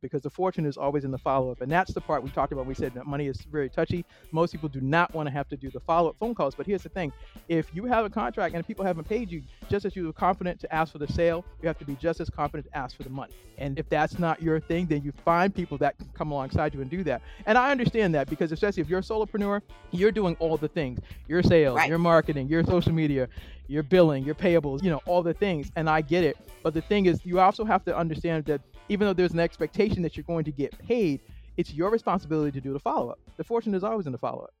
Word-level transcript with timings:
because 0.00 0.22
the 0.22 0.30
fortune 0.30 0.64
is 0.64 0.76
always 0.76 1.04
in 1.04 1.10
the 1.10 1.18
follow 1.18 1.50
up. 1.50 1.60
And 1.60 1.70
that's 1.70 1.92
the 1.92 2.00
part 2.00 2.22
we 2.22 2.30
talked 2.30 2.52
about. 2.52 2.66
We 2.66 2.74
said 2.74 2.94
that 2.94 3.06
money 3.06 3.26
is 3.26 3.38
very 3.50 3.68
touchy. 3.68 4.04
Most 4.32 4.52
people 4.52 4.68
do 4.68 4.80
not 4.80 5.12
want 5.14 5.26
to 5.26 5.32
have 5.32 5.48
to 5.48 5.56
do 5.56 5.70
the 5.70 5.80
follow 5.80 6.10
up 6.10 6.16
phone 6.18 6.34
calls. 6.34 6.54
But 6.54 6.66
here's 6.66 6.82
the 6.82 6.88
thing 6.88 7.12
if 7.48 7.74
you 7.74 7.84
have 7.86 8.04
a 8.04 8.10
contract 8.10 8.54
and 8.54 8.66
people 8.66 8.84
haven't 8.84 9.08
paid 9.08 9.30
you, 9.30 9.42
just 9.68 9.84
as 9.84 9.96
you 9.96 10.06
were 10.06 10.12
confident 10.12 10.60
to 10.60 10.74
ask 10.74 10.92
for 10.92 10.98
the 10.98 11.08
sale, 11.12 11.44
you 11.60 11.66
have 11.66 11.78
to 11.78 11.84
be 11.84 11.96
just 11.96 12.20
as 12.20 12.30
confident 12.30 12.70
to 12.70 12.76
ask 12.76 12.96
for 12.96 13.02
the 13.02 13.10
money. 13.10 13.32
And 13.58 13.78
if 13.78 13.88
that's 13.88 14.18
not 14.18 14.40
your 14.40 14.60
thing, 14.60 14.86
then 14.86 15.02
you 15.02 15.12
find 15.24 15.54
people 15.54 15.78
that 15.78 15.98
can 15.98 16.08
come 16.14 16.30
alongside 16.30 16.74
you 16.74 16.80
and 16.80 16.90
do 16.90 17.02
that. 17.04 17.22
And 17.46 17.58
I 17.58 17.70
understand 17.70 18.14
that 18.14 18.30
because, 18.30 18.52
especially 18.52 18.82
if 18.82 18.88
you're 18.88 19.00
a 19.00 19.02
solopreneur, 19.02 19.60
you're 19.90 20.12
doing 20.12 20.36
all 20.38 20.56
the 20.56 20.68
things 20.68 21.00
your 21.26 21.42
sales, 21.42 21.76
right. 21.76 21.88
your 21.88 21.98
marketing, 21.98 22.48
your 22.48 22.64
social 22.64 22.92
media, 22.92 23.28
your 23.66 23.82
billing, 23.82 24.24
your 24.24 24.34
payables, 24.34 24.82
you 24.82 24.90
know, 24.90 25.00
all 25.06 25.22
the 25.22 25.34
things. 25.34 25.70
And 25.76 25.90
I 25.90 26.00
get 26.00 26.24
it. 26.24 26.36
But 26.62 26.74
the 26.74 26.80
thing 26.80 27.06
is, 27.06 27.24
you 27.24 27.40
also 27.40 27.64
have 27.64 27.84
to 27.84 27.96
understand 27.96 28.44
that 28.46 28.60
even 28.90 29.06
though 29.06 29.12
there's 29.12 29.32
an 29.32 29.40
expectation 29.40 30.02
that 30.02 30.16
you're 30.16 30.24
going 30.24 30.44
to 30.44 30.50
get 30.50 30.76
paid, 30.78 31.20
it's 31.58 31.72
your 31.74 31.90
responsibility 31.90 32.52
to 32.52 32.60
do 32.60 32.72
the 32.72 32.80
follow 32.80 33.10
up. 33.10 33.18
The 33.36 33.44
fortune 33.44 33.74
is 33.74 33.84
always 33.84 34.06
in 34.06 34.12
the 34.12 34.18
follow 34.18 34.44
up. 34.44 34.54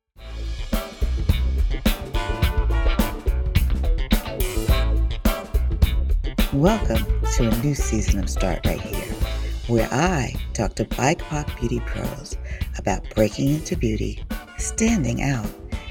Welcome 6.52 7.04
to 7.36 7.48
a 7.48 7.56
new 7.62 7.74
season 7.74 8.18
of 8.20 8.28
Start 8.28 8.66
Right 8.66 8.80
Here, 8.80 9.14
where 9.68 9.88
I 9.90 10.34
talk 10.52 10.74
to 10.74 10.84
BIPOC 10.84 11.60
beauty 11.60 11.80
pros 11.80 12.36
about 12.76 13.08
breaking 13.14 13.48
into 13.48 13.76
beauty, 13.76 14.22
standing 14.58 15.22
out, 15.22 15.48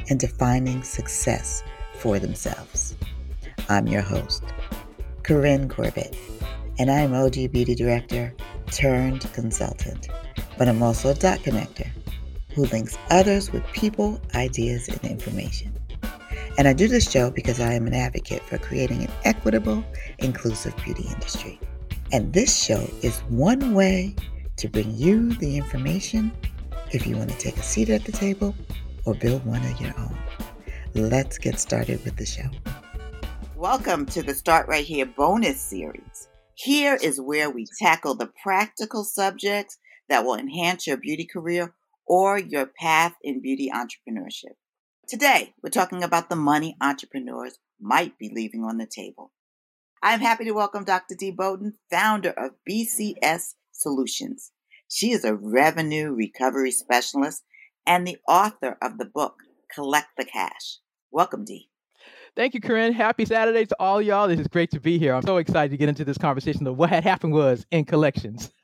and 0.09 0.19
defining 0.19 0.83
success 0.83 1.63
for 1.95 2.19
themselves. 2.19 2.95
I'm 3.69 3.87
your 3.87 4.01
host, 4.01 4.43
Corinne 5.23 5.69
Corbett 5.69 6.15
and 6.79 6.91
I'm 6.91 7.13
OG 7.13 7.51
Beauty 7.51 7.73
Director 7.73 8.33
turned 8.71 9.21
consultant. 9.33 10.09
But 10.57 10.67
I'm 10.67 10.83
also 10.83 11.09
a 11.09 11.15
dot 11.15 11.39
connector 11.39 11.89
who 12.53 12.65
links 12.65 12.97
others 13.09 13.51
with 13.51 13.65
people, 13.73 14.21
ideas, 14.35 14.87
and 14.87 15.03
information. 15.03 15.73
And 16.57 16.67
I 16.67 16.73
do 16.73 16.87
this 16.87 17.09
show 17.09 17.31
because 17.31 17.59
I 17.59 17.73
am 17.73 17.87
an 17.87 17.93
advocate 17.93 18.43
for 18.43 18.57
creating 18.57 19.03
an 19.03 19.11
equitable, 19.25 19.83
inclusive 20.19 20.75
beauty 20.77 21.05
industry. 21.11 21.59
And 22.11 22.33
this 22.33 22.63
show 22.63 22.87
is 23.01 23.19
one 23.29 23.73
way 23.73 24.15
to 24.57 24.67
bring 24.67 24.95
you 24.95 25.33
the 25.35 25.57
information 25.57 26.31
if 26.91 27.05
you 27.05 27.17
want 27.17 27.31
to 27.31 27.37
take 27.37 27.57
a 27.57 27.63
seat 27.63 27.89
at 27.89 28.05
the 28.05 28.11
table 28.11 28.55
or 29.05 29.15
build 29.15 29.45
one 29.45 29.63
of 29.65 29.81
your 29.81 29.97
own. 29.99 30.17
Let's 30.93 31.37
get 31.37 31.59
started 31.59 32.03
with 32.05 32.17
the 32.17 32.25
show. 32.25 32.49
Welcome 33.55 34.05
to 34.07 34.21
the 34.21 34.33
Start 34.33 34.67
Right 34.67 34.85
Here 34.85 35.05
bonus 35.05 35.59
series. 35.59 36.27
Here 36.59 36.95
is 36.95 37.21
where 37.21 37.51
we 37.51 37.67
tackle 37.77 38.15
the 38.15 38.31
practical 38.41 39.03
subjects 39.03 39.77
that 40.09 40.25
will 40.25 40.33
enhance 40.33 40.87
your 40.87 40.97
beauty 40.97 41.23
career 41.31 41.75
or 42.07 42.39
your 42.39 42.65
path 42.65 43.13
in 43.21 43.43
beauty 43.43 43.69
entrepreneurship. 43.71 44.55
Today, 45.07 45.53
we're 45.61 45.69
talking 45.69 46.01
about 46.01 46.31
the 46.31 46.35
money 46.35 46.75
entrepreneurs 46.81 47.59
might 47.79 48.17
be 48.17 48.31
leaving 48.33 48.63
on 48.63 48.79
the 48.79 48.87
table. 48.87 49.31
I'm 50.01 50.19
happy 50.19 50.45
to 50.45 50.51
welcome 50.51 50.83
Dr. 50.83 51.13
Dee 51.13 51.29
Bowden, 51.29 51.75
founder 51.91 52.31
of 52.31 52.53
BCS 52.67 53.53
Solutions. 53.71 54.51
She 54.87 55.11
is 55.11 55.23
a 55.23 55.35
revenue 55.35 56.11
recovery 56.11 56.71
specialist 56.71 57.43
and 57.85 58.07
the 58.07 58.17
author 58.27 58.79
of 58.81 58.97
the 58.97 59.05
book, 59.05 59.35
Collect 59.71 60.07
the 60.17 60.25
Cash. 60.25 60.79
Welcome, 61.11 61.45
Dee. 61.45 61.69
Thank 62.37 62.53
you, 62.53 62.61
Corinne. 62.61 62.93
Happy 62.93 63.25
Saturday 63.25 63.65
to 63.65 63.75
all 63.79 63.99
y'all. 63.99 64.27
This 64.27 64.39
is 64.39 64.47
great 64.47 64.69
to 64.69 64.79
be 64.79 64.99
here. 64.99 65.15
I'm 65.15 65.23
so 65.23 65.37
excited 65.37 65.71
to 65.71 65.77
get 65.77 65.89
into 65.89 66.05
this 66.05 66.19
conversation 66.19 66.67
of 66.67 66.77
what 66.77 66.91
had 66.91 67.03
happened 67.03 67.33
was 67.33 67.65
in 67.71 67.83
collections. 67.83 68.51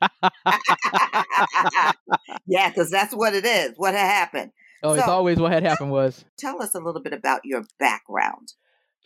yeah, 2.46 2.68
because 2.68 2.88
that's 2.88 3.12
what 3.12 3.34
it 3.34 3.44
is. 3.44 3.72
What 3.76 3.94
had 3.94 4.06
happened. 4.06 4.52
Oh, 4.84 4.94
so, 4.94 5.00
it's 5.00 5.08
always 5.08 5.38
what 5.38 5.50
had 5.50 5.64
happened 5.64 5.90
was. 5.90 6.24
Tell 6.38 6.62
us 6.62 6.76
a 6.76 6.78
little 6.78 7.02
bit 7.02 7.12
about 7.12 7.40
your 7.42 7.64
background. 7.80 8.52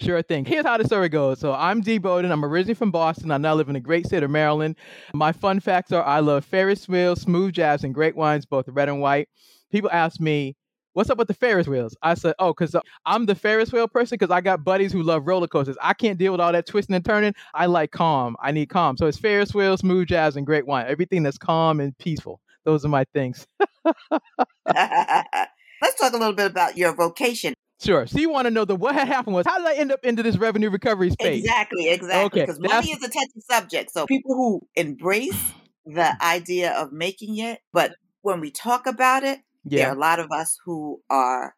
Sure 0.02 0.20
thing. 0.20 0.44
Here's 0.44 0.66
how 0.66 0.76
the 0.76 0.84
story 0.84 1.08
goes. 1.08 1.40
So 1.40 1.54
I'm 1.54 1.80
Dee 1.80 1.96
Bowden. 1.96 2.30
I'm 2.30 2.44
originally 2.44 2.74
from 2.74 2.90
Boston. 2.90 3.30
I 3.30 3.38
now 3.38 3.54
live 3.54 3.68
in 3.68 3.74
the 3.74 3.80
great 3.80 4.04
state 4.04 4.22
of 4.22 4.30
Maryland. 4.30 4.76
My 5.14 5.32
fun 5.32 5.60
facts 5.60 5.92
are 5.92 6.04
I 6.04 6.20
love 6.20 6.44
Ferris 6.44 6.86
wheels, 6.86 7.22
smooth 7.22 7.54
jazz, 7.54 7.84
and 7.84 7.94
great 7.94 8.16
wines, 8.16 8.44
both 8.44 8.68
red 8.68 8.90
and 8.90 9.00
white. 9.00 9.30
People 9.72 9.88
ask 9.90 10.20
me, 10.20 10.57
what's 10.98 11.10
up 11.10 11.16
with 11.16 11.28
the 11.28 11.34
Ferris 11.34 11.68
wheels? 11.68 11.96
I 12.02 12.14
said, 12.14 12.34
oh, 12.40 12.48
because 12.48 12.74
uh, 12.74 12.80
I'm 13.06 13.26
the 13.26 13.36
Ferris 13.36 13.72
wheel 13.72 13.86
person 13.86 14.16
because 14.18 14.32
I 14.32 14.40
got 14.40 14.64
buddies 14.64 14.92
who 14.92 15.04
love 15.04 15.28
roller 15.28 15.46
coasters. 15.46 15.76
I 15.80 15.94
can't 15.94 16.18
deal 16.18 16.32
with 16.32 16.40
all 16.40 16.50
that 16.50 16.66
twisting 16.66 16.96
and 16.96 17.04
turning. 17.04 17.34
I 17.54 17.66
like 17.66 17.92
calm. 17.92 18.34
I 18.42 18.50
need 18.50 18.68
calm. 18.68 18.96
So 18.96 19.06
it's 19.06 19.16
Ferris 19.16 19.54
wheels, 19.54 19.78
smooth 19.78 20.08
jazz, 20.08 20.34
and 20.34 20.44
great 20.44 20.66
wine. 20.66 20.86
Everything 20.88 21.22
that's 21.22 21.38
calm 21.38 21.78
and 21.78 21.96
peaceful. 21.98 22.40
Those 22.64 22.84
are 22.84 22.88
my 22.88 23.04
things. 23.14 23.46
Let's 24.10 25.94
talk 26.00 26.12
a 26.14 26.16
little 26.16 26.32
bit 26.32 26.50
about 26.50 26.76
your 26.76 26.92
vocation. 26.96 27.54
Sure. 27.80 28.08
So 28.08 28.18
you 28.18 28.28
want 28.28 28.46
to 28.46 28.50
know 28.50 28.64
the 28.64 28.74
what 28.74 28.96
had 28.96 29.06
happened 29.06 29.36
was 29.36 29.46
how 29.46 29.58
did 29.58 29.68
I 29.68 29.74
end 29.74 29.92
up 29.92 30.00
into 30.02 30.24
this 30.24 30.36
revenue 30.36 30.68
recovery 30.68 31.10
space? 31.10 31.44
Exactly, 31.44 31.90
exactly. 31.90 32.40
Because 32.40 32.58
okay. 32.58 32.74
money 32.74 32.90
is 32.90 33.04
a 33.04 33.08
touchy 33.08 33.40
subject. 33.48 33.92
So 33.92 34.04
people 34.06 34.34
who 34.34 34.62
embrace 34.74 35.52
the 35.86 36.20
idea 36.20 36.72
of 36.72 36.92
making 36.92 37.38
it, 37.38 37.60
but 37.72 37.94
when 38.22 38.40
we 38.40 38.50
talk 38.50 38.88
about 38.88 39.22
it, 39.22 39.38
yeah. 39.64 39.78
there 39.78 39.88
are 39.90 39.96
a 39.96 39.98
lot 39.98 40.20
of 40.20 40.30
us 40.30 40.58
who 40.64 41.00
are 41.10 41.54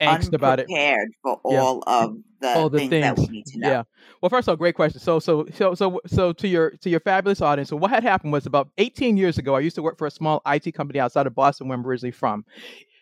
angst 0.00 0.32
about 0.32 0.60
it 0.60 0.66
prepared 0.66 1.08
for 1.22 1.40
yeah. 1.48 1.58
all 1.58 1.82
of 1.86 2.16
the, 2.40 2.48
all 2.54 2.68
the 2.68 2.78
things, 2.78 2.90
things, 2.90 3.04
that 3.04 3.18
we 3.18 3.26
need 3.26 3.46
to 3.46 3.58
know. 3.58 3.68
Yeah. 3.68 3.82
Well, 4.20 4.30
first 4.30 4.48
of 4.48 4.52
all, 4.52 4.56
great 4.56 4.74
question. 4.74 5.00
So, 5.00 5.18
so, 5.18 5.46
so, 5.54 5.74
so, 5.74 6.00
so 6.06 6.32
to 6.32 6.48
your 6.48 6.70
to 6.70 6.90
your 6.90 7.00
fabulous 7.00 7.40
audience. 7.40 7.70
So, 7.70 7.76
what 7.76 7.90
had 7.90 8.02
happened 8.02 8.32
was 8.32 8.46
about 8.46 8.68
18 8.78 9.16
years 9.16 9.38
ago. 9.38 9.54
I 9.54 9.60
used 9.60 9.76
to 9.76 9.82
work 9.82 9.98
for 9.98 10.06
a 10.06 10.10
small 10.10 10.42
IT 10.46 10.72
company 10.74 11.00
outside 11.00 11.26
of 11.26 11.34
Boston, 11.34 11.68
where 11.68 11.78
I'm 11.78 11.86
originally 11.86 12.12
from. 12.12 12.44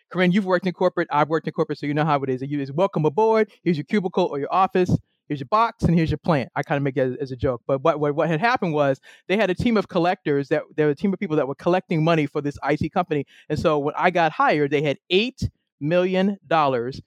Corinne, 0.09 0.31
you've 0.31 0.45
worked 0.45 0.67
in 0.67 0.73
corporate. 0.73 1.07
I've 1.11 1.29
worked 1.29 1.47
in 1.47 1.53
corporate, 1.53 1.79
so 1.79 1.87
you 1.87 1.93
know 1.93 2.05
how 2.05 2.21
it 2.21 2.29
is. 2.29 2.41
You 2.41 2.61
is 2.61 2.71
welcome 2.71 3.05
aboard. 3.05 3.51
Here's 3.63 3.77
your 3.77 3.85
cubicle 3.85 4.25
or 4.25 4.39
your 4.39 4.53
office 4.53 4.95
here's 5.27 5.39
your 5.39 5.47
box 5.47 5.83
and 5.83 5.95
here's 5.95 6.11
your 6.11 6.17
plant. 6.17 6.49
I 6.55 6.63
kind 6.63 6.77
of 6.77 6.83
make 6.83 6.97
it 6.97 7.17
as, 7.19 7.31
a 7.31 7.35
joke. 7.35 7.61
But 7.67 7.83
what, 7.83 7.99
what, 7.99 8.15
what 8.15 8.29
had 8.29 8.39
happened 8.39 8.73
was 8.73 8.99
they 9.27 9.37
had 9.37 9.49
a 9.49 9.55
team 9.55 9.77
of 9.77 9.87
collectors 9.87 10.49
that 10.49 10.63
there 10.75 10.87
were 10.87 10.91
a 10.91 10.95
team 10.95 11.13
of 11.13 11.19
people 11.19 11.35
that 11.37 11.47
were 11.47 11.55
collecting 11.55 12.03
money 12.03 12.25
for 12.25 12.41
this 12.41 12.57
IT 12.63 12.91
company. 12.93 13.25
And 13.49 13.57
so 13.59 13.79
when 13.79 13.95
I 13.97 14.11
got 14.11 14.31
hired, 14.31 14.71
they 14.71 14.81
had 14.81 14.97
eight 15.09 15.49
million 15.79 16.37
dollars 16.47 17.01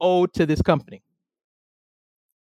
owed 0.00 0.32
to 0.34 0.46
this 0.46 0.62
company. 0.62 1.02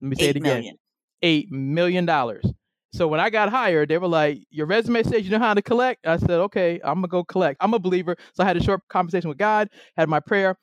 Let 0.00 0.08
me 0.08 0.16
say 0.16 0.28
it 0.30 0.36
again. 0.36 0.58
Million. 0.58 0.76
Eight 1.22 1.50
million 1.50 2.04
dollars. 2.04 2.44
So 2.92 3.08
when 3.08 3.20
I 3.20 3.30
got 3.30 3.50
hired, 3.50 3.88
they 3.88 3.98
were 3.98 4.08
like, 4.08 4.44
"Your 4.50 4.66
resume 4.66 5.02
says 5.02 5.24
you 5.24 5.30
know 5.30 5.38
how 5.38 5.54
to 5.54 5.62
collect." 5.62 6.06
I 6.06 6.16
said, 6.16 6.30
"Okay, 6.30 6.80
I'm 6.82 6.96
gonna 6.96 7.08
go 7.08 7.24
collect." 7.24 7.58
I'm 7.60 7.74
a 7.74 7.78
believer, 7.78 8.16
so 8.32 8.42
I 8.42 8.46
had 8.46 8.56
a 8.56 8.62
short 8.62 8.80
conversation 8.88 9.28
with 9.28 9.38
God, 9.38 9.68
had 9.96 10.08
my 10.08 10.20
prayer, 10.20 10.56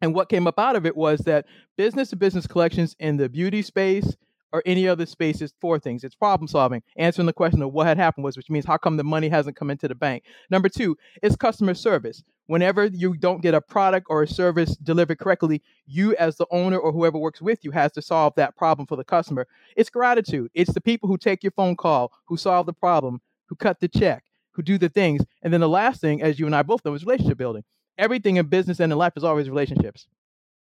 and 0.00 0.14
what 0.14 0.28
came 0.28 0.46
up 0.46 0.58
out 0.58 0.76
of 0.76 0.86
it 0.86 0.96
was 0.96 1.20
that 1.20 1.46
business 1.76 2.10
to 2.10 2.16
business 2.16 2.46
collections 2.46 2.94
in 2.98 3.16
the 3.16 3.28
beauty 3.28 3.62
space 3.62 4.16
or 4.54 4.62
any 4.64 4.86
other 4.86 5.04
spaces 5.04 5.52
four 5.60 5.80
things. 5.80 6.04
It's 6.04 6.14
problem 6.14 6.46
solving, 6.46 6.80
answering 6.96 7.26
the 7.26 7.32
question 7.32 7.60
of 7.60 7.72
what 7.72 7.88
had 7.88 7.96
happened 7.96 8.22
was, 8.22 8.36
which 8.36 8.50
means 8.50 8.64
how 8.64 8.76
come 8.76 8.96
the 8.96 9.02
money 9.02 9.28
hasn't 9.28 9.56
come 9.56 9.68
into 9.68 9.88
the 9.88 9.96
bank. 9.96 10.22
Number 10.48 10.68
two, 10.68 10.96
it's 11.24 11.34
customer 11.34 11.74
service. 11.74 12.22
Whenever 12.46 12.84
you 12.84 13.16
don't 13.16 13.42
get 13.42 13.54
a 13.54 13.60
product 13.60 14.06
or 14.08 14.22
a 14.22 14.28
service 14.28 14.76
delivered 14.76 15.18
correctly, 15.18 15.60
you 15.86 16.14
as 16.16 16.36
the 16.36 16.46
owner 16.52 16.78
or 16.78 16.92
whoever 16.92 17.18
works 17.18 17.42
with 17.42 17.64
you 17.64 17.72
has 17.72 17.90
to 17.92 18.02
solve 18.02 18.32
that 18.36 18.56
problem 18.56 18.86
for 18.86 18.94
the 18.94 19.02
customer. 19.02 19.48
It's 19.76 19.90
gratitude. 19.90 20.52
It's 20.54 20.72
the 20.72 20.80
people 20.80 21.08
who 21.08 21.18
take 21.18 21.42
your 21.42 21.52
phone 21.52 21.74
call, 21.74 22.12
who 22.26 22.36
solve 22.36 22.66
the 22.66 22.72
problem, 22.72 23.20
who 23.46 23.56
cut 23.56 23.80
the 23.80 23.88
check, 23.88 24.22
who 24.52 24.62
do 24.62 24.78
the 24.78 24.88
things. 24.88 25.22
And 25.42 25.52
then 25.52 25.62
the 25.62 25.68
last 25.68 26.00
thing, 26.00 26.22
as 26.22 26.38
you 26.38 26.46
and 26.46 26.54
I 26.54 26.62
both 26.62 26.84
know, 26.84 26.94
is 26.94 27.04
relationship 27.04 27.38
building 27.38 27.64
everything 27.98 28.36
in 28.36 28.46
business 28.46 28.80
and 28.80 28.92
in 28.92 28.98
life 28.98 29.12
is 29.16 29.24
always 29.24 29.48
relationships. 29.48 30.06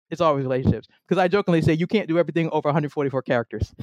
It's 0.09 0.21
always 0.21 0.43
relationships. 0.43 0.87
Because 1.07 1.21
I 1.21 1.27
jokingly 1.27 1.61
say 1.61 1.73
you 1.73 1.87
can't 1.87 2.07
do 2.07 2.17
everything 2.17 2.49
over 2.51 2.67
144 2.67 3.21
characters. 3.23 3.73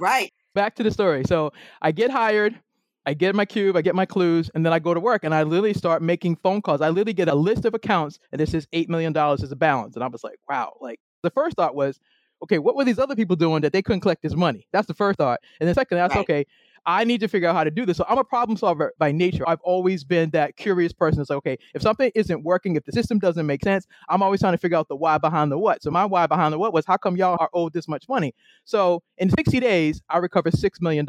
right. 0.00 0.32
Back 0.54 0.74
to 0.76 0.82
the 0.82 0.90
story. 0.90 1.24
So 1.24 1.52
I 1.80 1.92
get 1.92 2.10
hired, 2.10 2.58
I 3.06 3.14
get 3.14 3.34
my 3.34 3.44
cube, 3.44 3.76
I 3.76 3.82
get 3.82 3.94
my 3.94 4.06
clues, 4.06 4.50
and 4.54 4.64
then 4.64 4.72
I 4.72 4.78
go 4.78 4.94
to 4.94 5.00
work 5.00 5.24
and 5.24 5.34
I 5.34 5.42
literally 5.42 5.74
start 5.74 6.02
making 6.02 6.36
phone 6.36 6.62
calls. 6.62 6.80
I 6.80 6.88
literally 6.88 7.14
get 7.14 7.28
a 7.28 7.34
list 7.34 7.64
of 7.64 7.74
accounts 7.74 8.18
and 8.32 8.40
this 8.40 8.54
is 8.54 8.66
$8 8.66 8.88
million 8.88 9.16
as 9.16 9.50
a 9.50 9.56
balance. 9.56 9.94
And 9.94 10.04
I 10.04 10.08
was 10.08 10.22
like, 10.22 10.38
wow. 10.48 10.76
Like 10.80 11.00
the 11.22 11.30
first 11.30 11.56
thought 11.56 11.74
was, 11.74 11.98
okay, 12.42 12.58
what 12.58 12.76
were 12.76 12.84
these 12.84 12.98
other 12.98 13.16
people 13.16 13.36
doing 13.36 13.62
that 13.62 13.72
they 13.72 13.82
couldn't 13.82 14.00
collect 14.00 14.22
this 14.22 14.34
money? 14.34 14.66
That's 14.72 14.86
the 14.86 14.94
first 14.94 15.18
thought. 15.18 15.40
And 15.60 15.66
then 15.66 15.74
second, 15.74 15.98
that's 15.98 16.14
right. 16.14 16.22
okay, 16.22 16.46
I 16.84 17.04
need 17.04 17.20
to 17.20 17.28
figure 17.28 17.48
out 17.48 17.54
how 17.54 17.64
to 17.64 17.70
do 17.70 17.86
this. 17.86 17.96
So 17.96 18.04
I'm 18.08 18.18
a 18.18 18.24
problem 18.24 18.56
solver 18.56 18.92
by 18.98 19.12
nature. 19.12 19.44
I've 19.48 19.60
always 19.62 20.02
been 20.04 20.30
that 20.30 20.56
curious 20.56 20.92
person 20.92 21.18
that's 21.18 21.30
like, 21.30 21.36
okay, 21.38 21.58
if 21.74 21.82
something 21.82 22.10
isn't 22.14 22.42
working, 22.42 22.76
if 22.76 22.84
the 22.84 22.92
system 22.92 23.18
doesn't 23.18 23.46
make 23.46 23.62
sense, 23.62 23.86
I'm 24.08 24.22
always 24.22 24.40
trying 24.40 24.54
to 24.54 24.58
figure 24.58 24.76
out 24.76 24.88
the 24.88 24.96
why 24.96 25.18
behind 25.18 25.52
the 25.52 25.58
what. 25.58 25.82
So 25.82 25.90
my 25.90 26.04
why 26.04 26.26
behind 26.26 26.52
the 26.52 26.58
what 26.58 26.72
was 26.72 26.84
how 26.86 26.96
come 26.96 27.16
y'all 27.16 27.36
are 27.38 27.50
owed 27.52 27.72
this 27.72 27.86
much 27.86 28.08
money? 28.08 28.34
So 28.64 29.02
in 29.18 29.30
60 29.30 29.60
days, 29.60 30.02
I 30.08 30.18
recovered 30.18 30.54
$6 30.54 30.70
million. 30.80 31.06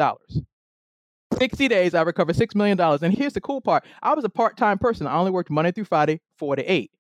60 1.39 1.67
days, 1.67 1.95
I 1.95 2.01
recovered 2.03 2.35
$6 2.35 2.55
million. 2.55 2.79
And 2.79 3.13
here's 3.13 3.33
the 3.33 3.41
cool 3.41 3.61
part 3.61 3.83
I 4.01 4.13
was 4.13 4.23
a 4.25 4.29
part 4.29 4.57
time 4.57 4.77
person. 4.77 5.07
I 5.07 5.15
only 5.15 5.31
worked 5.31 5.49
Monday 5.49 5.71
through 5.71 5.85
Friday, 5.85 6.21
four 6.37 6.55
to 6.55 6.63
eight. 6.71 6.91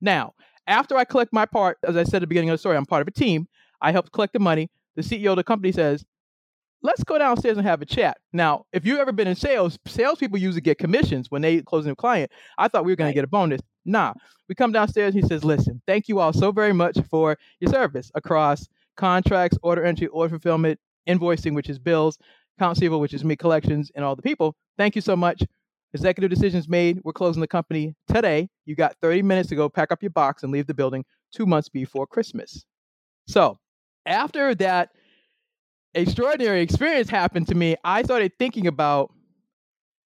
Now, 0.00 0.34
after 0.66 0.96
I 0.96 1.04
collect 1.04 1.32
my 1.32 1.46
part, 1.46 1.78
as 1.86 1.96
I 1.96 2.04
said 2.04 2.16
at 2.16 2.20
the 2.20 2.26
beginning 2.28 2.50
of 2.50 2.54
the 2.54 2.58
story, 2.58 2.76
I'm 2.76 2.86
part 2.86 3.02
of 3.02 3.08
a 3.08 3.12
team. 3.12 3.48
I 3.80 3.90
helped 3.90 4.12
collect 4.12 4.32
the 4.32 4.38
money. 4.38 4.70
The 4.94 5.02
CEO 5.02 5.30
of 5.30 5.36
the 5.36 5.44
company 5.44 5.72
says, 5.72 6.04
let's 6.82 7.04
go 7.04 7.18
downstairs 7.18 7.56
and 7.56 7.66
have 7.66 7.82
a 7.82 7.86
chat. 7.86 8.18
Now, 8.32 8.66
if 8.72 8.84
you've 8.84 8.98
ever 8.98 9.12
been 9.12 9.28
in 9.28 9.34
sales, 9.34 9.78
salespeople 9.86 10.38
usually 10.38 10.60
get 10.60 10.78
commissions 10.78 11.30
when 11.30 11.42
they 11.42 11.62
close 11.62 11.84
a 11.84 11.88
new 11.88 11.94
client. 11.94 12.30
I 12.58 12.68
thought 12.68 12.84
we 12.84 12.92
were 12.92 12.96
going 12.96 13.06
right. 13.06 13.12
to 13.12 13.16
get 13.16 13.24
a 13.24 13.28
bonus. 13.28 13.60
Nah, 13.84 14.14
we 14.48 14.54
come 14.54 14.72
downstairs. 14.72 15.14
He 15.14 15.22
says, 15.22 15.44
listen, 15.44 15.80
thank 15.86 16.08
you 16.08 16.18
all 16.18 16.32
so 16.32 16.52
very 16.52 16.72
much 16.72 16.98
for 17.08 17.38
your 17.60 17.70
service 17.70 18.10
across 18.14 18.68
contracts, 18.96 19.58
order 19.62 19.84
entry, 19.84 20.08
order 20.08 20.30
fulfillment, 20.30 20.78
invoicing, 21.08 21.54
which 21.54 21.68
is 21.68 21.78
bills, 21.78 22.18
accounts 22.58 22.78
receivable, 22.78 23.00
which 23.00 23.14
is 23.14 23.24
me 23.24 23.36
collections, 23.36 23.90
and 23.94 24.04
all 24.04 24.16
the 24.16 24.22
people. 24.22 24.56
Thank 24.76 24.94
you 24.94 25.02
so 25.02 25.16
much. 25.16 25.42
Executive 25.94 26.30
decisions 26.30 26.68
made. 26.68 27.00
We're 27.04 27.12
closing 27.12 27.40
the 27.40 27.46
company 27.46 27.94
today. 28.12 28.48
You 28.64 28.74
got 28.74 28.96
30 29.02 29.22
minutes 29.22 29.48
to 29.50 29.56
go 29.56 29.68
pack 29.68 29.92
up 29.92 30.02
your 30.02 30.10
box 30.10 30.42
and 30.42 30.52
leave 30.52 30.66
the 30.66 30.74
building 30.74 31.04
two 31.32 31.44
months 31.44 31.68
before 31.68 32.06
Christmas. 32.06 32.64
So 33.26 33.58
after 34.06 34.54
that 34.56 34.90
extraordinary 35.94 36.62
experience 36.62 37.08
happened 37.08 37.48
to 37.48 37.54
me, 37.54 37.76
I 37.84 38.02
started 38.02 38.32
thinking 38.38 38.66
about 38.66 39.12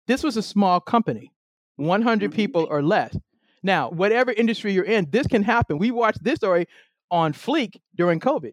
this 0.06 0.22
was 0.22 0.36
a 0.36 0.42
small 0.42 0.80
company, 0.80 1.32
100 1.76 2.30
mm-hmm. 2.30 2.36
people 2.36 2.66
or 2.70 2.82
less. 2.82 3.16
Now, 3.62 3.90
whatever 3.90 4.30
industry 4.32 4.72
you're 4.72 4.84
in, 4.84 5.08
this 5.10 5.26
can 5.26 5.42
happen. 5.42 5.78
We 5.78 5.90
watched 5.90 6.22
this 6.22 6.36
story 6.36 6.66
on 7.10 7.32
Fleek 7.32 7.80
during 7.96 8.20
COVID. 8.20 8.52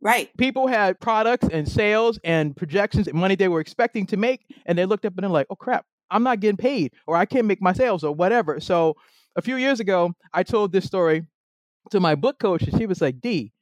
Right. 0.00 0.30
People 0.36 0.68
had 0.68 1.00
products 1.00 1.48
and 1.50 1.68
sales 1.68 2.18
and 2.22 2.54
projections 2.56 3.08
and 3.08 3.18
money 3.18 3.34
they 3.34 3.48
were 3.48 3.60
expecting 3.60 4.06
to 4.06 4.16
make, 4.16 4.42
and 4.66 4.78
they 4.78 4.84
looked 4.84 5.04
up 5.04 5.14
and 5.16 5.24
they're 5.24 5.30
like, 5.30 5.48
oh 5.50 5.56
crap, 5.56 5.84
I'm 6.10 6.22
not 6.22 6.40
getting 6.40 6.56
paid, 6.56 6.92
or 7.06 7.16
I 7.16 7.24
can't 7.24 7.46
make 7.46 7.62
my 7.62 7.72
sales, 7.72 8.04
or 8.04 8.14
whatever. 8.14 8.60
So 8.60 8.94
a 9.36 9.42
few 9.42 9.56
years 9.56 9.80
ago, 9.80 10.12
I 10.32 10.42
told 10.42 10.70
this 10.70 10.84
story 10.84 11.26
to 11.90 11.98
my 11.98 12.14
book 12.14 12.38
coach, 12.38 12.62
and 12.62 12.78
she 12.78 12.86
was 12.86 13.00
like, 13.00 13.20
Dee, 13.20 13.52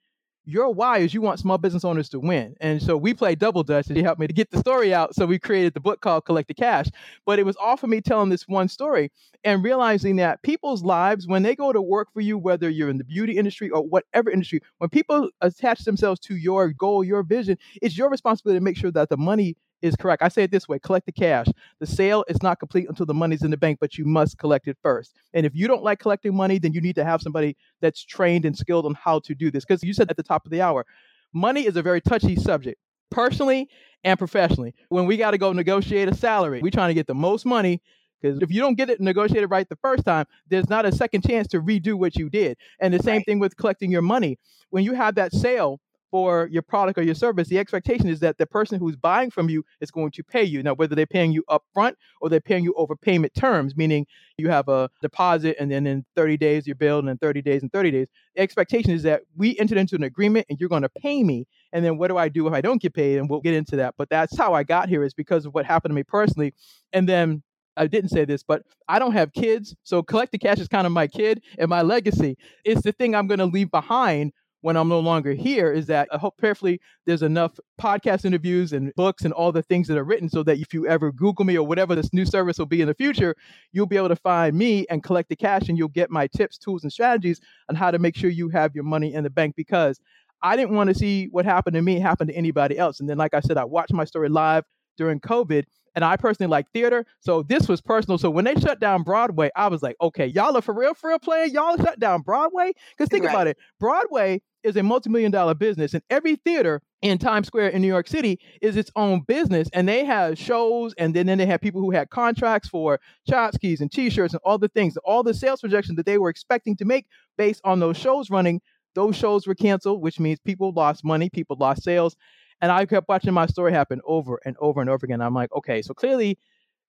your 0.47 0.71
why 0.73 0.99
is 0.99 1.15
you 1.15 1.23
want 1.23 1.39
small 1.39 1.59
business 1.59 1.85
owners 1.85 2.09
to 2.11 2.21
win. 2.21 2.55
And 2.61 2.83
so 2.83 2.97
we 2.97 3.15
played 3.15 3.39
double 3.39 3.63
dutch 3.63 3.89
and 3.89 3.97
he 3.97 4.03
helped 4.03 4.21
me 4.21 4.27
to 4.27 4.33
get 4.33 4.51
the 4.51 4.59
story 4.59 4.93
out. 4.93 5.15
So 5.15 5.25
we 5.27 5.39
created 5.39 5.75
the 5.75 5.81
book 5.81 6.01
called 6.01 6.25
Collect 6.27 6.49
the 6.49 6.55
Cash. 6.55 6.87
But 7.25 7.39
it 7.39 7.47
was 7.47 7.57
all 7.57 7.77
for 7.77 7.87
me 7.87 8.01
telling 8.01 8.29
this 8.29 8.47
one 8.47 8.69
story 8.69 9.11
and 9.43 9.65
realizing 9.65 10.17
that 10.17 10.43
people's 10.43 10.83
lives, 10.83 11.27
when 11.27 11.43
they 11.43 11.55
go 11.55 11.73
to 11.73 11.81
work 11.81 12.13
for 12.13 12.21
you, 12.21 12.37
whether 12.37 12.69
you're 12.69 12.91
in 12.91 12.99
the 12.99 13.05
beauty 13.05 13.39
industry 13.39 13.71
or 13.71 13.83
whatever 13.83 14.31
industry, 14.31 14.61
when 14.79 14.91
people 14.91 15.31
attach 15.41 15.85
themselves 15.85 16.21
to 16.21 16.37
your 16.37 16.69
goal, 16.73 17.03
your 17.03 17.23
vision, 17.23 17.57
it's 17.81 17.97
your 17.97 18.11
responsibility 18.11 18.59
to 18.59 18.65
make 18.65 18.77
sure 18.77 18.91
that 18.91 19.09
the 19.09 19.17
money 19.17 19.57
is 19.85 19.95
correct. 19.97 20.23
I 20.23 20.29
say 20.29 20.45
it 20.45 20.51
this 20.51 20.67
way 20.67 20.79
collect 20.79 21.07
the 21.07 21.13
cash. 21.13 21.47
The 21.79 21.87
sale 21.87 22.25
is 22.29 22.43
not 22.43 22.59
complete 22.59 22.89
until 22.89 23.07
the 23.07 23.15
money's 23.15 23.43
in 23.43 23.51
the 23.51 23.57
bank, 23.57 23.79
but 23.81 23.99
you 23.99 24.05
must 24.05 24.39
collect 24.39 24.67
it 24.67 24.79
first. 24.83 25.15
And 25.35 25.45
if 25.45 25.55
you 25.55 25.69
don't 25.69 25.83
like 25.83 26.01
collecting 26.01 26.35
money, 26.35 26.59
then 26.59 26.73
you 26.73 26.81
need 26.81 26.97
to 26.97 27.05
have 27.05 27.21
somebody 27.21 27.57
that's 27.81 28.03
trained 28.03 28.45
and 28.45 28.57
skilled 28.57 28.87
on 28.87 28.95
how 28.95 29.21
to 29.21 29.35
do 29.35 29.51
this. 29.51 29.65
Because 29.65 29.83
you 29.85 29.93
said 29.93 30.11
at 30.11 30.17
the 30.17 30.23
top 30.23 30.47
of 30.47 30.51
the 30.51 30.63
hour, 30.63 30.87
money 31.33 31.67
is 31.67 31.77
a 31.77 31.83
very 31.83 32.01
touchy 32.01 32.35
subject, 32.35 32.81
personally 33.11 33.69
and 34.03 34.19
professionally. 34.19 34.75
When 34.89 35.07
we 35.07 35.17
got 35.17 35.33
to 35.33 35.39
go 35.39 35.53
negotiate 35.53 36.09
a 36.09 36.15
salary, 36.15 36.61
we're 36.63 36.71
trying 36.71 36.91
to 36.91 36.95
get 36.95 37.07
the 37.07 37.15
most 37.15 37.45
money 37.45 37.83
because 38.25 38.39
if 38.41 38.51
you 38.51 38.61
don't 38.61 38.75
get 38.75 38.89
it 38.89 39.03
negotiated 39.03 39.51
right 39.51 39.69
the 39.69 39.77
first 39.77 40.07
time, 40.07 40.25
there's 40.49 40.71
not 40.71 40.87
a 40.87 40.93
second 40.93 41.27
chance 41.27 41.47
to 41.49 41.61
redo 41.61 41.93
what 41.93 42.17
you 42.17 42.31
did. 42.31 42.57
And 42.81 42.95
the 42.95 43.03
same 43.03 43.17
right. 43.17 43.27
thing 43.27 43.39
with 43.39 43.55
collecting 43.59 43.91
your 43.91 44.01
money. 44.01 44.39
When 44.71 44.83
you 44.83 44.95
have 44.95 45.17
that 45.17 45.33
sale, 45.33 45.79
for 46.15 46.49
your 46.53 46.63
product 46.63 46.97
or 46.97 47.03
your 47.03 47.13
service, 47.13 47.49
the 47.49 47.59
expectation 47.59 48.07
is 48.07 48.21
that 48.21 48.39
the 48.39 48.47
person 48.47 48.79
who's 48.79 48.95
buying 48.95 49.33
from 49.33 49.49
you 49.49 49.65
is 49.81 49.91
going 49.91 50.13
to 50.13 50.23
pay 50.23 50.45
you. 50.45 50.63
Now, 50.63 50.73
whether 50.73 50.95
they're 50.95 51.07
paying 51.07 51.33
you 51.33 51.43
up 51.49 51.65
front 51.75 51.99
or 52.21 52.29
they're 52.29 52.41
paying 52.41 52.63
you 52.63 52.73
over 52.75 52.95
payment 52.95 53.35
terms, 53.35 53.77
meaning 53.77 54.07
you 54.39 54.49
have 54.49 54.69
a 54.69 54.89
deposit 55.03 55.57
and 55.59 55.73
then 55.73 55.89
in 55.89 56.05
30 56.15 56.37
days 56.37 56.69
you're 56.69 56.77
billed 56.77 57.03
and 57.03 57.11
in 57.11 57.19
30 57.19 57.43
days 57.43 57.63
and 57.63 57.73
30 57.73 57.91
days, 57.91 58.07
the 58.37 58.43
expectation 58.43 58.93
is 58.93 59.03
that 59.03 59.23
we 59.35 59.59
entered 59.59 59.77
into 59.77 59.97
an 59.97 60.05
agreement 60.05 60.47
and 60.49 60.61
you're 60.61 60.69
going 60.69 60.83
to 60.83 60.89
pay 60.89 61.25
me. 61.25 61.49
And 61.73 61.85
then 61.85 61.99
what 61.99 62.07
do 62.07 62.17
I 62.17 62.29
do 62.29 62.47
if 62.47 62.53
I 62.53 62.61
don't 62.61 62.81
get 62.81 62.95
paid? 62.95 63.19
And 63.19 63.29
we'll 63.29 63.41
get 63.41 63.55
into 63.55 63.75
that. 63.75 63.97
But 63.99 64.09
that's 64.09 64.39
how 64.39 64.55
I 64.55 64.63
got 64.63 64.89
here 64.89 65.03
is 65.03 65.15
because 65.15 65.47
of 65.47 65.53
what 65.53 65.67
happened 65.67 65.91
to 65.91 65.97
me 65.97 66.05
personally. 66.05 66.55
And 66.93 67.09
then 67.09 67.43
I 67.77 67.89
didn't 67.89 68.11
say 68.11 68.25
this, 68.25 68.45
but 68.45 68.63
I 68.89 69.01
don't 69.01 69.15
have 69.15 69.33
kids. 69.33 69.75
So 69.83 70.01
collect 70.01 70.31
the 70.31 70.39
cash 70.39 70.61
is 70.61 70.69
kind 70.69 70.87
of 70.87 70.93
my 70.93 71.09
kid 71.09 71.43
and 71.59 71.69
my 71.69 71.83
legacy. 71.83 72.39
It's 72.65 72.83
the 72.83 72.93
thing 72.93 73.17
I'm 73.17 73.27
going 73.27 73.41
to 73.41 73.47
leave 73.47 73.73
behind 73.73 74.33
when 74.65 74.79
I'm 74.79 74.89
no 74.89 74.99
longer 74.99 75.35
here 75.35 75.71
is 75.71 75.85
that 75.89 76.09
uh, 76.11 76.15
I 76.15 76.19
hope 76.19 76.39
prayerfully 76.39 76.81
there's 77.05 77.23
enough 77.23 77.61
podcast 77.79 78.25
interviews 78.25 78.73
and 78.73 78.95
books 78.95 79.27
and 79.27 79.35
all 79.35 79.53
the 79.53 79.63
things 79.63 79.89
that 79.89 79.99
are 79.99 80.05
written 80.05 80.27
so 80.27 80.43
that 80.43 80.57
if 80.57 80.73
you 80.73 80.87
ever 80.87 81.13
Google 81.13 81.45
me 81.45 81.59
or 81.59 81.67
whatever 81.67 81.95
this 81.95 82.15
new 82.15 82.25
service 82.25 82.59
will 82.59 82.65
be 82.65 82.81
in 82.81 82.89
the 82.89 82.95
future, 82.95 83.37
you'll 83.73 83.85
be 83.85 83.99
able 83.99 84.09
to 84.09 84.17
find 84.17 84.57
me 84.57 84.87
and 84.89 85.03
collect 85.03 85.29
the 85.29 85.37
cash 85.37 85.69
and 85.69 85.77
you'll 85.77 85.89
get 85.89 86.11
my 86.11 86.27
tips, 86.29 86.57
tools, 86.57 86.83
and 86.83 86.91
strategies 86.91 87.43
on 87.69 87.77
how 87.77 87.91
to 87.91 87.99
make 87.99 88.17
sure 88.17 88.31
you 88.31 88.49
have 88.49 88.75
your 88.75 88.85
money 88.85 89.13
in 89.13 89.23
the 89.23 89.29
bank 89.29 89.55
because 89.55 90.01
I 90.41 90.57
didn't 90.57 90.75
want 90.75 90.89
to 90.89 90.95
see 90.95 91.27
what 91.27 91.45
happened 91.45 91.75
to 91.75 91.83
me 91.83 92.01
happen 92.01 92.27
to 92.29 92.35
anybody 92.35 92.79
else. 92.79 93.01
And 93.01 93.09
then, 93.09 93.19
like 93.19 93.35
I 93.35 93.41
said, 93.41 93.59
I 93.59 93.65
watched 93.65 93.93
my 93.93 94.07
story 94.07 94.31
live 94.31 94.65
during 94.97 95.21
COVID 95.21 95.65
and 95.95 96.03
I 96.03 96.17
personally 96.17 96.51
like 96.51 96.71
theater. 96.73 97.05
So 97.21 97.43
this 97.43 97.69
was 97.69 97.83
personal. 97.83 98.17
So 98.17 98.31
when 98.31 98.47
they 98.47 98.55
shut 98.55 98.81
down 98.81 99.03
Broadway, 99.03 99.51
I 99.55 99.69
was 99.69 99.83
like, 99.83 99.97
okay, 100.01 100.27
y'all 100.27 100.57
are 100.57 100.63
for 100.63 100.73
real, 100.73 100.95
for 100.95 101.11
real 101.11 101.19
playing. 101.19 101.53
Y'all 101.53 101.77
shut 101.77 102.01
down 102.01 102.23
Broadway? 102.23 102.73
Because 102.97 103.11
think 103.11 103.27
right. 103.27 103.31
about 103.31 103.47
it. 103.47 103.59
Broadway 103.79 104.41
is 104.65 104.77
a 104.77 104.83
multi-million 104.83 105.31
dollar 105.31 105.55
business 105.55 105.95
and 105.95 106.03
every 106.11 106.37
theater 106.37 106.81
in 107.03 107.19
Times 107.19 107.47
Square 107.47 107.69
in 107.69 107.83
New 107.83 107.89
York 107.89 108.09
City 108.09 108.41
is 108.63 108.77
its 108.77 108.91
own 108.97 109.21
business 109.21 109.69
and 109.73 109.87
they 109.87 110.05
have 110.05 110.39
shows 110.39 110.95
and 110.97 111.15
then, 111.15 111.27
then 111.27 111.39
they 111.39 111.47
have 111.47 111.61
people 111.61 111.81
who 111.81 111.91
had 111.91 112.11
contracts 112.11 112.69
for 112.69 112.99
tchotchkes 113.29 113.81
and 113.81 113.93
t-shirts 113.93 114.33
and 114.33 114.41
all 114.45 114.59
the 114.59 114.69
things 114.69 114.97
all 115.05 115.23
the 115.23 115.35
sales 115.35 115.61
projections 115.61 115.97
that 115.97 116.07
they 116.07 116.19
were 116.19 116.31
expecting 116.31 116.77
to 116.77 116.85
make 116.85 117.07
based 117.37 117.61
on 117.65 117.79
those 117.79 117.97
shows 117.97 118.31
running 118.31 118.61
those 118.95 119.15
shows 119.15 119.47
were 119.47 119.55
canceled 119.55 120.01
which 120.01 120.19
means 120.19 120.39
people 120.41 120.73
lost 120.73 121.05
money 121.05 121.29
people 121.29 121.57
lost 121.61 121.83
sales 121.83 122.17
and 122.61 122.73
I 122.73 122.87
kept 122.87 123.09
watching 123.09 123.35
my 123.35 123.47
story 123.47 123.73
happen 123.73 124.01
over 124.07 124.41
and 124.45 124.57
over 124.61 124.81
and 124.81 124.89
over 124.89 125.05
again 125.05 125.21
I'm 125.21 125.35
like 125.35 125.53
okay 125.53 125.83
so 125.83 125.93
clearly 125.93 126.39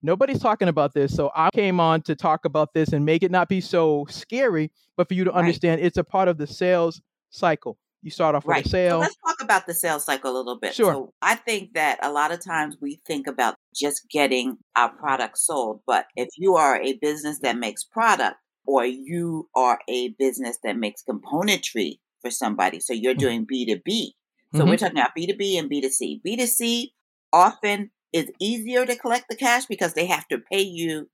nobody's 0.02 0.40
talking 0.40 0.68
about 0.68 0.94
this 0.94 1.14
so 1.14 1.30
I 1.36 1.50
came 1.52 1.78
on 1.78 2.00
to 2.02 2.16
talk 2.16 2.46
about 2.46 2.72
this 2.72 2.94
and 2.94 3.04
make 3.04 3.22
it 3.22 3.30
not 3.30 3.48
be 3.48 3.60
so 3.60 4.06
scary 4.08 4.70
but 4.96 5.08
for 5.08 5.14
you 5.14 5.24
to 5.24 5.30
right. 5.30 5.38
understand 5.38 5.82
it's 5.82 5.98
a 5.98 6.04
part 6.04 6.28
of 6.28 6.38
the 6.38 6.46
sales 6.46 7.02
cycle. 7.36 7.78
You 8.02 8.10
start 8.10 8.34
off 8.34 8.46
right. 8.46 8.58
with 8.58 8.66
a 8.66 8.70
sale. 8.70 8.96
So 8.96 8.98
let's 9.00 9.16
talk 9.16 9.36
about 9.42 9.66
the 9.66 9.74
sales 9.74 10.04
cycle 10.04 10.30
a 10.30 10.36
little 10.36 10.58
bit. 10.58 10.74
Sure. 10.74 10.92
So 10.92 11.14
I 11.22 11.34
think 11.34 11.74
that 11.74 11.98
a 12.04 12.12
lot 12.12 12.30
of 12.30 12.44
times 12.44 12.76
we 12.80 13.00
think 13.06 13.26
about 13.26 13.56
just 13.74 14.08
getting 14.10 14.58
our 14.76 14.90
product 14.90 15.38
sold, 15.38 15.80
but 15.86 16.06
if 16.14 16.28
you 16.36 16.54
are 16.54 16.80
a 16.80 16.94
business 16.94 17.40
that 17.40 17.58
makes 17.58 17.82
product 17.82 18.36
or 18.64 18.84
you 18.84 19.48
are 19.56 19.80
a 19.88 20.10
business 20.18 20.58
that 20.62 20.76
makes 20.76 21.02
componentry 21.02 21.98
for 22.20 22.30
somebody, 22.30 22.78
so 22.80 22.92
you're 22.92 23.14
mm-hmm. 23.14 23.44
doing 23.44 23.46
B2B. 23.46 24.10
So 24.54 24.60
mm-hmm. 24.60 24.68
we're 24.68 24.76
talking 24.76 24.98
about 24.98 25.16
B2B 25.18 25.58
and 25.58 25.70
B2C. 25.70 26.20
B2C 26.24 26.92
often 27.32 27.90
is 28.12 28.30
easier 28.40 28.86
to 28.86 28.96
collect 28.96 29.26
the 29.28 29.36
cash 29.36 29.66
because 29.66 29.94
they 29.94 30.06
have 30.06 30.28
to 30.28 30.38
pay 30.38 30.62
you 30.62 31.08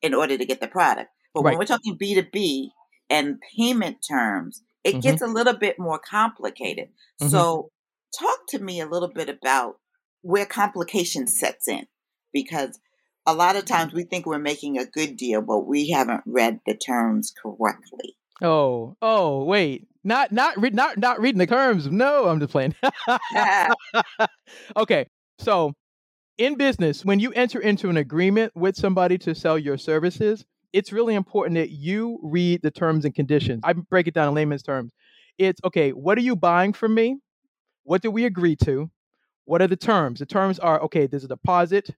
in 0.00 0.14
order 0.14 0.38
to 0.38 0.44
get 0.44 0.60
the 0.60 0.68
product. 0.68 1.10
But 1.34 1.42
right. 1.42 1.50
when 1.50 1.58
we're 1.58 1.64
talking 1.64 1.98
B2B 1.98 2.68
and 3.10 3.40
payment 3.56 3.98
terms, 4.08 4.62
it 4.86 4.90
mm-hmm. 4.92 5.00
gets 5.00 5.22
a 5.22 5.26
little 5.26 5.56
bit 5.56 5.78
more 5.78 5.98
complicated. 5.98 6.88
Mm-hmm. 7.20 7.28
So, 7.28 7.70
talk 8.18 8.46
to 8.50 8.58
me 8.60 8.80
a 8.80 8.86
little 8.86 9.10
bit 9.12 9.28
about 9.28 9.78
where 10.22 10.46
complication 10.46 11.26
sets 11.26 11.66
in 11.66 11.86
because 12.32 12.78
a 13.26 13.34
lot 13.34 13.56
of 13.56 13.64
times 13.64 13.92
we 13.92 14.04
think 14.04 14.26
we're 14.26 14.38
making 14.38 14.78
a 14.78 14.86
good 14.86 15.16
deal, 15.16 15.42
but 15.42 15.66
we 15.66 15.90
haven't 15.90 16.22
read 16.24 16.60
the 16.66 16.76
terms 16.76 17.32
correctly. 17.42 18.16
Oh, 18.40 18.96
oh, 19.02 19.44
wait. 19.44 19.88
Not 20.04 20.30
not 20.30 20.56
not 20.72 20.98
not 20.98 21.20
reading 21.20 21.40
the 21.40 21.46
terms. 21.48 21.88
No, 21.88 22.28
I'm 22.28 22.38
just 22.38 22.52
playing. 22.52 22.76
okay. 24.76 25.08
So, 25.40 25.72
in 26.38 26.54
business, 26.54 27.04
when 27.04 27.18
you 27.18 27.32
enter 27.32 27.58
into 27.58 27.90
an 27.90 27.96
agreement 27.96 28.52
with 28.54 28.76
somebody 28.76 29.18
to 29.18 29.34
sell 29.34 29.58
your 29.58 29.76
services, 29.76 30.44
it's 30.76 30.92
really 30.92 31.14
important 31.14 31.54
that 31.54 31.70
you 31.70 32.20
read 32.22 32.60
the 32.60 32.70
terms 32.70 33.06
and 33.06 33.14
conditions. 33.14 33.62
I 33.64 33.72
break 33.72 34.08
it 34.08 34.12
down 34.12 34.28
in 34.28 34.34
layman's 34.34 34.62
terms. 34.62 34.92
It's 35.38 35.58
okay, 35.64 35.92
what 35.92 36.18
are 36.18 36.20
you 36.20 36.36
buying 36.36 36.74
from 36.74 36.92
me? 36.92 37.16
What 37.84 38.02
do 38.02 38.10
we 38.10 38.26
agree 38.26 38.56
to? 38.56 38.90
What 39.46 39.62
are 39.62 39.68
the 39.68 39.76
terms? 39.76 40.18
The 40.18 40.26
terms 40.26 40.58
are 40.58 40.78
okay, 40.82 41.06
there's 41.06 41.24
a 41.24 41.28
deposit, 41.28 41.88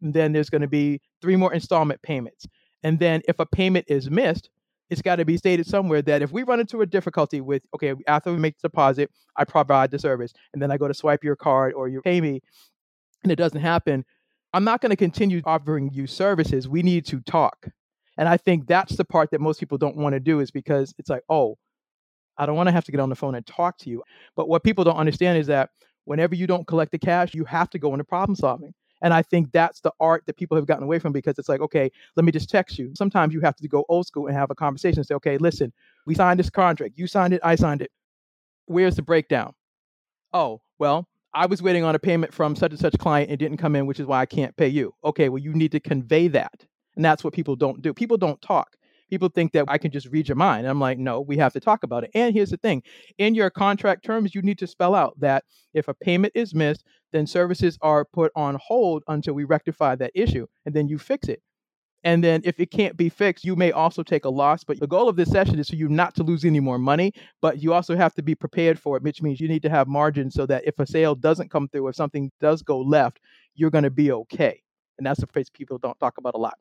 and 0.00 0.14
then 0.14 0.32
there's 0.32 0.48
going 0.48 0.62
to 0.62 0.68
be 0.68 1.02
three 1.20 1.36
more 1.36 1.52
installment 1.52 2.00
payments. 2.00 2.46
And 2.82 2.98
then 2.98 3.20
if 3.28 3.38
a 3.38 3.44
payment 3.44 3.84
is 3.88 4.10
missed, 4.10 4.48
it's 4.88 5.02
got 5.02 5.16
to 5.16 5.26
be 5.26 5.36
stated 5.36 5.66
somewhere 5.66 6.00
that 6.00 6.22
if 6.22 6.32
we 6.32 6.42
run 6.42 6.58
into 6.58 6.80
a 6.80 6.86
difficulty 6.86 7.42
with, 7.42 7.62
okay, 7.74 7.92
after 8.06 8.32
we 8.32 8.38
make 8.38 8.56
the 8.56 8.68
deposit, 8.68 9.10
I 9.36 9.44
provide 9.44 9.90
the 9.90 9.98
service, 9.98 10.32
and 10.54 10.62
then 10.62 10.70
I 10.70 10.78
go 10.78 10.88
to 10.88 10.94
swipe 10.94 11.22
your 11.22 11.36
card 11.36 11.74
or 11.74 11.86
you 11.86 12.00
pay 12.00 12.22
me, 12.22 12.40
and 13.22 13.30
it 13.30 13.36
doesn't 13.36 13.60
happen, 13.60 14.06
I'm 14.54 14.64
not 14.64 14.80
going 14.80 14.90
to 14.90 14.96
continue 14.96 15.42
offering 15.44 15.90
you 15.92 16.06
services. 16.06 16.66
We 16.66 16.82
need 16.82 17.04
to 17.06 17.20
talk. 17.20 17.68
And 18.22 18.28
I 18.28 18.36
think 18.36 18.68
that's 18.68 18.94
the 18.94 19.04
part 19.04 19.32
that 19.32 19.40
most 19.40 19.58
people 19.58 19.78
don't 19.78 19.96
want 19.96 20.12
to 20.12 20.20
do 20.20 20.38
is 20.38 20.52
because 20.52 20.94
it's 20.96 21.10
like, 21.10 21.24
oh, 21.28 21.58
I 22.38 22.46
don't 22.46 22.54
want 22.54 22.68
to 22.68 22.72
have 22.72 22.84
to 22.84 22.92
get 22.92 23.00
on 23.00 23.08
the 23.08 23.16
phone 23.16 23.34
and 23.34 23.44
talk 23.44 23.78
to 23.78 23.90
you. 23.90 24.00
But 24.36 24.48
what 24.48 24.62
people 24.62 24.84
don't 24.84 24.94
understand 24.94 25.38
is 25.38 25.48
that 25.48 25.70
whenever 26.04 26.36
you 26.36 26.46
don't 26.46 26.64
collect 26.64 26.92
the 26.92 27.00
cash, 27.00 27.34
you 27.34 27.44
have 27.46 27.68
to 27.70 27.80
go 27.80 27.92
into 27.92 28.04
problem 28.04 28.36
solving. 28.36 28.74
And 29.02 29.12
I 29.12 29.22
think 29.22 29.50
that's 29.50 29.80
the 29.80 29.90
art 29.98 30.22
that 30.26 30.36
people 30.36 30.56
have 30.56 30.68
gotten 30.68 30.84
away 30.84 31.00
from 31.00 31.12
because 31.12 31.36
it's 31.36 31.48
like, 31.48 31.60
okay, 31.62 31.90
let 32.14 32.24
me 32.24 32.30
just 32.30 32.48
text 32.48 32.78
you. 32.78 32.92
Sometimes 32.96 33.34
you 33.34 33.40
have 33.40 33.56
to 33.56 33.66
go 33.66 33.84
old 33.88 34.06
school 34.06 34.28
and 34.28 34.36
have 34.36 34.52
a 34.52 34.54
conversation 34.54 35.00
and 35.00 35.06
say, 35.08 35.16
okay, 35.16 35.36
listen, 35.36 35.72
we 36.06 36.14
signed 36.14 36.38
this 36.38 36.48
contract. 36.48 36.94
You 36.96 37.08
signed 37.08 37.34
it, 37.34 37.40
I 37.42 37.56
signed 37.56 37.82
it. 37.82 37.90
Where's 38.66 38.94
the 38.94 39.02
breakdown? 39.02 39.52
Oh, 40.32 40.60
well, 40.78 41.08
I 41.34 41.46
was 41.46 41.60
waiting 41.60 41.82
on 41.82 41.96
a 41.96 41.98
payment 41.98 42.32
from 42.32 42.54
such 42.54 42.70
and 42.70 42.78
such 42.78 42.96
client 42.98 43.30
and 43.30 43.38
didn't 43.40 43.58
come 43.58 43.74
in, 43.74 43.86
which 43.86 43.98
is 43.98 44.06
why 44.06 44.20
I 44.20 44.26
can't 44.26 44.56
pay 44.56 44.68
you. 44.68 44.94
Okay, 45.04 45.28
well, 45.28 45.42
you 45.42 45.54
need 45.54 45.72
to 45.72 45.80
convey 45.80 46.28
that. 46.28 46.64
And 46.96 47.04
that's 47.04 47.24
what 47.24 47.32
people 47.32 47.56
don't 47.56 47.82
do. 47.82 47.94
People 47.94 48.16
don't 48.16 48.40
talk. 48.42 48.76
People 49.10 49.28
think 49.28 49.52
that 49.52 49.66
I 49.68 49.76
can 49.76 49.90
just 49.90 50.08
read 50.08 50.26
your 50.26 50.36
mind. 50.36 50.66
I'm 50.66 50.80
like, 50.80 50.98
no, 50.98 51.20
we 51.20 51.36
have 51.36 51.52
to 51.52 51.60
talk 51.60 51.82
about 51.82 52.04
it. 52.04 52.10
And 52.14 52.34
here's 52.34 52.50
the 52.50 52.56
thing 52.56 52.82
in 53.18 53.34
your 53.34 53.50
contract 53.50 54.04
terms, 54.04 54.34
you 54.34 54.40
need 54.40 54.58
to 54.58 54.66
spell 54.66 54.94
out 54.94 55.18
that 55.20 55.44
if 55.74 55.88
a 55.88 55.94
payment 55.94 56.32
is 56.34 56.54
missed, 56.54 56.84
then 57.12 57.26
services 57.26 57.78
are 57.82 58.06
put 58.06 58.32
on 58.34 58.58
hold 58.62 59.02
until 59.08 59.34
we 59.34 59.44
rectify 59.44 59.94
that 59.96 60.12
issue 60.14 60.46
and 60.64 60.74
then 60.74 60.88
you 60.88 60.98
fix 60.98 61.28
it. 61.28 61.42
And 62.04 62.24
then 62.24 62.40
if 62.44 62.58
it 62.58 62.70
can't 62.70 62.96
be 62.96 63.08
fixed, 63.08 63.44
you 63.44 63.54
may 63.54 63.70
also 63.70 64.02
take 64.02 64.24
a 64.24 64.28
loss. 64.30 64.64
But 64.64 64.80
the 64.80 64.86
goal 64.86 65.08
of 65.08 65.16
this 65.16 65.30
session 65.30 65.58
is 65.58 65.68
for 65.68 65.76
you 65.76 65.88
not 65.88 66.14
to 66.16 66.22
lose 66.22 66.44
any 66.44 66.58
more 66.58 66.78
money, 66.78 67.12
but 67.40 67.62
you 67.62 67.72
also 67.72 67.96
have 67.96 68.14
to 68.14 68.22
be 68.22 68.34
prepared 68.34 68.78
for 68.78 68.96
it, 68.96 69.02
which 69.02 69.22
means 69.22 69.40
you 69.40 69.48
need 69.48 69.62
to 69.62 69.70
have 69.70 69.86
margins 69.86 70.34
so 70.34 70.46
that 70.46 70.66
if 70.66 70.78
a 70.78 70.86
sale 70.86 71.14
doesn't 71.14 71.50
come 71.50 71.68
through, 71.68 71.86
if 71.88 71.96
something 71.96 72.30
does 72.40 72.62
go 72.62 72.80
left, 72.80 73.20
you're 73.54 73.70
going 73.70 73.84
to 73.84 73.90
be 73.90 74.10
okay. 74.10 74.60
And 74.98 75.06
that's 75.06 75.20
the 75.20 75.26
phrase 75.26 75.48
people 75.50 75.78
don't 75.78 75.98
talk 76.00 76.18
about 76.18 76.34
a 76.34 76.38
lot. 76.38 76.58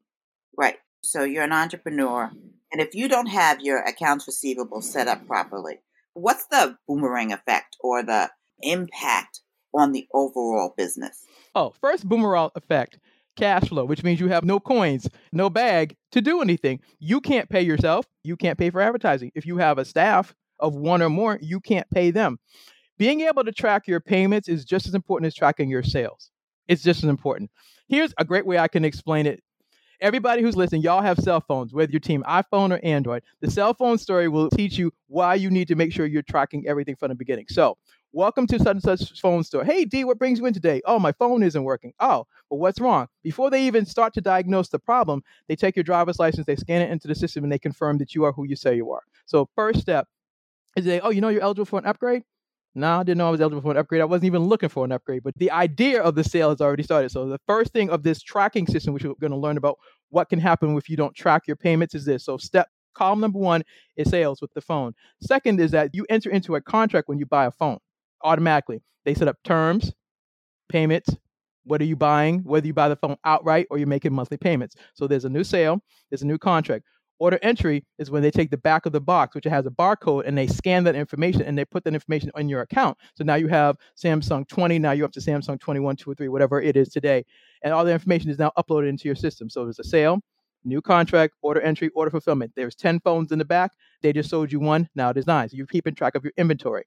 Right. 0.58 0.78
So 1.04 1.24
you're 1.24 1.44
an 1.44 1.54
entrepreneur. 1.54 2.32
And 2.72 2.82
if 2.82 2.96
you 2.96 3.08
don't 3.08 3.28
have 3.28 3.62
your 3.62 3.80
accounts 3.80 4.28
receivable 4.28 4.82
set 4.82 5.08
up 5.08 5.26
properly, 5.28 5.80
what's 6.14 6.46
the 6.48 6.78
boomerang 6.88 7.34
effect 7.34 7.78
or 7.80 8.04
the 8.04 8.30
impact 8.62 9.42
on 9.74 9.92
the 9.92 10.08
overall 10.14 10.74
business? 10.78 11.26
Oh, 11.56 11.74
first 11.82 12.08
boomerang 12.08 12.52
effect 12.56 13.00
cash 13.38 13.70
flow, 13.70 13.86
which 13.86 14.04
means 14.04 14.20
you 14.20 14.28
have 14.28 14.44
no 14.44 14.60
coins, 14.60 15.08
no 15.32 15.50
bag 15.50 15.96
to 16.12 16.22
do 16.22 16.42
anything. 16.42 16.80
You 17.00 17.22
can't 17.22 17.50
pay 17.50 17.62
yourself. 17.62 18.06
You 18.24 18.36
can't 18.36 18.58
pay 18.58 18.70
for 18.70 18.82
advertising. 18.82 19.32
If 19.36 19.46
you 19.46 19.58
have 19.58 19.78
a 19.78 19.86
staff 19.86 20.36
of 20.60 20.76
one 20.76 21.02
or 21.02 21.10
more, 21.10 21.40
you 21.42 21.60
can't 21.60 21.90
pay 21.90 22.12
them. 22.12 22.40
Being 22.98 23.22
able 23.22 23.44
to 23.44 23.52
track 23.52 23.88
your 23.88 24.00
payments 24.00 24.48
is 24.48 24.66
just 24.66 24.86
as 24.86 24.94
important 24.94 25.28
as 25.28 25.34
tracking 25.34 25.70
your 25.70 25.84
sales. 25.84 26.30
It's 26.68 26.84
just 26.84 27.04
as 27.04 27.10
important. 27.10 27.50
Here's 27.88 28.14
a 28.18 28.26
great 28.26 28.46
way 28.46 28.60
I 28.60 28.68
can 28.68 28.86
explain 28.86 29.26
it. 29.26 29.42
Everybody 30.02 30.42
who's 30.42 30.56
listening, 30.56 30.82
y'all 30.82 31.04
have 31.04 31.20
cell 31.20 31.42
phones, 31.42 31.74
whether 31.74 31.92
your 31.92 32.00
team 32.00 32.24
iPhone 32.28 32.76
or 32.76 32.80
Android. 32.84 33.22
The 33.42 33.52
cell 33.52 33.76
phone 33.76 34.00
story 34.00 34.28
will 34.28 34.50
teach 34.50 34.76
you 34.76 34.92
why 35.08 35.36
you 35.36 35.52
need 35.52 35.68
to 35.68 35.76
make 35.76 35.94
sure 35.94 36.08
you're 36.08 36.24
tracking 36.24 36.66
everything 36.68 36.96
from 36.96 37.10
the 37.10 37.16
beginning. 37.16 37.46
So, 37.50 37.78
Welcome 38.14 38.46
to 38.48 38.60
such 38.60 38.68
and 38.68 38.82
such 38.82 39.22
phone 39.22 39.42
store. 39.42 39.64
Hey, 39.64 39.86
Dee, 39.86 40.04
what 40.04 40.20
brings 40.20 40.38
you 40.38 40.46
in 40.46 40.54
today? 40.54 40.82
Oh, 40.84 41.00
my 41.00 41.14
phone 41.14 41.44
isn't 41.44 41.64
working. 41.64 41.94
Oh, 42.02 42.26
well, 42.50 42.60
what's 42.60 42.82
wrong? 42.82 43.08
Before 43.24 43.50
they 43.50 43.66
even 43.66 43.86
start 43.86 44.14
to 44.16 44.22
diagnose 44.22 44.68
the 44.68 44.80
problem, 44.80 45.24
they 45.48 45.56
take 45.56 45.78
your 45.78 45.84
driver's 45.84 46.20
license, 46.20 46.46
they 46.46 46.58
scan 46.58 46.82
it 46.82 46.92
into 46.92 47.08
the 47.08 47.16
system, 47.16 47.46
and 47.46 47.52
they 47.54 47.58
confirm 47.58 48.00
that 48.00 48.14
you 48.14 48.26
are 48.26 48.34
who 48.34 48.44
you 48.44 48.58
say 48.58 48.76
you 48.76 48.92
are. 48.92 49.04
So, 49.28 49.48
first 49.56 49.80
step 49.80 50.10
is 50.76 50.86
they, 50.86 51.00
oh, 51.00 51.10
you 51.12 51.22
know, 51.22 51.30
you're 51.30 51.42
eligible 51.42 51.66
for 51.66 51.80
an 51.80 51.86
upgrade? 51.86 52.24
No, 52.74 53.00
I 53.00 53.04
didn't 53.04 53.18
know 53.18 53.28
I 53.28 53.32
was 53.32 53.42
eligible 53.42 53.62
for 53.62 53.72
an 53.72 53.78
upgrade. 53.78 54.02
I 54.02 54.06
wasn't 54.06 54.26
even 54.26 54.44
looking 54.44 54.70
for 54.70 54.86
an 54.86 54.94
upgrade, 54.94 55.24
but 55.24 55.36
the 55.36 55.52
idea 55.52 56.02
of 56.02 56.16
the 56.16 56.24
sale 56.24 56.50
has 56.50 56.62
already 56.62 56.84
started. 56.84 57.12
So, 57.12 57.28
the 57.28 57.40
first 57.46 57.74
thing 57.74 57.90
of 57.90 58.04
this 58.04 58.22
tracking 58.22 58.66
system, 58.66 58.94
which 58.94 59.04
we're 59.04 59.14
going 59.16 59.32
to 59.32 59.38
learn 59.38 59.58
about 59.58 59.78
what 60.10 60.30
can 60.30 60.40
happen 60.40 60.78
if 60.78 60.90
you 60.90 60.96
don't 60.96 61.14
track 61.14 61.44
your 61.48 61.58
payments, 61.58 61.96
is 61.96 62.06
this. 62.06 62.24
So, 62.24 62.38
step 62.38 62.70
column 62.94 63.20
number 63.20 63.40
one 63.40 63.64
is 63.98 64.10
sales 64.10 64.42
with 64.42 64.54
the 64.54 64.62
phone. 64.62 64.94
Second 65.22 65.60
is 65.60 65.72
that 65.72 65.94
you 65.94 66.06
enter 66.10 66.30
into 66.30 66.56
a 66.56 66.62
contract 66.62 67.10
when 67.10 67.20
you 67.20 67.26
buy 67.26 67.46
a 67.46 67.52
phone 67.52 67.78
automatically. 68.24 68.82
They 69.04 69.14
set 69.16 69.28
up 69.28 69.38
terms, 69.44 69.92
payments. 70.70 71.16
What 71.66 71.82
are 71.82 71.86
you 71.86 71.96
buying? 71.96 72.40
Whether 72.40 72.68
you 72.68 72.74
buy 72.74 72.90
the 72.90 72.96
phone 72.96 73.18
outright 73.26 73.68
or 73.70 73.78
you're 73.78 73.88
making 73.88 74.14
monthly 74.14 74.38
payments. 74.38 74.76
So 74.96 75.08
there's 75.08 75.26
a 75.26 75.30
new 75.30 75.44
sale, 75.44 75.82
there's 76.10 76.24
a 76.24 76.28
new 76.28 76.38
contract. 76.38 76.86
Order 77.22 77.38
entry 77.44 77.86
is 78.00 78.10
when 78.10 78.24
they 78.24 78.32
take 78.32 78.50
the 78.50 78.58
back 78.58 78.88
of 78.88 78.94
the 78.94 79.00
box, 79.00 79.36
which 79.36 79.46
has 79.46 79.68
a 79.68 79.70
barcode, 79.70 80.26
and 80.26 80.36
they 80.36 80.48
scan 80.48 80.84
that 80.86 80.96
information 80.96 81.44
and 81.44 81.56
they 81.56 81.64
put 81.64 81.84
that 81.84 81.94
information 81.94 82.32
on 82.34 82.50
your 82.50 82.62
account. 82.62 82.98
So 83.14 83.24
now 83.24 83.36
you 83.36 83.48
have 83.48 83.78
Samsung 83.96 84.48
20, 84.48 84.80
now 84.80 84.94
you're 84.94 85.06
up 85.06 85.12
to 85.12 85.20
Samsung 85.20 85.60
21, 85.60 85.98
2, 85.98 86.10
or 86.10 86.16
3, 86.16 86.30
whatever 86.30 86.60
it 86.60 86.76
is 86.76 86.90
today. 86.90 87.24
And 87.62 87.76
all 87.76 87.86
the 87.86 87.94
information 87.94 88.32
is 88.32 88.40
now 88.40 88.52
uploaded 88.58 88.90
into 88.90 89.08
your 89.08 89.14
system. 89.14 89.52
So 89.52 89.66
there's 89.66 89.78
a 89.78 89.84
sale, 89.84 90.20
new 90.64 90.82
contract, 90.82 91.36
order 91.44 91.62
entry, 91.62 91.90
order 91.94 92.10
fulfillment. 92.10 92.54
There's 92.56 92.74
10 92.74 93.02
phones 93.02 93.32
in 93.32 93.38
the 93.38 93.46
back. 93.46 93.74
They 94.02 94.14
just 94.14 94.32
sold 94.32 94.52
you 94.52 94.60
one. 94.60 94.90
Now 94.96 95.14
there's 95.14 95.28
nine. 95.28 95.48
So 95.48 95.58
you're 95.58 95.68
keeping 95.68 95.94
track 95.94 96.16
of 96.16 96.24
your 96.24 96.34
inventory. 96.38 96.86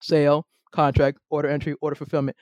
Sale, 0.00 0.44
contract, 0.72 1.18
order 1.30 1.48
entry, 1.48 1.76
order 1.80 1.94
fulfillment. 1.94 2.36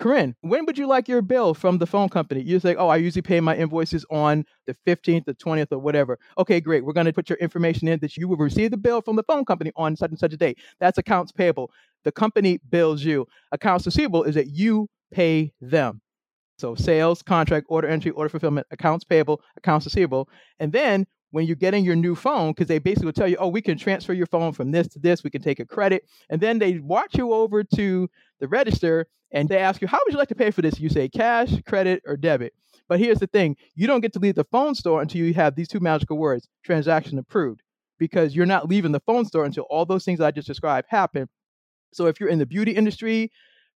Corinne, 0.00 0.34
when 0.40 0.64
would 0.64 0.78
you 0.78 0.86
like 0.86 1.08
your 1.08 1.20
bill 1.20 1.52
from 1.52 1.76
the 1.76 1.86
phone 1.86 2.08
company? 2.08 2.40
You 2.40 2.58
say, 2.58 2.74
oh, 2.74 2.88
I 2.88 2.96
usually 2.96 3.20
pay 3.20 3.38
my 3.38 3.54
invoices 3.54 4.06
on 4.10 4.46
the 4.66 4.74
15th, 4.86 5.26
the 5.26 5.34
20th, 5.34 5.70
or 5.72 5.78
whatever. 5.78 6.18
Okay, 6.38 6.58
great. 6.58 6.86
We're 6.86 6.94
going 6.94 7.04
to 7.04 7.12
put 7.12 7.28
your 7.28 7.36
information 7.36 7.86
in 7.86 8.00
that 8.00 8.16
you 8.16 8.26
will 8.26 8.38
receive 8.38 8.70
the 8.70 8.78
bill 8.78 9.02
from 9.02 9.16
the 9.16 9.22
phone 9.22 9.44
company 9.44 9.72
on 9.76 9.94
such 9.94 10.08
and 10.08 10.18
such 10.18 10.32
a 10.32 10.38
date. 10.38 10.58
That's 10.80 10.96
accounts 10.96 11.32
payable. 11.32 11.70
The 12.04 12.12
company 12.12 12.60
bills 12.70 13.04
you. 13.04 13.26
Accounts 13.52 13.84
receivable 13.84 14.24
is 14.24 14.34
that 14.36 14.48
you 14.48 14.88
pay 15.12 15.52
them. 15.60 16.00
So 16.56 16.74
sales, 16.74 17.20
contract, 17.20 17.66
order 17.68 17.88
entry, 17.88 18.10
order 18.12 18.30
fulfillment, 18.30 18.68
accounts 18.70 19.04
payable, 19.04 19.42
accounts 19.58 19.84
receivable. 19.84 20.30
And 20.60 20.72
then 20.72 21.06
when 21.30 21.46
you're 21.46 21.56
getting 21.56 21.84
your 21.84 21.96
new 21.96 22.14
phone 22.14 22.52
because 22.52 22.68
they 22.68 22.78
basically 22.78 23.06
will 23.06 23.12
tell 23.12 23.28
you, 23.28 23.36
oh, 23.38 23.48
we 23.48 23.60
can 23.60 23.76
transfer 23.76 24.14
your 24.14 24.26
phone 24.26 24.52
from 24.52 24.70
this 24.70 24.88
to 24.88 24.98
this, 24.98 25.22
we 25.22 25.30
can 25.30 25.42
take 25.42 25.60
a 25.60 25.66
credit. 25.66 26.04
And 26.30 26.40
then 26.40 26.58
they 26.58 26.78
watch 26.78 27.18
you 27.18 27.34
over 27.34 27.62
to 27.64 28.08
the 28.40 28.48
register 28.48 29.06
and 29.32 29.48
they 29.48 29.58
ask 29.58 29.80
you, 29.80 29.88
how 29.88 29.98
would 30.04 30.12
you 30.12 30.18
like 30.18 30.28
to 30.28 30.34
pay 30.34 30.50
for 30.50 30.62
this? 30.62 30.80
You 30.80 30.88
say 30.88 31.08
cash, 31.08 31.50
credit, 31.66 32.02
or 32.06 32.16
debit. 32.16 32.52
But 32.88 32.98
here's 32.98 33.20
the 33.20 33.26
thing 33.26 33.56
you 33.74 33.86
don't 33.86 34.00
get 34.00 34.12
to 34.14 34.18
leave 34.18 34.34
the 34.34 34.44
phone 34.44 34.74
store 34.74 35.00
until 35.00 35.24
you 35.24 35.34
have 35.34 35.54
these 35.54 35.68
two 35.68 35.80
magical 35.80 36.18
words 36.18 36.48
transaction 36.64 37.18
approved, 37.18 37.62
because 37.98 38.34
you're 38.34 38.46
not 38.46 38.68
leaving 38.68 38.92
the 38.92 39.00
phone 39.00 39.24
store 39.24 39.44
until 39.44 39.64
all 39.70 39.84
those 39.84 40.04
things 40.04 40.20
I 40.20 40.30
just 40.30 40.48
described 40.48 40.88
happen. 40.90 41.28
So 41.92 42.06
if 42.06 42.18
you're 42.18 42.28
in 42.28 42.38
the 42.38 42.46
beauty 42.46 42.72
industry, 42.72 43.30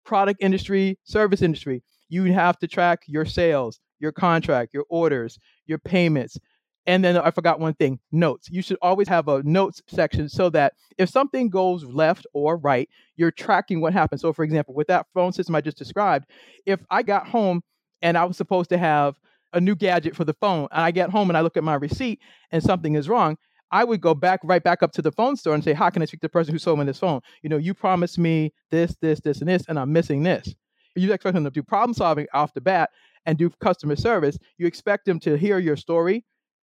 product 0.04 0.42
industry, 0.42 0.98
service 1.04 1.42
industry, 1.42 1.82
you 2.08 2.24
have 2.32 2.58
to 2.58 2.68
track 2.68 3.00
your 3.06 3.24
sales, 3.24 3.80
your 4.00 4.12
contract, 4.12 4.74
your 4.74 4.84
orders, 4.88 5.38
your 5.66 5.78
payments, 5.78 6.38
and 6.86 7.04
then 7.04 7.16
I 7.16 7.30
forgot 7.30 7.60
one 7.60 7.74
thing 7.74 8.00
notes. 8.10 8.48
You 8.50 8.62
should 8.62 8.78
always 8.82 9.08
have 9.08 9.28
a 9.28 9.42
notes 9.44 9.80
section 9.86 10.28
so 10.28 10.50
that 10.50 10.74
if 10.98 11.08
something 11.08 11.48
goes 11.48 11.84
left 11.84 12.26
or 12.32 12.56
right, 12.56 12.88
you're 13.16 13.30
tracking 13.30 13.80
what 13.80 13.92
happened. 13.92 14.20
So, 14.20 14.32
for 14.32 14.44
example, 14.44 14.74
with 14.74 14.88
that 14.88 15.06
phone 15.14 15.32
system 15.32 15.54
I 15.54 15.60
just 15.60 15.78
described, 15.78 16.26
if 16.66 16.80
I 16.90 17.02
got 17.02 17.28
home 17.28 17.62
and 18.00 18.18
I 18.18 18.24
was 18.24 18.36
supposed 18.36 18.70
to 18.70 18.78
have 18.78 19.18
a 19.52 19.60
new 19.60 19.76
gadget 19.76 20.16
for 20.16 20.24
the 20.24 20.34
phone, 20.34 20.66
and 20.72 20.82
I 20.82 20.90
get 20.90 21.10
home 21.10 21.30
and 21.30 21.36
I 21.36 21.42
look 21.42 21.56
at 21.56 21.64
my 21.64 21.74
receipt 21.74 22.20
and 22.50 22.62
something 22.62 22.94
is 22.96 23.08
wrong, 23.08 23.36
I 23.70 23.84
would 23.84 24.00
go 24.00 24.14
back 24.14 24.40
right 24.42 24.62
back 24.62 24.82
up 24.82 24.92
to 24.92 25.02
the 25.02 25.12
phone 25.12 25.36
store 25.36 25.54
and 25.54 25.62
say, 25.62 25.72
How 25.72 25.88
can 25.88 26.02
I 26.02 26.06
speak 26.06 26.20
to 26.20 26.26
the 26.26 26.30
person 26.30 26.52
who 26.52 26.58
sold 26.58 26.78
me 26.80 26.84
this 26.84 26.98
phone? 26.98 27.20
You 27.42 27.48
know, 27.48 27.58
you 27.58 27.74
promised 27.74 28.18
me 28.18 28.52
this, 28.70 28.96
this, 29.00 29.20
this, 29.20 29.40
and 29.40 29.48
this, 29.48 29.64
and 29.68 29.78
I'm 29.78 29.92
missing 29.92 30.22
this. 30.24 30.54
You 30.96 31.12
expect 31.12 31.34
them 31.34 31.44
to 31.44 31.50
do 31.50 31.62
problem 31.62 31.94
solving 31.94 32.26
off 32.34 32.52
the 32.54 32.60
bat 32.60 32.90
and 33.24 33.38
do 33.38 33.50
customer 33.60 33.96
service. 33.96 34.36
You 34.58 34.66
expect 34.66 35.06
them 35.06 35.20
to 35.20 35.36
hear 35.36 35.58
your 35.58 35.76
story 35.76 36.24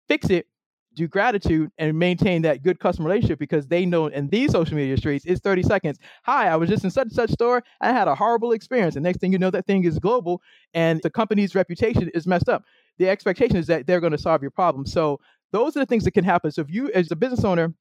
fix 0.09 0.31
it, 0.31 0.47
do 0.95 1.09
gratitude, 1.09 1.71
and 1.79 1.99
maintain 1.99 2.43
that 2.43 2.63
good 2.63 2.79
customer 2.79 3.09
relationship 3.09 3.39
because 3.39 3.67
they 3.67 3.87
know 3.87 4.07
in 4.07 4.29
these 4.29 4.53
social 4.53 4.77
media 4.77 4.97
streets, 4.97 5.25
it's 5.25 5.41
30 5.41 5.63
seconds. 5.63 5.99
Hi, 6.25 6.49
I 6.49 6.57
was 6.57 6.69
just 6.69 6.85
in 6.85 6.91
such 6.91 7.05
and 7.05 7.13
such 7.13 7.31
store. 7.31 7.63
I 7.81 7.93
had 7.93 8.09
a 8.09 8.15
horrible 8.15 8.53
experience. 8.53 8.95
The 8.95 9.01
next 9.01 9.19
thing 9.19 9.33
you 9.33 9.39
know, 9.39 9.51
that 9.51 9.67
thing 9.67 9.85
is 9.85 9.99
global 9.99 10.43
and 10.75 11.01
the 11.03 11.11
company's 11.11 11.55
reputation 11.55 12.11
is 12.15 12.27
messed 12.27 12.49
up. 12.49 12.65
The 12.99 13.09
expectation 13.09 13.57
is 13.57 13.67
that 13.69 13.87
they're 13.87 14.01
going 14.01 14.13
to 14.13 14.19
solve 14.19 14.43
your 14.43 14.51
problem. 14.51 14.87
So 14.87 15.19
those 15.53 15.77
are 15.77 15.81
the 15.81 15.87
things 15.87 16.05
that 16.05 16.13
can 16.13 16.25
happen. 16.25 16.51
So 16.51 16.61
if 16.63 16.71
you, 16.71 16.91
as 16.93 17.11
a 17.11 17.17
business 17.17 17.45
owner, 17.45 17.75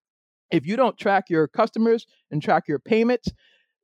if 0.51 0.65
you 0.65 0.75
don't 0.75 0.97
track 0.97 1.29
your 1.29 1.47
customers 1.47 2.05
and 2.31 2.41
track 2.41 2.67
your 2.67 2.79
payments, 2.79 3.31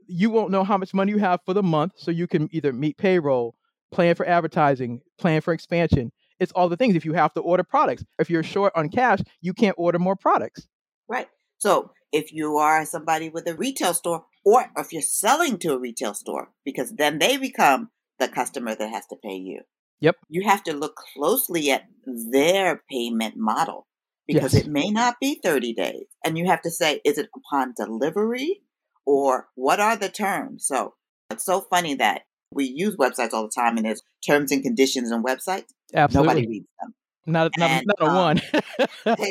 you 0.07 0.29
won't 0.29 0.51
know 0.51 0.63
how 0.63 0.77
much 0.77 0.93
money 0.93 1.11
you 1.11 1.17
have 1.17 1.41
for 1.45 1.53
the 1.53 1.63
month. 1.63 1.93
So 1.97 2.11
you 2.11 2.27
can 2.27 2.49
either 2.51 2.71
meet 2.71 2.97
payroll, 2.97 3.55
plan 3.91 4.15
for 4.15 4.27
advertising, 4.27 5.01
plan 5.17 5.41
for 5.41 5.53
expansion. 5.53 6.11
It's 6.39 6.51
all 6.51 6.69
the 6.69 6.77
things. 6.77 6.95
If 6.95 7.05
you 7.05 7.13
have 7.13 7.33
to 7.33 7.41
order 7.41 7.63
products, 7.63 8.03
if 8.19 8.29
you're 8.29 8.43
short 8.43 8.73
on 8.75 8.89
cash, 8.89 9.19
you 9.41 9.53
can't 9.53 9.75
order 9.77 9.99
more 9.99 10.15
products. 10.15 10.67
Right. 11.07 11.27
So 11.57 11.91
if 12.11 12.31
you 12.31 12.57
are 12.57 12.85
somebody 12.85 13.29
with 13.29 13.47
a 13.47 13.55
retail 13.55 13.93
store, 13.93 14.25
or 14.45 14.65
if 14.77 14.93
you're 14.93 15.01
selling 15.01 15.57
to 15.59 15.73
a 15.73 15.79
retail 15.79 16.13
store, 16.13 16.49
because 16.63 16.93
then 16.95 17.19
they 17.19 17.37
become 17.37 17.89
the 18.19 18.27
customer 18.27 18.75
that 18.75 18.89
has 18.89 19.05
to 19.07 19.15
pay 19.23 19.35
you. 19.35 19.61
Yep. 19.99 20.15
You 20.29 20.43
have 20.43 20.63
to 20.63 20.73
look 20.73 20.95
closely 20.95 21.71
at 21.71 21.85
their 22.05 22.83
payment 22.89 23.35
model 23.35 23.87
because 24.27 24.53
yes. 24.53 24.63
it 24.63 24.69
may 24.69 24.91
not 24.91 25.15
be 25.19 25.39
30 25.43 25.73
days. 25.73 26.05
And 26.23 26.37
you 26.37 26.45
have 26.45 26.61
to 26.63 26.71
say, 26.71 27.01
is 27.03 27.17
it 27.17 27.29
upon 27.35 27.73
delivery 27.75 28.61
or 29.05 29.47
what 29.55 29.79
are 29.79 29.95
the 29.95 30.09
terms? 30.09 30.67
So 30.67 30.93
it's 31.31 31.45
so 31.45 31.61
funny 31.61 31.95
that 31.95 32.23
we 32.51 32.65
use 32.65 32.95
websites 32.95 33.33
all 33.33 33.43
the 33.43 33.51
time 33.53 33.77
and 33.77 33.85
there's 33.85 34.03
terms 34.25 34.51
and 34.51 34.63
conditions 34.63 35.11
on 35.11 35.23
websites. 35.23 35.73
Absolutely. 35.93 36.27
Nobody 36.27 36.47
reads 36.47 36.67
them. 36.81 36.93
Not, 37.25 37.51
not, 37.57 37.69
and, 37.69 37.85
not 37.87 38.07
a 38.07 38.09
um, 38.09 38.15
one. 38.15 38.41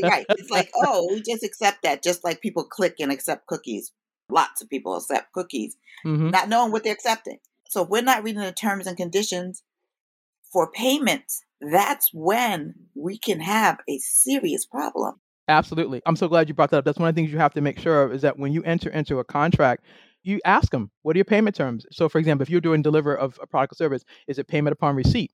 right. 0.02 0.26
It's 0.28 0.50
like, 0.50 0.70
oh, 0.76 1.08
we 1.10 1.22
just 1.22 1.42
accept 1.42 1.82
that, 1.82 2.02
just 2.02 2.24
like 2.24 2.42
people 2.42 2.64
click 2.64 2.96
and 3.00 3.10
accept 3.10 3.46
cookies. 3.46 3.92
Lots 4.28 4.60
of 4.60 4.68
people 4.68 4.96
accept 4.96 5.32
cookies, 5.32 5.76
mm-hmm. 6.04 6.30
not 6.30 6.48
knowing 6.48 6.72
what 6.72 6.84
they're 6.84 6.92
accepting. 6.92 7.38
So 7.68 7.82
if 7.82 7.88
we're 7.88 8.02
not 8.02 8.22
reading 8.22 8.42
the 8.42 8.52
terms 8.52 8.86
and 8.86 8.96
conditions 8.96 9.62
for 10.52 10.70
payments, 10.70 11.42
that's 11.60 12.10
when 12.12 12.74
we 12.94 13.18
can 13.18 13.40
have 13.40 13.78
a 13.88 13.98
serious 13.98 14.66
problem. 14.66 15.20
Absolutely. 15.48 16.02
I'm 16.06 16.16
so 16.16 16.28
glad 16.28 16.48
you 16.48 16.54
brought 16.54 16.70
that 16.70 16.78
up. 16.78 16.84
That's 16.84 16.98
one 16.98 17.08
of 17.08 17.14
the 17.14 17.20
things 17.20 17.32
you 17.32 17.38
have 17.38 17.54
to 17.54 17.60
make 17.60 17.78
sure 17.78 18.02
of 18.02 18.12
is 18.12 18.22
that 18.22 18.38
when 18.38 18.52
you 18.52 18.62
enter 18.64 18.90
into 18.90 19.20
a 19.20 19.24
contract, 19.24 19.84
you 20.22 20.40
ask 20.44 20.70
them, 20.70 20.90
what 21.02 21.14
are 21.14 21.18
your 21.18 21.24
payment 21.24 21.54
terms? 21.54 21.86
So, 21.92 22.08
for 22.08 22.18
example, 22.18 22.42
if 22.42 22.50
you're 22.50 22.60
doing 22.60 22.82
deliver 22.82 23.14
of 23.14 23.38
a 23.40 23.46
product 23.46 23.72
or 23.72 23.76
service, 23.76 24.04
is 24.26 24.38
it 24.38 24.48
payment 24.48 24.72
upon 24.72 24.96
receipt? 24.96 25.30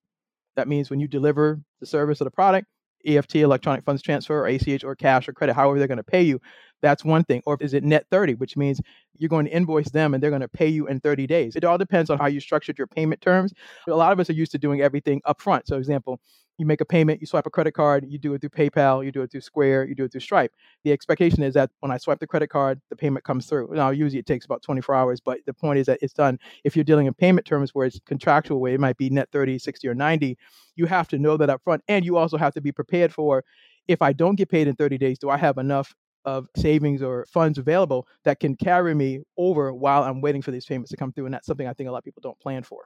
That 0.57 0.69
means 0.69 0.91
when 0.91 1.01
you 1.01 1.09
deliver 1.09 1.61
the 1.81 1.87
service 1.87 2.21
or 2.21 2.25
the 2.25 2.31
product, 2.31 2.67
EFT, 3.05 3.37
electronic 3.37 3.85
funds 3.85 4.03
transfer, 4.03 4.45
or 4.45 4.47
ACH, 4.47 4.85
or 4.85 4.95
cash 4.95 5.29
or 5.29 5.33
credit, 5.33 5.55
however 5.55 5.79
they're 5.79 5.89
going 5.89 5.97
to 5.97 6.05
pay 6.05 6.23
you, 6.23 6.41
that's 6.83 7.05
one 7.05 7.25
thing. 7.25 7.43
Or 7.47 7.57
is 7.61 7.75
it 7.75 7.85
net 7.85 8.07
30, 8.11 8.35
which 8.35 8.57
means 8.57 8.81
you're 9.19 9.29
going 9.29 9.47
to 9.47 9.53
invoice 9.53 9.91
them 9.91 10.15
and 10.15 10.23
they're 10.23 10.31
going 10.31 10.43
to 10.43 10.49
pay 10.49 10.69
you 10.69 10.89
in 10.89 11.01
30 11.01 11.27
days. 11.27 11.57
It 11.57 11.65
all 11.65 11.79
depends 11.79 12.11
on 12.11 12.19
how 12.19 12.27
you 12.27 12.41
structured 12.41 12.79
your 12.79 12.87
payment 12.87 13.21
terms. 13.21 13.53
A 13.87 13.95
lot 13.95 14.13
of 14.13 14.21
us 14.21 14.29
are 14.31 14.35
used 14.35 14.53
to 14.53 14.59
doing 14.59 14.81
everything 14.81 15.21
upfront. 15.27 15.63
So, 15.67 15.77
example, 15.77 16.21
you 16.63 16.67
make 16.67 16.81
a 16.81 16.87
payment, 16.87 17.21
you 17.21 17.27
swipe 17.27 17.47
a 17.47 17.51
credit 17.51 17.73
card, 17.73 18.07
you 18.09 18.19
do 18.19 18.33
it 18.35 18.41
through 18.41 18.51
PayPal, 18.51 19.05
you 19.05 19.13
do 19.13 19.23
it 19.23 19.31
through 19.31 19.41
Square, 19.41 19.89
you 19.89 19.95
do 19.95 20.05
it 20.05 20.13
through 20.13 20.21
Stripe. 20.21 20.53
The 20.85 20.93
expectation 20.93 21.43
is 21.43 21.55
that 21.55 21.71
when 21.81 21.91
I 21.91 21.99
swipe 21.99 22.21
the 22.21 22.27
credit 22.27 22.49
card, 22.49 22.81
the 22.89 22.97
payment 22.97 23.25
comes 23.25 23.47
through. 23.47 23.71
Now, 23.73 23.91
usually 23.91 24.21
it 24.21 24.27
takes 24.27 24.47
about 24.47 24.63
24 24.63 24.95
hours, 24.95 25.21
but 25.21 25.41
the 25.45 25.53
point 25.53 25.79
is 25.79 25.87
that 25.87 25.99
it's 26.01 26.13
done. 26.13 26.39
If 26.65 26.77
you're 26.77 26.85
dealing 26.85 27.07
in 27.07 27.15
payment 27.15 27.47
terms 27.47 27.75
where 27.75 27.87
it's 27.87 28.01
contractual, 28.07 28.61
where 28.61 28.73
it 28.73 28.81
might 28.81 28.97
be 28.97 29.11
net 29.11 29.29
30, 29.33 29.59
60, 29.59 29.89
or 29.89 29.95
90, 29.95 30.39
you 30.77 30.87
have 30.87 31.09
to 31.09 31.19
know 31.19 31.37
that 31.37 31.51
up 31.51 31.61
front. 31.63 31.83
And 31.89 32.05
you 32.05 32.17
also 32.17 32.39
have 32.39 32.55
to 32.55 32.61
be 32.61 32.73
prepared 32.73 33.13
for 33.13 33.45
if 33.89 34.01
I 34.01 34.13
don't 34.13 34.37
get 34.37 34.49
paid 34.49 34.69
in 34.69 34.77
30 34.77 34.97
days, 34.99 35.19
do 35.19 35.29
I 35.29 35.37
have 35.37 35.59
enough 35.59 35.95
of 36.25 36.47
savings 36.57 37.03
or 37.03 37.27
funds 37.27 37.59
available 37.59 38.07
that 38.25 38.39
can 38.39 38.55
carry 38.55 38.95
me 38.95 39.21
over 39.37 39.75
while 39.75 40.05
I'm 40.05 40.21
waiting 40.21 40.41
for 40.41 40.53
these 40.53 40.65
payments 40.65 40.91
to 40.93 40.97
come 40.97 41.13
through? 41.13 41.27
And 41.27 41.35
that's 41.35 41.47
something 41.47 41.67
I 41.67 41.73
think 41.73 41.89
a 41.89 41.93
lot 41.93 41.99
of 41.99 42.05
people 42.05 42.21
don't 42.23 42.39
plan 42.39 42.63
for. 42.63 42.85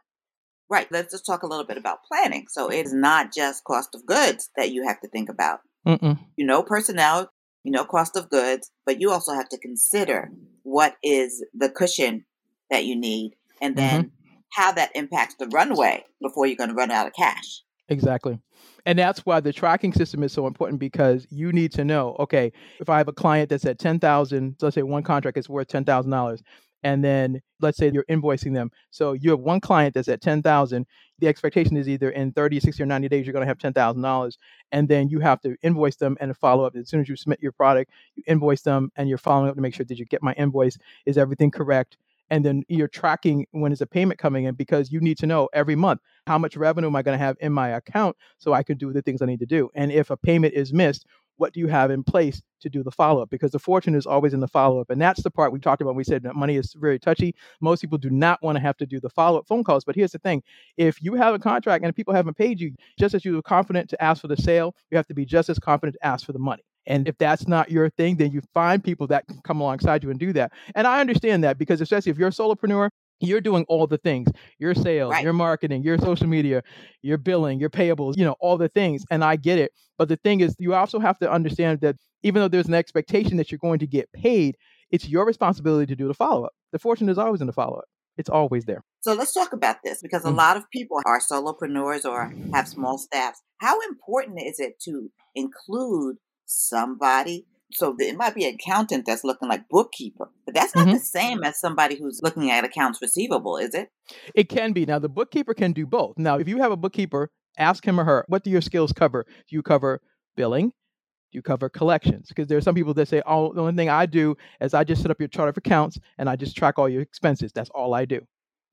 Right. 0.68 0.90
Let's 0.90 1.12
just 1.12 1.26
talk 1.26 1.42
a 1.42 1.46
little 1.46 1.64
bit 1.64 1.76
about 1.76 2.04
planning. 2.04 2.46
So 2.48 2.70
it 2.70 2.86
is 2.86 2.92
not 2.92 3.32
just 3.32 3.64
cost 3.64 3.94
of 3.94 4.04
goods 4.04 4.50
that 4.56 4.72
you 4.72 4.86
have 4.86 5.00
to 5.00 5.08
think 5.08 5.28
about. 5.28 5.60
Mm-mm. 5.86 6.18
You 6.36 6.46
know, 6.46 6.62
personnel, 6.62 7.30
you 7.62 7.70
know, 7.70 7.84
cost 7.84 8.16
of 8.16 8.28
goods, 8.28 8.70
but 8.84 9.00
you 9.00 9.10
also 9.10 9.32
have 9.32 9.48
to 9.50 9.58
consider 9.58 10.30
what 10.64 10.96
is 11.02 11.44
the 11.54 11.68
cushion 11.68 12.24
that 12.70 12.84
you 12.84 12.96
need 12.96 13.36
and 13.60 13.76
then 13.76 14.04
mm-hmm. 14.04 14.36
how 14.52 14.72
that 14.72 14.90
impacts 14.94 15.36
the 15.38 15.46
runway 15.48 16.04
before 16.20 16.46
you're 16.46 16.56
going 16.56 16.70
to 16.70 16.74
run 16.74 16.90
out 16.90 17.06
of 17.06 17.12
cash. 17.12 17.62
Exactly. 17.88 18.40
And 18.84 18.98
that's 18.98 19.24
why 19.24 19.40
the 19.40 19.52
tracking 19.52 19.92
system 19.92 20.22
is 20.22 20.32
so 20.32 20.46
important 20.46 20.80
because 20.80 21.26
you 21.30 21.52
need 21.52 21.72
to 21.72 21.84
know, 21.84 22.16
okay, 22.18 22.52
if 22.80 22.88
I 22.88 22.98
have 22.98 23.08
a 23.08 23.12
client 23.12 23.48
that's 23.48 23.64
at 23.64 23.78
10,000, 23.78 24.56
let's 24.60 24.74
say 24.74 24.82
one 24.82 25.02
contract 25.02 25.38
is 25.38 25.48
worth 25.48 25.68
$10,000, 25.68 26.40
and 26.82 27.04
then 27.04 27.40
let's 27.60 27.78
say 27.78 27.90
you're 27.92 28.04
invoicing 28.04 28.54
them. 28.54 28.70
So 28.90 29.12
you 29.12 29.30
have 29.30 29.40
one 29.40 29.60
client 29.60 29.94
that's 29.94 30.08
at 30.08 30.20
10,000. 30.20 30.86
The 31.18 31.28
expectation 31.28 31.76
is 31.76 31.88
either 31.88 32.10
in 32.10 32.32
30, 32.32 32.60
60 32.60 32.82
or 32.82 32.86
90 32.86 33.08
days 33.08 33.26
you're 33.26 33.32
going 33.32 33.46
to 33.46 33.48
have 33.48 33.58
$10,000 33.58 34.36
and 34.72 34.88
then 34.88 35.08
you 35.08 35.20
have 35.20 35.40
to 35.42 35.56
invoice 35.62 35.96
them 35.96 36.16
and 36.20 36.36
follow 36.36 36.64
up 36.64 36.76
as 36.76 36.88
soon 36.88 37.00
as 37.00 37.08
you 37.08 37.16
submit 37.16 37.40
your 37.40 37.52
product, 37.52 37.90
you 38.14 38.22
invoice 38.26 38.62
them 38.62 38.90
and 38.96 39.08
you're 39.08 39.18
following 39.18 39.48
up 39.48 39.56
to 39.56 39.62
make 39.62 39.74
sure 39.74 39.86
that 39.86 39.98
you 39.98 40.04
get 40.04 40.22
my 40.22 40.32
invoice, 40.34 40.76
is 41.06 41.16
everything 41.16 41.50
correct? 41.50 41.96
And 42.28 42.44
then 42.44 42.64
you're 42.68 42.88
tracking 42.88 43.46
when 43.52 43.72
is 43.72 43.80
a 43.80 43.86
payment 43.86 44.18
coming 44.18 44.44
in 44.44 44.54
because 44.56 44.90
you 44.90 45.00
need 45.00 45.16
to 45.18 45.26
know 45.26 45.48
every 45.52 45.76
month 45.76 46.00
how 46.26 46.38
much 46.38 46.56
revenue 46.56 46.88
am 46.88 46.96
I 46.96 47.02
going 47.02 47.16
to 47.16 47.24
have 47.24 47.36
in 47.40 47.52
my 47.52 47.68
account 47.70 48.16
so 48.38 48.52
I 48.52 48.64
can 48.64 48.76
do 48.76 48.92
the 48.92 49.02
things 49.02 49.22
I 49.22 49.26
need 49.26 49.38
to 49.40 49.46
do. 49.46 49.70
And 49.74 49.92
if 49.92 50.10
a 50.10 50.16
payment 50.16 50.54
is 50.54 50.72
missed, 50.72 51.06
what 51.36 51.52
do 51.52 51.60
you 51.60 51.66
have 51.66 51.90
in 51.90 52.02
place 52.02 52.42
to 52.60 52.68
do 52.68 52.82
the 52.82 52.90
follow 52.90 53.22
up? 53.22 53.30
Because 53.30 53.50
the 53.50 53.58
fortune 53.58 53.94
is 53.94 54.06
always 54.06 54.34
in 54.34 54.40
the 54.40 54.48
follow 54.48 54.80
up. 54.80 54.90
And 54.90 55.00
that's 55.00 55.22
the 55.22 55.30
part 55.30 55.52
we 55.52 55.60
talked 55.60 55.82
about. 55.82 55.94
We 55.94 56.04
said 56.04 56.22
that 56.22 56.36
money 56.36 56.56
is 56.56 56.74
very 56.74 56.98
touchy. 56.98 57.34
Most 57.60 57.80
people 57.80 57.98
do 57.98 58.10
not 58.10 58.42
want 58.42 58.56
to 58.56 58.62
have 58.62 58.76
to 58.78 58.86
do 58.86 59.00
the 59.00 59.10
follow 59.10 59.38
up 59.38 59.46
phone 59.46 59.64
calls. 59.64 59.84
But 59.84 59.94
here's 59.94 60.12
the 60.12 60.18
thing 60.18 60.42
if 60.76 61.02
you 61.02 61.14
have 61.14 61.34
a 61.34 61.38
contract 61.38 61.84
and 61.84 61.94
people 61.94 62.14
haven't 62.14 62.36
paid 62.36 62.60
you, 62.60 62.74
just 62.98 63.14
as 63.14 63.24
you 63.24 63.38
are 63.38 63.42
confident 63.42 63.88
to 63.90 64.02
ask 64.02 64.20
for 64.20 64.28
the 64.28 64.36
sale, 64.36 64.74
you 64.90 64.96
have 64.96 65.06
to 65.06 65.14
be 65.14 65.24
just 65.24 65.48
as 65.48 65.58
confident 65.58 65.96
to 66.00 66.06
ask 66.06 66.24
for 66.24 66.32
the 66.32 66.38
money. 66.38 66.62
And 66.86 67.08
if 67.08 67.18
that's 67.18 67.48
not 67.48 67.70
your 67.70 67.90
thing, 67.90 68.16
then 68.16 68.30
you 68.30 68.40
find 68.54 68.82
people 68.82 69.08
that 69.08 69.26
can 69.26 69.40
come 69.42 69.60
alongside 69.60 70.04
you 70.04 70.10
and 70.10 70.20
do 70.20 70.32
that. 70.34 70.52
And 70.74 70.86
I 70.86 71.00
understand 71.00 71.42
that 71.44 71.58
because, 71.58 71.80
especially 71.80 72.10
if 72.10 72.18
you're 72.18 72.28
a 72.28 72.32
solopreneur, 72.32 72.90
you're 73.20 73.40
doing 73.40 73.64
all 73.68 73.86
the 73.86 73.98
things 73.98 74.28
your 74.58 74.74
sales 74.74 75.12
right. 75.12 75.24
your 75.24 75.32
marketing 75.32 75.82
your 75.82 75.98
social 75.98 76.26
media 76.26 76.62
your 77.02 77.16
billing 77.16 77.58
your 77.58 77.70
payables 77.70 78.16
you 78.16 78.24
know 78.24 78.36
all 78.40 78.58
the 78.58 78.68
things 78.68 79.04
and 79.10 79.24
i 79.24 79.36
get 79.36 79.58
it. 79.58 79.72
But 79.98 80.10
the 80.10 80.16
thing 80.16 80.40
is 80.40 80.54
you 80.58 80.74
also 80.74 80.98
have 80.98 81.18
to 81.20 81.30
understand 81.30 81.80
that 81.80 81.96
even 82.22 82.42
though 82.42 82.48
there's 82.48 82.68
an 82.68 82.74
expectation 82.74 83.38
that 83.38 83.50
you're 83.50 83.58
going 83.58 83.78
to 83.78 83.86
get 83.86 84.12
paid 84.12 84.56
it's 84.90 85.08
your 85.08 85.24
responsibility 85.24 85.86
to 85.86 85.96
do 85.96 86.08
the 86.08 86.14
follow-up. 86.14 86.52
The 86.72 86.78
fortune 86.78 87.08
is 87.08 87.18
always 87.18 87.40
in 87.40 87.46
the 87.46 87.52
follow-up. 87.52 87.86
It's 88.16 88.30
always 88.30 88.64
there. 88.64 88.82
So 89.00 89.12
let's 89.12 89.32
talk 89.32 89.52
about 89.52 89.76
this 89.84 90.00
because 90.00 90.24
a 90.24 90.28
mm-hmm. 90.28 90.36
lot 90.36 90.56
of 90.56 90.70
people 90.70 91.00
are 91.04 91.20
solopreneurs 91.20 92.04
or 92.04 92.32
have 92.54 92.66
small 92.66 92.98
staffs. 92.98 93.42
How 93.58 93.78
important 93.80 94.40
is 94.40 94.58
it 94.58 94.80
to 94.84 95.10
include 95.34 96.16
somebody 96.46 97.46
so 97.72 97.94
it 97.98 98.16
might 98.16 98.34
be 98.34 98.44
an 98.44 98.54
accountant 98.54 99.06
that's 99.06 99.24
looking 99.24 99.48
like 99.48 99.68
bookkeeper, 99.68 100.30
but 100.44 100.54
that's 100.54 100.74
not 100.74 100.86
mm-hmm. 100.86 100.94
the 100.94 101.00
same 101.00 101.42
as 101.42 101.58
somebody 101.58 101.96
who's 101.96 102.20
looking 102.22 102.50
at 102.50 102.64
accounts 102.64 103.02
receivable, 103.02 103.56
is 103.56 103.74
it? 103.74 103.90
It 104.34 104.48
can 104.48 104.72
be. 104.72 104.86
Now 104.86 104.98
the 104.98 105.08
bookkeeper 105.08 105.54
can 105.54 105.72
do 105.72 105.86
both. 105.86 106.16
Now, 106.16 106.38
if 106.38 106.48
you 106.48 106.58
have 106.58 106.72
a 106.72 106.76
bookkeeper, 106.76 107.30
ask 107.58 107.84
him 107.84 107.98
or 107.98 108.04
her, 108.04 108.24
what 108.28 108.44
do 108.44 108.50
your 108.50 108.60
skills 108.60 108.92
cover? 108.92 109.24
Do 109.24 109.56
you 109.56 109.62
cover 109.62 110.00
billing? 110.36 110.68
Do 110.68 111.38
you 111.38 111.42
cover 111.42 111.68
collections? 111.68 112.28
Because 112.28 112.46
there 112.46 112.58
are 112.58 112.62
some 112.62 112.74
people 112.74 112.94
that 112.94 113.08
say, 113.08 113.22
oh, 113.26 113.52
the 113.52 113.60
only 113.60 113.74
thing 113.74 113.88
I 113.88 114.06
do 114.06 114.36
is 114.60 114.74
I 114.74 114.84
just 114.84 115.02
set 115.02 115.10
up 115.10 115.18
your 115.18 115.28
chart 115.28 115.48
of 115.48 115.56
accounts 115.56 115.98
and 116.18 116.28
I 116.28 116.36
just 116.36 116.56
track 116.56 116.78
all 116.78 116.88
your 116.88 117.02
expenses. 117.02 117.52
That's 117.52 117.70
all 117.70 117.94
I 117.94 118.04
do 118.04 118.20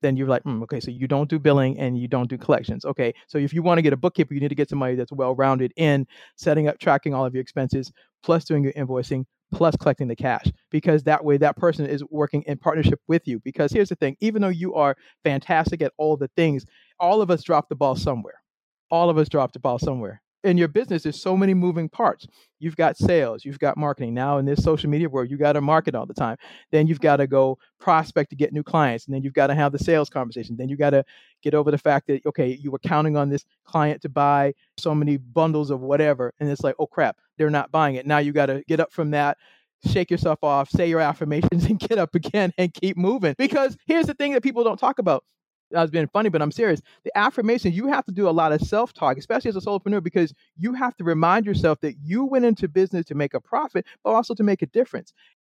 then 0.04 0.16
you're 0.18 0.28
like, 0.28 0.44
mm, 0.44 0.62
okay, 0.62 0.80
so 0.80 0.90
you 0.90 1.08
don't 1.08 1.30
do 1.30 1.38
billing 1.38 1.78
and 1.78 1.98
you 1.98 2.06
don't 2.06 2.28
do 2.28 2.36
collections. 2.36 2.84
Okay, 2.84 3.14
so 3.26 3.38
if 3.38 3.54
you 3.54 3.62
want 3.62 3.78
to 3.78 3.82
get 3.82 3.94
a 3.94 3.96
bookkeeper, 3.96 4.34
you 4.34 4.40
need 4.40 4.50
to 4.50 4.54
get 4.54 4.68
somebody 4.68 4.94
that's 4.94 5.10
well 5.10 5.34
rounded 5.34 5.72
in 5.76 6.06
setting 6.36 6.68
up, 6.68 6.78
tracking 6.78 7.14
all 7.14 7.24
of 7.24 7.34
your 7.34 7.40
expenses, 7.40 7.90
plus 8.24 8.44
doing 8.44 8.64
your 8.64 8.72
invoicing, 8.72 9.24
plus 9.52 9.76
collecting 9.76 10.08
the 10.08 10.16
cash, 10.16 10.46
because 10.70 11.02
that 11.04 11.24
way 11.24 11.36
that 11.36 11.56
person 11.56 11.86
is 11.86 12.02
working 12.10 12.42
in 12.46 12.56
partnership 12.58 13.00
with 13.06 13.28
you. 13.28 13.38
Because 13.40 13.70
here's 13.70 13.90
the 13.90 13.96
thing 13.96 14.16
even 14.20 14.42
though 14.42 14.48
you 14.48 14.74
are 14.74 14.96
fantastic 15.22 15.82
at 15.82 15.92
all 15.98 16.16
the 16.16 16.30
things, 16.36 16.64
all 16.98 17.22
of 17.22 17.30
us 17.30 17.42
drop 17.42 17.68
the 17.68 17.76
ball 17.76 17.94
somewhere. 17.94 18.42
All 18.90 19.10
of 19.10 19.18
us 19.18 19.28
drop 19.28 19.52
the 19.52 19.60
ball 19.60 19.78
somewhere 19.78 20.22
in 20.44 20.58
your 20.58 20.68
business, 20.68 21.02
there's 21.02 21.20
so 21.20 21.36
many 21.36 21.54
moving 21.54 21.88
parts. 21.88 22.26
You've 22.60 22.76
got 22.76 22.96
sales, 22.96 23.44
you've 23.44 23.58
got 23.58 23.76
marketing. 23.76 24.14
Now 24.14 24.38
in 24.38 24.44
this 24.44 24.62
social 24.62 24.88
media 24.88 25.08
world, 25.08 25.30
you 25.30 25.36
got 25.36 25.54
to 25.54 25.60
market 25.60 25.94
all 25.94 26.06
the 26.06 26.14
time. 26.14 26.36
Then 26.70 26.86
you've 26.86 27.00
got 27.00 27.16
to 27.16 27.26
go 27.26 27.58
prospect 27.80 28.30
to 28.30 28.36
get 28.36 28.52
new 28.52 28.62
clients, 28.62 29.06
and 29.06 29.14
then 29.14 29.22
you've 29.22 29.34
got 29.34 29.48
to 29.48 29.54
have 29.54 29.72
the 29.72 29.78
sales 29.78 30.08
conversation. 30.08 30.56
Then 30.56 30.68
you 30.68 30.76
got 30.76 30.90
to 30.90 31.04
get 31.42 31.54
over 31.54 31.70
the 31.70 31.78
fact 31.78 32.06
that 32.06 32.24
okay, 32.26 32.58
you 32.60 32.70
were 32.70 32.78
counting 32.78 33.16
on 33.16 33.28
this 33.30 33.44
client 33.64 34.02
to 34.02 34.08
buy 34.08 34.54
so 34.78 34.94
many 34.94 35.16
bundles 35.16 35.70
of 35.70 35.80
whatever, 35.80 36.32
and 36.38 36.48
it's 36.48 36.62
like, 36.62 36.76
oh 36.78 36.86
crap, 36.86 37.16
they're 37.38 37.50
not 37.50 37.72
buying 37.72 37.96
it. 37.96 38.06
Now 38.06 38.18
you 38.18 38.32
got 38.32 38.46
to 38.46 38.62
get 38.68 38.80
up 38.80 38.92
from 38.92 39.10
that 39.12 39.38
shake 39.90 40.10
yourself 40.10 40.42
off, 40.42 40.70
say 40.70 40.88
your 40.88 41.00
affirmations, 41.00 41.64
and 41.66 41.78
get 41.78 41.98
up 41.98 42.14
again 42.14 42.52
and 42.58 42.72
keep 42.72 42.96
moving. 42.96 43.34
Because 43.36 43.76
here's 43.86 44.06
the 44.06 44.14
thing 44.14 44.32
that 44.32 44.42
people 44.42 44.64
don't 44.64 44.78
talk 44.78 44.98
about 44.98 45.24
I 45.76 45.82
was 45.82 45.90
being 45.90 46.08
funny, 46.08 46.28
but 46.28 46.42
I'm 46.42 46.50
serious. 46.52 46.80
The 47.04 47.16
affirmation, 47.16 47.72
you 47.72 47.88
have 47.88 48.04
to 48.06 48.12
do 48.12 48.28
a 48.28 48.30
lot 48.30 48.52
of 48.52 48.60
self 48.60 48.92
talk, 48.92 49.18
especially 49.18 49.48
as 49.50 49.56
a 49.56 49.60
solopreneur, 49.60 50.02
because 50.02 50.34
you 50.58 50.74
have 50.74 50.96
to 50.96 51.04
remind 51.04 51.46
yourself 51.46 51.80
that 51.80 51.96
you 52.02 52.24
went 52.24 52.44
into 52.44 52.68
business 52.68 53.06
to 53.06 53.14
make 53.14 53.34
a 53.34 53.40
profit, 53.40 53.86
but 54.02 54.10
also 54.10 54.34
to 54.34 54.42
make 54.42 54.62
a 54.62 54.66
difference. 54.66 55.12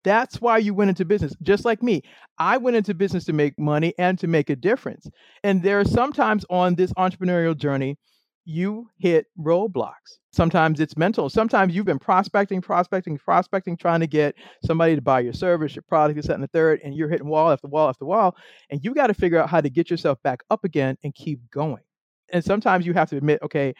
That's 0.04 0.39
why 0.39 0.60
you 0.60 0.74
went 0.76 0.89
into 0.89 1.04
business, 1.04 1.34
just 1.41 1.65
like 1.65 1.82
me. 1.82 2.04
I 2.38 2.58
went 2.58 2.78
into 2.78 2.94
business 2.94 3.26
to 3.26 3.34
make 3.34 3.58
money 3.58 3.94
and 3.98 4.20
to 4.20 4.28
make 4.28 4.52
a 4.52 4.56
difference. 4.56 5.10
And 5.44 5.63
there 5.63 5.80
are 5.80 5.86
sometimes 5.86 6.46
on 6.50 6.76
this 6.76 6.94
entrepreneurial 6.94 7.58
journey, 7.58 7.98
you 8.46 8.90
hit 8.98 9.26
roadblocks. 9.40 10.20
Sometimes 10.32 10.80
it's 10.80 10.96
mental. 10.96 11.30
Sometimes 11.30 11.76
you've 11.76 11.86
been 11.86 12.00
prospecting, 12.00 12.62
prospecting, 12.62 13.18
prospecting, 13.18 13.76
trying 13.76 14.02
to 14.02 14.08
get 14.08 14.36
somebody 14.64 14.96
to 14.96 15.02
buy 15.02 15.22
your 15.22 15.34
service, 15.34 15.76
your 15.76 15.84
product, 15.84 16.18
this, 16.18 16.28
that, 16.28 16.36
and 16.36 16.44
the 16.44 16.48
third, 16.48 16.80
and 16.84 16.94
you're 16.94 17.10
hitting 17.10 17.28
wall 17.28 17.52
after 17.52 17.68
wall 17.68 17.90
after 17.90 18.06
wall. 18.06 18.36
And 18.70 18.84
you 18.84 18.94
got 18.94 19.08
to 19.08 19.14
figure 19.14 19.42
out 19.42 19.50
how 19.50 19.62
to 19.62 19.70
get 19.70 19.90
yourself 19.90 20.22
back 20.24 20.42
up 20.50 20.64
again 20.64 20.98
and 21.04 21.14
keep 21.16 21.40
going. 21.52 21.84
And 22.32 22.44
sometimes 22.44 22.86
you 22.86 22.94
have 22.94 23.10
to 23.10 23.18
admit, 23.18 23.40
okay, 23.42 23.74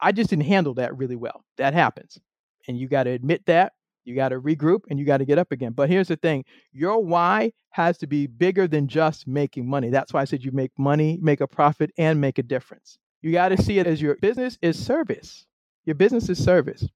I 0.00 0.12
just 0.12 0.30
didn't 0.30 0.46
handle 0.46 0.74
that 0.74 0.96
really 0.96 1.16
well. 1.16 1.44
That 1.56 1.74
happens. 1.74 2.18
And 2.66 2.78
you 2.78 2.88
got 2.88 3.04
to 3.04 3.10
admit 3.10 3.46
that. 3.46 3.72
You 4.04 4.14
got 4.14 4.30
to 4.30 4.40
regroup 4.40 4.80
and 4.88 4.98
you 4.98 5.04
got 5.04 5.18
to 5.18 5.26
get 5.26 5.38
up 5.38 5.52
again. 5.52 5.72
But 5.72 5.90
here's 5.90 6.08
the 6.08 6.16
thing 6.16 6.44
your 6.72 7.04
why 7.04 7.52
has 7.70 7.98
to 7.98 8.06
be 8.06 8.26
bigger 8.26 8.66
than 8.66 8.88
just 8.88 9.26
making 9.26 9.68
money. 9.68 9.90
That's 9.90 10.12
why 10.14 10.22
I 10.22 10.24
said 10.24 10.42
you 10.42 10.50
make 10.52 10.72
money, 10.78 11.18
make 11.20 11.42
a 11.42 11.46
profit, 11.46 11.90
and 11.98 12.18
make 12.20 12.38
a 12.38 12.42
difference. 12.42 12.98
You 13.22 13.32
got 13.32 13.48
to 13.48 13.62
see 13.62 13.78
it 13.78 13.86
as 13.86 14.00
your 14.00 14.16
business 14.16 14.58
is 14.62 14.84
service. 14.84 15.46
Your 15.84 15.94
business 15.94 16.28
is 16.28 16.42
service. 16.42 16.86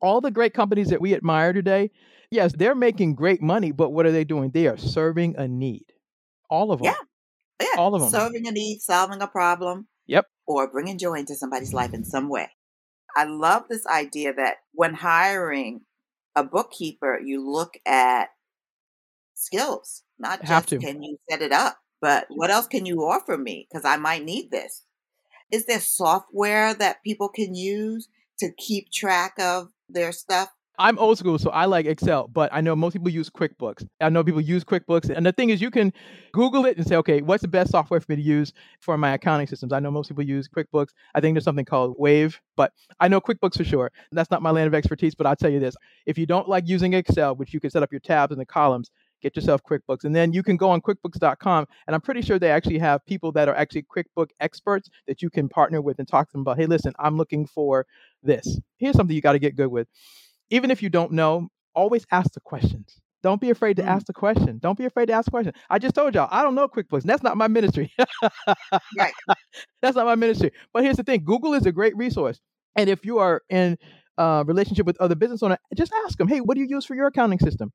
All 0.00 0.20
the 0.20 0.30
great 0.30 0.54
companies 0.54 0.88
that 0.88 1.00
we 1.00 1.14
admire 1.14 1.52
today, 1.52 1.90
yes, 2.30 2.52
they're 2.56 2.74
making 2.74 3.14
great 3.14 3.42
money, 3.42 3.70
but 3.70 3.90
what 3.90 4.06
are 4.06 4.12
they 4.12 4.24
doing? 4.24 4.50
They 4.50 4.66
are 4.66 4.78
serving 4.78 5.36
a 5.36 5.46
need. 5.46 5.84
All 6.48 6.72
of 6.72 6.80
them. 6.80 6.86
Yeah. 7.60 7.66
Yeah. 7.68 7.80
All 7.80 7.94
of 7.94 8.00
them. 8.00 8.10
Serving 8.10 8.48
a 8.48 8.52
need, 8.52 8.80
solving 8.80 9.20
a 9.20 9.26
problem. 9.26 9.86
Yep. 10.06 10.26
Or 10.46 10.70
bringing 10.70 10.98
joy 10.98 11.14
into 11.14 11.34
somebody's 11.34 11.74
life 11.74 11.92
in 11.92 12.04
some 12.04 12.28
way. 12.28 12.50
I 13.16 13.24
love 13.24 13.64
this 13.68 13.86
idea 13.86 14.32
that 14.34 14.56
when 14.72 14.94
hiring 14.94 15.82
a 16.34 16.42
bookkeeper, 16.42 17.20
you 17.22 17.48
look 17.48 17.74
at 17.86 18.28
skills, 19.34 20.02
not 20.18 20.44
just 20.44 20.68
can 20.68 21.02
you 21.02 21.16
set 21.28 21.42
it 21.42 21.52
up, 21.52 21.78
but 22.00 22.26
what 22.28 22.50
else 22.50 22.66
can 22.66 22.86
you 22.86 23.00
offer 23.04 23.36
me? 23.36 23.66
Because 23.70 23.84
I 23.84 23.96
might 23.96 24.24
need 24.24 24.50
this. 24.50 24.84
Is 25.50 25.66
there 25.66 25.80
software 25.80 26.74
that 26.74 27.02
people 27.02 27.28
can 27.28 27.54
use 27.54 28.08
to 28.38 28.50
keep 28.56 28.90
track 28.92 29.34
of 29.38 29.68
their 29.88 30.12
stuff? 30.12 30.50
I'm 30.80 30.98
old 30.98 31.18
school, 31.18 31.38
so 31.38 31.50
I 31.50 31.66
like 31.66 31.84
Excel, 31.84 32.26
but 32.26 32.48
I 32.54 32.62
know 32.62 32.74
most 32.74 32.94
people 32.94 33.10
use 33.10 33.28
QuickBooks. 33.28 33.86
I 34.00 34.08
know 34.08 34.24
people 34.24 34.40
use 34.40 34.64
QuickBooks. 34.64 35.14
And 35.14 35.26
the 35.26 35.32
thing 35.32 35.50
is, 35.50 35.60
you 35.60 35.70
can 35.70 35.92
Google 36.32 36.64
it 36.64 36.78
and 36.78 36.86
say, 36.86 36.96
okay, 36.96 37.20
what's 37.20 37.42
the 37.42 37.48
best 37.48 37.70
software 37.70 38.00
for 38.00 38.06
me 38.08 38.16
to 38.16 38.22
use 38.22 38.54
for 38.80 38.96
my 38.96 39.12
accounting 39.12 39.46
systems? 39.46 39.74
I 39.74 39.80
know 39.80 39.90
most 39.90 40.08
people 40.08 40.24
use 40.24 40.48
QuickBooks. 40.48 40.88
I 41.14 41.20
think 41.20 41.34
there's 41.34 41.44
something 41.44 41.66
called 41.66 41.96
Wave, 41.98 42.40
but 42.56 42.72
I 42.98 43.08
know 43.08 43.20
QuickBooks 43.20 43.58
for 43.58 43.64
sure. 43.64 43.92
That's 44.10 44.30
not 44.30 44.40
my 44.40 44.52
land 44.52 44.68
of 44.68 44.74
expertise, 44.74 45.14
but 45.14 45.26
I'll 45.26 45.36
tell 45.36 45.50
you 45.50 45.60
this. 45.60 45.74
If 46.06 46.16
you 46.16 46.24
don't 46.24 46.48
like 46.48 46.66
using 46.66 46.94
Excel, 46.94 47.36
which 47.36 47.52
you 47.52 47.60
can 47.60 47.68
set 47.68 47.82
up 47.82 47.92
your 47.92 48.00
tabs 48.00 48.32
and 48.32 48.40
the 48.40 48.46
columns, 48.46 48.90
get 49.22 49.36
yourself 49.36 49.62
QuickBooks. 49.62 50.04
And 50.04 50.14
then 50.14 50.32
you 50.32 50.42
can 50.42 50.56
go 50.56 50.70
on 50.70 50.80
QuickBooks.com. 50.80 51.66
And 51.86 51.94
I'm 51.94 52.00
pretty 52.00 52.22
sure 52.22 52.38
they 52.38 52.50
actually 52.50 52.78
have 52.78 53.04
people 53.06 53.32
that 53.32 53.48
are 53.48 53.54
actually 53.54 53.84
QuickBook 53.84 54.30
experts 54.40 54.88
that 55.06 55.22
you 55.22 55.30
can 55.30 55.48
partner 55.48 55.80
with 55.80 55.98
and 55.98 56.08
talk 56.08 56.28
to 56.28 56.32
them 56.32 56.42
about, 56.42 56.58
hey, 56.58 56.66
listen, 56.66 56.92
I'm 56.98 57.16
looking 57.16 57.46
for 57.46 57.86
this. 58.22 58.58
Here's 58.78 58.96
something 58.96 59.14
you 59.14 59.22
got 59.22 59.32
to 59.32 59.38
get 59.38 59.56
good 59.56 59.68
with 59.68 59.88
even 60.50 60.70
if 60.70 60.82
you 60.82 60.90
don't 60.90 61.12
know, 61.12 61.48
always 61.74 62.04
ask 62.10 62.32
the 62.32 62.40
questions. 62.40 63.00
Don't 63.22 63.40
be 63.40 63.50
afraid 63.50 63.76
to 63.76 63.82
mm. 63.82 63.86
ask 63.88 64.06
the 64.06 64.12
question. 64.12 64.58
Don't 64.58 64.78
be 64.78 64.84
afraid 64.84 65.06
to 65.06 65.12
ask 65.12 65.26
the 65.26 65.30
question. 65.30 65.52
I 65.68 65.78
just 65.78 65.94
told 65.94 66.14
y'all, 66.14 66.28
I 66.30 66.42
don't 66.42 66.54
know 66.54 66.68
QuickBooks. 66.68 67.02
That's 67.02 67.22
not 67.22 67.36
my 67.36 67.48
ministry. 67.48 67.92
right. 68.98 69.12
That's 69.82 69.96
not 69.96 70.06
my 70.06 70.14
ministry. 70.14 70.52
But 70.72 70.84
here's 70.84 70.96
the 70.96 71.02
thing 71.02 71.24
Google 71.24 71.54
is 71.54 71.66
a 71.66 71.72
great 71.72 71.96
resource. 71.96 72.40
And 72.76 72.88
if 72.88 73.04
you 73.04 73.18
are 73.18 73.42
in 73.50 73.76
a 74.16 74.42
relationship 74.46 74.86
with 74.86 75.00
other 75.00 75.14
business 75.14 75.42
owners, 75.42 75.58
just 75.76 75.92
ask 76.04 76.16
them, 76.18 76.28
hey, 76.28 76.40
what 76.40 76.54
do 76.54 76.60
you 76.60 76.66
use 76.68 76.84
for 76.84 76.94
your 76.94 77.06
accounting 77.06 77.38
system? 77.38 77.72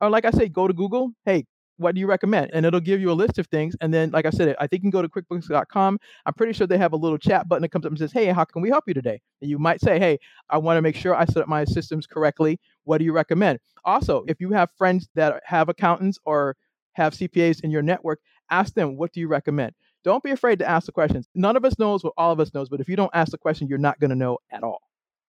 Or 0.00 0.10
like 0.10 0.24
I 0.24 0.30
say, 0.30 0.48
go 0.48 0.66
to 0.66 0.74
Google. 0.74 1.12
Hey, 1.24 1.46
what 1.76 1.94
do 1.94 2.00
you 2.00 2.06
recommend? 2.06 2.50
And 2.52 2.64
it'll 2.64 2.80
give 2.80 3.00
you 3.00 3.10
a 3.10 3.14
list 3.14 3.38
of 3.38 3.46
things. 3.48 3.74
And 3.80 3.92
then, 3.92 4.10
like 4.10 4.26
I 4.26 4.30
said, 4.30 4.54
I 4.60 4.66
think 4.66 4.84
you 4.84 4.90
can 4.90 4.90
go 4.90 5.02
to 5.02 5.08
QuickBooks.com. 5.08 5.98
I'm 6.26 6.34
pretty 6.34 6.52
sure 6.52 6.66
they 6.66 6.78
have 6.78 6.92
a 6.92 6.96
little 6.96 7.18
chat 7.18 7.48
button 7.48 7.62
that 7.62 7.70
comes 7.70 7.84
up 7.84 7.90
and 7.90 7.98
says, 7.98 8.12
Hey, 8.12 8.26
how 8.26 8.44
can 8.44 8.62
we 8.62 8.68
help 8.68 8.84
you 8.86 8.94
today? 8.94 9.20
And 9.40 9.50
you 9.50 9.58
might 9.58 9.80
say, 9.80 9.98
Hey, 9.98 10.18
I 10.50 10.58
want 10.58 10.78
to 10.78 10.82
make 10.82 10.96
sure 10.96 11.14
I 11.14 11.24
set 11.24 11.38
up 11.38 11.48
my 11.48 11.64
systems 11.64 12.06
correctly. 12.06 12.60
What 12.84 12.98
do 12.98 13.04
you 13.04 13.12
recommend? 13.12 13.58
Also, 13.84 14.24
if 14.28 14.40
you 14.40 14.52
have 14.52 14.70
friends 14.78 15.08
that 15.14 15.42
have 15.44 15.68
accountants 15.68 16.18
or 16.24 16.56
have 16.92 17.12
CPAs 17.12 17.60
in 17.62 17.70
your 17.70 17.82
network, 17.82 18.20
ask 18.50 18.74
them, 18.74 18.96
What 18.96 19.12
do 19.12 19.20
you 19.20 19.28
recommend? 19.28 19.72
Don't 20.04 20.22
be 20.22 20.30
afraid 20.30 20.58
to 20.58 20.68
ask 20.68 20.86
the 20.86 20.92
questions. 20.92 21.26
None 21.34 21.56
of 21.56 21.64
us 21.64 21.78
knows 21.78 22.04
what 22.04 22.12
all 22.18 22.30
of 22.30 22.38
us 22.38 22.52
knows, 22.52 22.68
but 22.68 22.80
if 22.80 22.88
you 22.88 22.96
don't 22.96 23.10
ask 23.14 23.32
the 23.32 23.38
question, 23.38 23.68
you're 23.68 23.78
not 23.78 23.98
going 23.98 24.10
to 24.10 24.16
know 24.16 24.38
at 24.52 24.62
all. 24.62 24.82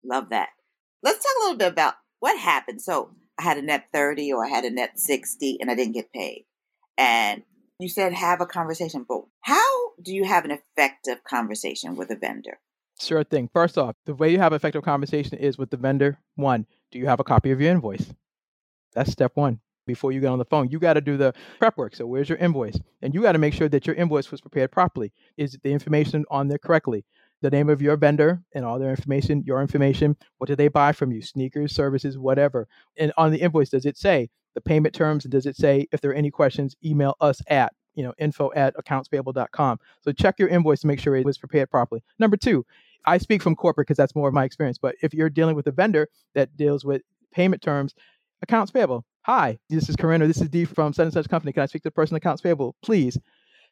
Love 0.03 0.31
that. 0.31 0.49
Let's 1.03 1.19
talk 1.23 1.33
a 1.39 1.43
little 1.43 1.59
bit 1.59 1.71
about 1.71 1.95
what 2.21 2.39
happened. 2.39 2.81
So, 2.81 3.11
I 3.39 3.43
had 3.43 3.59
a 3.59 3.63
net 3.63 3.87
30 3.93 4.33
or 4.33 4.45
I 4.45 4.49
had 4.49 4.65
a 4.65 4.71
net 4.71 4.99
60 4.99 5.59
and 5.61 5.71
I 5.71 5.75
didn't 5.75 5.95
get 5.95 6.13
paid. 6.13 6.47
And 6.97 7.43
you 7.79 7.89
said 7.89 8.13
have 8.13 8.41
a 8.41 8.47
conversation, 8.47 9.05
but 9.09 9.23
how 9.41 9.93
do 10.03 10.15
you 10.15 10.25
have 10.25 10.45
an 10.45 10.53
effective 10.53 11.25
conversation 11.25 11.97
with 11.97 12.11
a 12.11 12.17
vendor? 12.17 12.59
Sure 13.01 13.25
thing. 13.25 13.51
First 13.53 13.77
off, 13.77 13.97
the 14.07 14.15
way 14.15 14.31
you 14.31 14.39
have 14.39 14.53
effective 14.53 14.85
conversation 14.85 15.39
is 15.39 15.59
with 15.59 15.71
the 15.71 15.77
vendor. 15.77 16.19
One, 16.37 16.67
do 16.93 16.99
you 16.99 17.07
have 17.07 17.19
a 17.19 17.25
copy 17.25 17.51
of 17.51 17.61
your 17.61 17.73
invoice? 17.73 18.13
That's 18.93 19.11
step 19.11 19.33
one. 19.35 19.61
Before 19.87 20.13
you 20.13 20.21
get 20.21 20.29
on 20.29 20.39
the 20.39 20.47
phone, 20.47 20.71
you 20.71 20.79
got 20.79 20.95
to 20.95 21.01
do 21.03 21.17
the 21.19 21.35
prep 21.59 21.77
work. 21.77 21.95
So, 21.95 22.07
where's 22.07 22.29
your 22.29 22.39
invoice? 22.39 22.79
And 23.03 23.13
you 23.13 23.21
got 23.21 23.33
to 23.33 23.39
make 23.39 23.53
sure 23.53 23.69
that 23.69 23.87
your 23.87 23.97
invoice 23.97 24.31
was 24.31 24.41
prepared 24.41 24.73
properly. 24.73 25.13
Is 25.37 25.59
the 25.63 25.73
information 25.73 26.25
on 26.31 26.49
there 26.49 26.57
correctly? 26.57 27.05
The 27.45 27.51
name 27.51 27.69
of 27.69 27.83
your 27.83 27.99
vendor 27.99 28.43
and 28.55 28.65
all 28.65 28.79
their 28.79 28.89
information, 28.89 29.43
your 29.45 29.61
information. 29.61 30.17
What 30.39 30.47
do 30.47 30.57
they 30.57 30.69
buy 30.69 30.93
from 30.93 31.13
you? 31.13 31.21
Sneakers, 31.21 31.75
services, 31.75 32.17
whatever. 32.17 32.67
And 32.97 33.13
on 33.19 33.33
the 33.33 33.43
invoice, 33.43 33.69
does 33.69 33.85
it 33.85 33.99
say 33.99 34.31
the 34.55 34.63
payment 34.63 34.95
terms? 34.95 35.27
And 35.27 35.33
does 35.33 35.45
it 35.45 35.55
say 35.55 35.87
if 35.93 36.01
there 36.01 36.11
are 36.13 36.15
any 36.15 36.31
questions, 36.31 36.75
email 36.83 37.17
us 37.21 37.43
at 37.49 37.75
you 37.95 38.03
know 38.03 38.15
info 38.19 38.51
at 38.57 38.75
accountspayable.com. 38.77 39.79
So 40.01 40.13
check 40.13 40.37
your 40.39 40.49
invoice 40.49 40.81
to 40.81 40.87
make 40.87 40.99
sure 40.99 41.17
it 41.17 41.27
was 41.27 41.37
prepared 41.37 41.71
properly. 41.71 42.03
Number 42.19 42.39
two, 42.39 42.65
I 43.05 43.19
speak 43.19 43.43
from 43.43 43.57
corporate 43.57 43.89
because 43.89 43.99
that's 43.99 44.15
more 44.15 44.29
of 44.29 44.33
my 44.33 44.45
experience. 44.45 44.79
But 44.79 44.95
if 45.03 45.13
you're 45.13 45.29
dealing 45.29 45.55
with 45.55 45.67
a 45.67 45.71
vendor 45.71 46.09
that 46.33 46.57
deals 46.57 46.83
with 46.83 47.03
payment 47.31 47.61
terms, 47.61 47.95
accounts 48.41 48.73
payable. 48.73 49.05
Hi, 49.27 49.59
this 49.69 49.91
is 49.91 49.97
Corinne. 49.97 50.21
This 50.21 50.41
is 50.41 50.49
Dee 50.49 50.65
from 50.65 50.95
such 50.95 51.05
and 51.05 51.13
such 51.13 51.29
company. 51.29 51.53
Can 51.53 51.63
I 51.63 51.67
speak 51.67 51.83
to 51.83 51.89
the 51.89 51.93
person 51.93 52.17
accounts 52.17 52.41
payable, 52.41 52.75
please? 52.83 53.19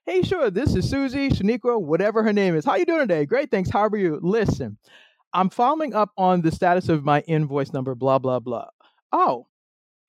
Hey, 0.04 0.22
sure, 0.22 0.50
this 0.50 0.74
is 0.74 0.90
Susie, 0.90 1.28
Shaniqua, 1.28 1.80
whatever 1.80 2.24
her 2.24 2.32
name 2.32 2.56
is. 2.56 2.64
How 2.64 2.74
you 2.74 2.84
doing 2.84 3.02
today? 3.02 3.24
Great, 3.24 3.52
thanks. 3.52 3.70
How 3.70 3.86
are 3.86 3.96
you? 3.96 4.18
Listen, 4.20 4.76
I'm 5.32 5.48
following 5.48 5.94
up 5.94 6.10
on 6.18 6.42
the 6.42 6.50
status 6.50 6.88
of 6.88 7.04
my 7.04 7.20
invoice 7.28 7.72
number, 7.72 7.94
blah, 7.94 8.18
blah, 8.18 8.40
blah. 8.40 8.66
Oh, 9.12 9.46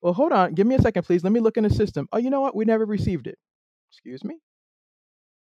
well, 0.02 0.14
hold 0.14 0.32
on. 0.32 0.56
Give 0.56 0.66
me 0.66 0.74
a 0.74 0.82
second, 0.82 1.04
please. 1.04 1.24
Let 1.24 1.32
me 1.32 1.40
look 1.40 1.58
in 1.58 1.64
the 1.64 1.70
system. 1.70 2.10
Oh, 2.12 2.18
you 2.18 2.32
know 2.32 2.42
what? 2.42 2.56
We 2.56 2.66
never 2.66 2.88
received 2.88 3.28
it. 3.28 3.38
Excuse 3.92 4.24
me? 4.24 4.40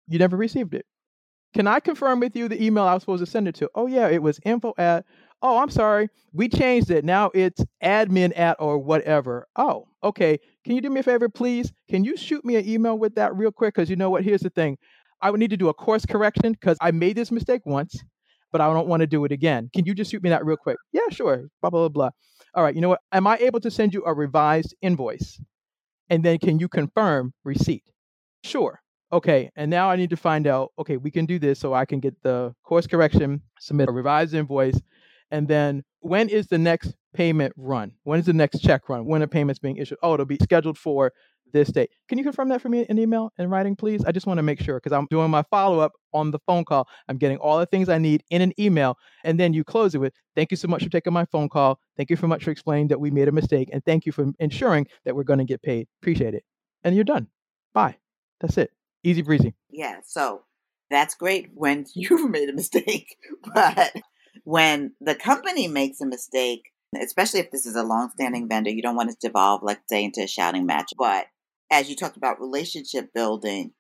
You 0.10 0.20
never 0.20 0.36
received 0.36 0.74
it. 0.74 0.86
Can 1.54 1.66
I 1.66 1.80
confirm 1.80 2.20
with 2.20 2.36
you 2.36 2.50
the 2.50 2.62
email 2.62 2.84
I 2.84 2.96
was 2.96 3.04
supposed 3.04 3.24
to 3.24 3.32
send 3.32 3.48
it 3.48 3.56
to? 3.56 3.70
Oh, 3.76 3.88
yeah, 3.88 4.10
it 4.10 4.22
was 4.22 4.42
info 4.44 4.74
at 4.78 5.06
oh, 5.44 5.58
I'm 5.58 5.70
sorry, 5.70 6.10
we 6.32 6.48
changed 6.48 6.90
it. 6.90 7.06
Now 7.06 7.30
it's 7.34 7.64
admin 7.84 8.38
at 8.38 8.56
or 8.60 8.80
whatever. 8.80 9.48
Oh, 9.56 9.88
okay. 10.04 10.40
Can 10.64 10.76
you 10.76 10.82
do 10.82 10.90
me 10.90 11.02
a 11.02 11.04
favor, 11.04 11.30
please? 11.30 11.72
Can 11.90 12.06
you 12.06 12.16
shoot 12.18 12.44
me 12.46 12.56
an 12.56 12.68
email 12.68 12.98
with 12.98 13.16
that 13.16 13.36
real 13.36 13.52
quick? 13.52 13.76
Because 13.76 13.90
you 13.90 13.98
know 13.98 14.10
what? 14.10 14.24
Here's 14.24 14.42
the 14.42 14.50
thing 14.50 14.78
I 15.22 15.30
would 15.30 15.40
need 15.40 15.52
to 15.52 15.58
do 15.58 15.68
a 15.68 15.74
course 15.74 16.06
correction 16.06 16.54
because 16.54 16.78
I 16.82 16.92
made 16.92 17.18
this 17.18 17.32
mistake 17.32 17.62
once, 17.66 18.02
but 18.52 18.62
I 18.62 18.74
don't 18.74 18.88
want 18.88 19.02
to 19.02 19.08
do 19.08 19.26
it 19.26 19.32
again. 19.32 19.70
Can 19.76 19.86
you 19.86 19.94
just 19.94 20.10
shoot 20.10 20.24
me 20.24 20.30
that 20.30 20.46
real 20.46 20.58
quick? 20.58 20.78
Yeah, 20.94 21.10
sure. 21.12 21.50
Blah, 21.62 21.70
blah, 21.70 21.82
blah, 21.82 21.90
blah. 21.90 22.10
All 22.56 22.64
right. 22.64 22.74
You 22.74 22.82
know 22.82 22.90
what? 22.90 23.02
Am 23.12 23.28
I 23.28 23.38
able 23.38 23.60
to 23.60 23.70
send 23.70 23.94
you 23.94 24.04
a 24.06 24.14
revised 24.14 24.74
invoice? 24.82 25.40
And 26.10 26.24
then 26.24 26.40
can 26.40 26.60
you 26.60 26.70
confirm 26.70 27.34
receipt? 27.44 27.84
Sure. 28.44 28.80
Okay, 29.12 29.52
and 29.56 29.70
now 29.70 29.92
I 29.92 29.96
need 29.96 30.10
to 30.10 30.18
find 30.18 30.48
out. 30.48 30.72
Okay, 30.80 30.98
we 30.98 31.12
can 31.12 31.28
do 31.28 31.38
this 31.38 31.60
so 31.60 31.72
I 31.72 31.86
can 31.86 32.00
get 32.00 32.16
the 32.24 32.52
course 32.64 32.88
correction, 32.88 33.44
submit 33.60 33.88
a 33.88 33.92
revised 33.92 34.34
invoice, 34.34 34.82
and 35.34 35.48
then 35.48 35.84
when 36.02 36.30
is 36.30 36.48
the 36.48 36.60
next 36.60 36.94
payment 37.14 37.54
run? 37.58 37.94
When 38.04 38.20
is 38.20 38.28
the 38.28 38.34
next 38.34 38.60
check 38.60 38.88
run? 38.88 39.06
When 39.06 39.24
a 39.24 39.28
payment's 39.28 39.60
being 39.60 39.78
issued? 39.78 39.98
Oh, 40.04 40.14
it'll 40.14 40.28
be 40.28 40.38
scheduled 40.42 40.78
for 40.78 41.12
this 41.52 41.70
date. 41.70 41.90
Can 42.08 42.20
you 42.20 42.24
confirm 42.24 42.50
that 42.50 42.62
for 42.62 42.70
me 42.70 42.86
in 42.88 43.00
email 43.00 43.32
and 43.40 43.50
writing, 43.50 43.76
please? 43.76 44.06
I 44.06 44.12
just 44.12 44.28
want 44.28 44.38
to 44.38 44.44
make 44.44 44.62
sure 44.62 44.78
because 44.78 44.92
I'm 44.92 45.08
doing 45.10 45.32
my 45.32 45.44
follow 45.50 45.80
up 45.80 45.94
on 46.14 46.30
the 46.30 46.38
phone 46.46 46.66
call. 46.66 46.88
I'm 47.10 47.18
getting 47.18 47.38
all 47.38 47.58
the 47.58 47.66
things 47.66 47.90
I 47.90 47.98
need 47.98 48.24
in 48.30 48.44
an 48.44 48.54
email. 48.60 48.98
And 49.24 49.40
then 49.40 49.54
you 49.54 49.64
close 49.64 49.96
it 49.96 49.98
with, 49.98 50.14
thank 50.36 50.52
you 50.52 50.58
so 50.58 50.68
much 50.68 50.84
for 50.84 50.90
taking 50.90 51.14
my 51.14 51.26
phone 51.26 51.50
call. 51.50 51.80
Thank 51.98 52.12
you 52.12 52.16
so 52.16 52.28
much 52.28 52.44
for 52.44 52.52
explaining 52.52 52.90
that 52.90 53.00
we 53.00 53.10
made 53.10 53.28
a 53.28 53.32
mistake. 53.32 53.70
And 53.74 53.84
thank 53.84 54.06
you 54.06 54.12
for 54.12 54.28
ensuring 54.40 54.86
that 55.04 55.16
we're 55.16 55.24
going 55.24 55.40
to 55.40 55.46
get 55.46 55.64
paid. 55.64 55.88
Appreciate 56.02 56.36
it. 56.36 56.44
And 56.84 56.94
you're 56.94 57.04
done. 57.04 57.28
Bye. 57.74 57.98
That's 58.40 58.58
it. 58.60 58.70
Easy 59.04 59.24
breezy. 59.24 59.56
Yeah. 59.72 60.02
So 60.06 60.44
that's 60.92 61.16
great 61.16 61.50
when 61.56 61.86
you've 61.96 62.30
made 62.30 62.50
a 62.50 62.54
mistake. 62.54 63.18
But 63.54 63.94
when 64.44 64.94
the 65.00 65.16
company 65.16 65.68
makes 65.68 66.02
a 66.02 66.06
mistake, 66.06 66.72
especially 67.02 67.40
if 67.40 67.52
this 67.52 67.66
is 67.66 67.76
a 67.76 67.84
long-standing 67.84 68.48
vendor, 68.48 68.70
you 68.70 68.82
don't 68.82 68.96
want 68.96 69.10
it 69.10 69.20
to 69.20 69.28
devolve, 69.28 69.62
let's 69.64 69.88
say, 69.90 70.04
into 70.04 70.22
a 70.22 70.28
shouting 70.28 70.66
match. 70.66 70.92
But 70.98 71.26
as 71.72 71.90
you 71.90 71.96
talked 71.96 72.18
about 72.18 72.40
relationship 72.40 73.14
building, 73.14 73.72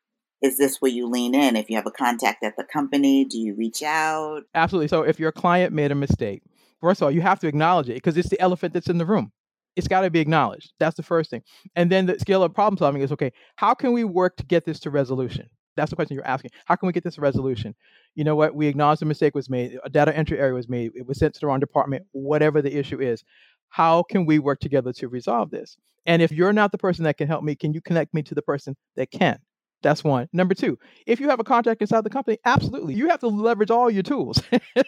is 0.41 0.57
this 0.57 0.77
where 0.79 0.91
you 0.91 1.07
lean 1.07 1.35
in? 1.35 1.55
If 1.55 1.69
you 1.69 1.75
have 1.77 1.87
a 1.87 1.91
contact 1.91 2.43
at 2.43 2.57
the 2.57 2.63
company, 2.63 3.23
do 3.25 3.37
you 3.37 3.55
reach 3.55 3.81
out? 3.81 4.43
Absolutely. 4.53 4.89
So 4.89 5.03
if 5.03 5.19
your 5.19 5.31
client 5.31 5.73
made 5.73 5.91
a 5.91 5.95
mistake, 5.95 6.43
first 6.81 7.01
of 7.01 7.05
all, 7.05 7.11
you 7.11 7.21
have 7.21 7.39
to 7.39 7.47
acknowledge 7.47 7.89
it 7.89 7.95
because 7.95 8.17
it's 8.17 8.29
the 8.29 8.39
elephant 8.41 8.73
that's 8.73 8.89
in 8.89 8.97
the 8.97 9.05
room. 9.05 9.31
It's 9.75 9.87
got 9.87 10.01
to 10.01 10.09
be 10.09 10.19
acknowledged. 10.19 10.73
That's 10.79 10.97
the 10.97 11.03
first 11.03 11.29
thing. 11.29 11.43
And 11.75 11.91
then 11.91 12.05
the 12.05 12.19
skill 12.19 12.43
of 12.43 12.53
problem 12.53 12.77
solving 12.77 13.01
is 13.01 13.11
okay, 13.11 13.31
how 13.55 13.73
can 13.73 13.93
we 13.93 14.03
work 14.03 14.37
to 14.37 14.45
get 14.45 14.65
this 14.65 14.79
to 14.81 14.89
resolution? 14.89 15.49
That's 15.75 15.89
the 15.89 15.95
question 15.95 16.15
you're 16.15 16.27
asking. 16.27 16.51
How 16.65 16.75
can 16.75 16.87
we 16.87 16.93
get 16.93 17.03
this 17.03 17.17
resolution? 17.17 17.75
You 18.15 18.23
know 18.23 18.35
what? 18.35 18.55
We 18.55 18.67
acknowledge 18.67 18.99
the 18.99 19.05
mistake 19.05 19.35
was 19.35 19.49
made. 19.49 19.77
A 19.83 19.89
data 19.89 20.15
entry 20.15 20.39
error 20.39 20.53
was 20.53 20.69
made. 20.69 20.91
It 20.95 21.07
was 21.07 21.17
sent 21.17 21.33
to 21.35 21.39
the 21.39 21.47
wrong 21.47 21.59
department. 21.59 22.05
Whatever 22.11 22.61
the 22.61 22.75
issue 22.77 23.01
is, 23.01 23.23
how 23.69 24.03
can 24.03 24.25
we 24.25 24.39
work 24.39 24.59
together 24.59 24.93
to 24.93 25.07
resolve 25.07 25.49
this? 25.49 25.77
And 26.05 26.21
if 26.21 26.31
you're 26.31 26.53
not 26.53 26.71
the 26.71 26.77
person 26.77 27.05
that 27.05 27.17
can 27.17 27.27
help 27.27 27.43
me, 27.43 27.55
can 27.55 27.73
you 27.73 27.81
connect 27.81 28.13
me 28.13 28.21
to 28.23 28.35
the 28.35 28.41
person 28.41 28.75
that 28.95 29.09
can? 29.09 29.39
That's 29.81 30.03
one. 30.03 30.29
Number 30.31 30.53
two, 30.53 30.79
if 31.05 31.19
you 31.19 31.29
have 31.29 31.41
a 31.41 31.43
contact 31.43 31.81
inside 31.81 32.05
the 32.05 32.09
company, 32.09 32.37
absolutely, 32.45 32.93
you 32.93 33.09
have 33.09 33.19
to 33.19 33.27
leverage 33.27 33.69
all 33.69 33.91
your 33.91 34.03
tools. 34.03 34.41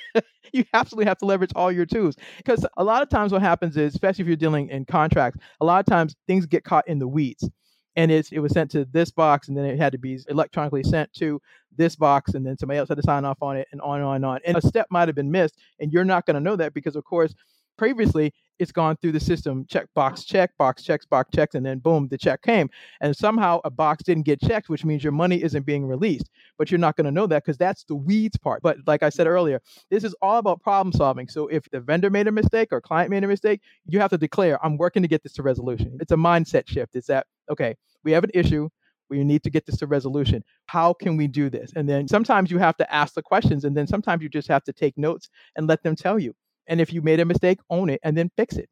you 0.54 0.63
absolutely 0.74 1.06
have 1.06 1.17
to 1.17 1.26
leverage 1.26 1.52
all 1.54 1.71
your 1.71 1.86
tools 1.86 2.15
because 2.38 2.65
a 2.78 2.84
lot 2.84 3.02
of 3.02 3.10
times 3.10 3.34
what 3.34 3.41
happens 3.41 3.76
is, 3.76 3.93
especially 3.93 4.21
if 4.21 4.28
you're 4.28 4.38
dealing 4.38 4.69
in 4.69 4.86
contracts, 4.86 5.39
a 5.60 5.65
lot 5.65 5.80
of 5.82 5.86
times 5.86 6.15
things 6.28 6.45
get 6.45 6.63
caught 6.63 6.88
in 6.88 7.00
the 7.00 7.08
weeds 7.08 7.50
and 7.95 8.12
it's, 8.12 8.31
it 8.31 8.39
was 8.39 8.51
sent 8.51 8.71
to 8.71 8.86
this 8.86 9.12
box 9.12 9.47
and 9.47 9.58
then 9.58 9.65
it 9.65 9.77
had 9.77 9.91
to 9.93 9.97
be 9.97 10.19
electronically 10.29 10.84
sent 10.84 11.12
to 11.13 11.41
this 11.77 11.95
box 11.95 12.34
and 12.34 12.45
then 12.45 12.58
somebody 12.58 12.77
else 12.77 12.89
had 12.89 12.97
to 12.97 13.03
sign 13.03 13.25
off 13.25 13.41
on 13.41 13.58
it 13.58 13.67
and 13.71 13.81
on 13.81 13.97
and 13.97 14.05
on 14.05 14.15
and 14.17 14.25
on. 14.25 14.39
And 14.45 14.58
a 14.58 14.62
step 14.62 14.88
might 14.89 15.08
have 15.08 15.15
been 15.15 15.31
missed 15.31 15.58
and 15.79 15.91
you're 15.91 16.05
not 16.05 16.25
going 16.25 16.36
to 16.36 16.41
know 16.41 16.55
that 16.55 16.73
because 16.73 16.95
of 16.95 17.03
course 17.03 17.34
previously 17.77 18.34
it's 18.58 18.71
gone 18.71 18.95
through 18.95 19.12
the 19.12 19.19
system 19.19 19.65
check 19.67 19.86
box 19.93 20.23
check 20.23 20.55
box 20.58 20.81
checks 20.81 21.05
box 21.05 21.29
checks 21.36 21.55
and 21.55 21.65
then 21.65 21.79
boom 21.79 22.08
the 22.08 22.17
check 22.17 22.41
came. 22.41 22.69
And 23.01 23.15
somehow 23.15 23.60
a 23.65 23.69
box 23.69 24.03
didn't 24.03 24.23
get 24.23 24.39
checked 24.41 24.69
which 24.69 24.86
means 24.86 25.03
your 25.03 25.12
money 25.12 25.43
isn't 25.43 25.65
being 25.65 25.86
released 25.86 26.29
but 26.58 26.71
you're 26.71 26.79
not 26.79 26.95
going 26.95 27.05
to 27.05 27.12
know 27.12 27.27
that 27.27 27.43
because 27.43 27.58
that's 27.58 27.84
the 27.84 27.95
weeds 27.95 28.38
part. 28.38 28.62
But 28.62 28.77
like 28.88 29.03
i 29.03 29.10
said 29.10 29.27
earlier 29.27 29.62
this 29.89 30.03
is 30.03 30.15
all 30.21 30.38
about 30.38 30.62
problem 30.62 30.93
solving. 30.93 31.27
So 31.27 31.47
if 31.47 31.69
the 31.69 31.81
vendor 31.81 32.10
made 32.10 32.27
a 32.27 32.31
mistake 32.31 32.69
or 32.71 32.79
client 32.79 33.10
made 33.10 33.23
a 33.23 33.27
mistake 33.27 33.62
you 33.88 33.99
have 33.99 34.12
to 34.12 34.17
declare 34.17 34.63
i'm 34.65 34.77
working 34.77 35.01
to 35.01 35.08
get 35.08 35.23
this 35.23 35.34
to 35.34 35.43
resolution. 35.43 35.97
It's 35.99 36.12
a 36.13 36.17
mindset 36.17 36.67
shift. 36.67 36.95
It's 36.95 37.08
that 37.08 37.27
okay 37.49 37.75
we 38.03 38.12
have 38.12 38.23
an 38.23 38.31
issue 38.34 38.69
we 39.10 39.23
need 39.23 39.43
to 39.43 39.49
get 39.49 39.65
this 39.65 39.77
to 39.77 39.88
resolution. 39.88 40.43
How 40.65 40.93
can 40.93 41.17
we 41.17 41.27
do 41.27 41.49
this? 41.49 41.71
And 41.75 41.88
then 41.88 42.08
sometimes 42.08 42.49
you 42.49 42.58
have 42.58 42.77
to 42.77 42.93
ask 42.93 43.13
the 43.13 43.21
questions, 43.21 43.63
and 43.63 43.75
then 43.77 43.88
sometimes 43.88 44.23
you 44.23 44.29
just 44.29 44.47
have 44.47 44.63
to 44.63 44.73
take 44.73 44.97
notes 44.97 45.29
and 45.55 45.67
let 45.67 45.84
them 45.84 45.95
tell 45.95 46.17
you. 46.17 46.34
And 46.67 46.81
if 46.81 46.91
you 46.91 47.01
made 47.01 47.19
a 47.19 47.25
mistake, 47.25 47.60
own 47.69 47.89
it 47.89 47.99
and 48.03 48.17
then 48.17 48.31
fix 48.36 48.55
it. 48.55 48.69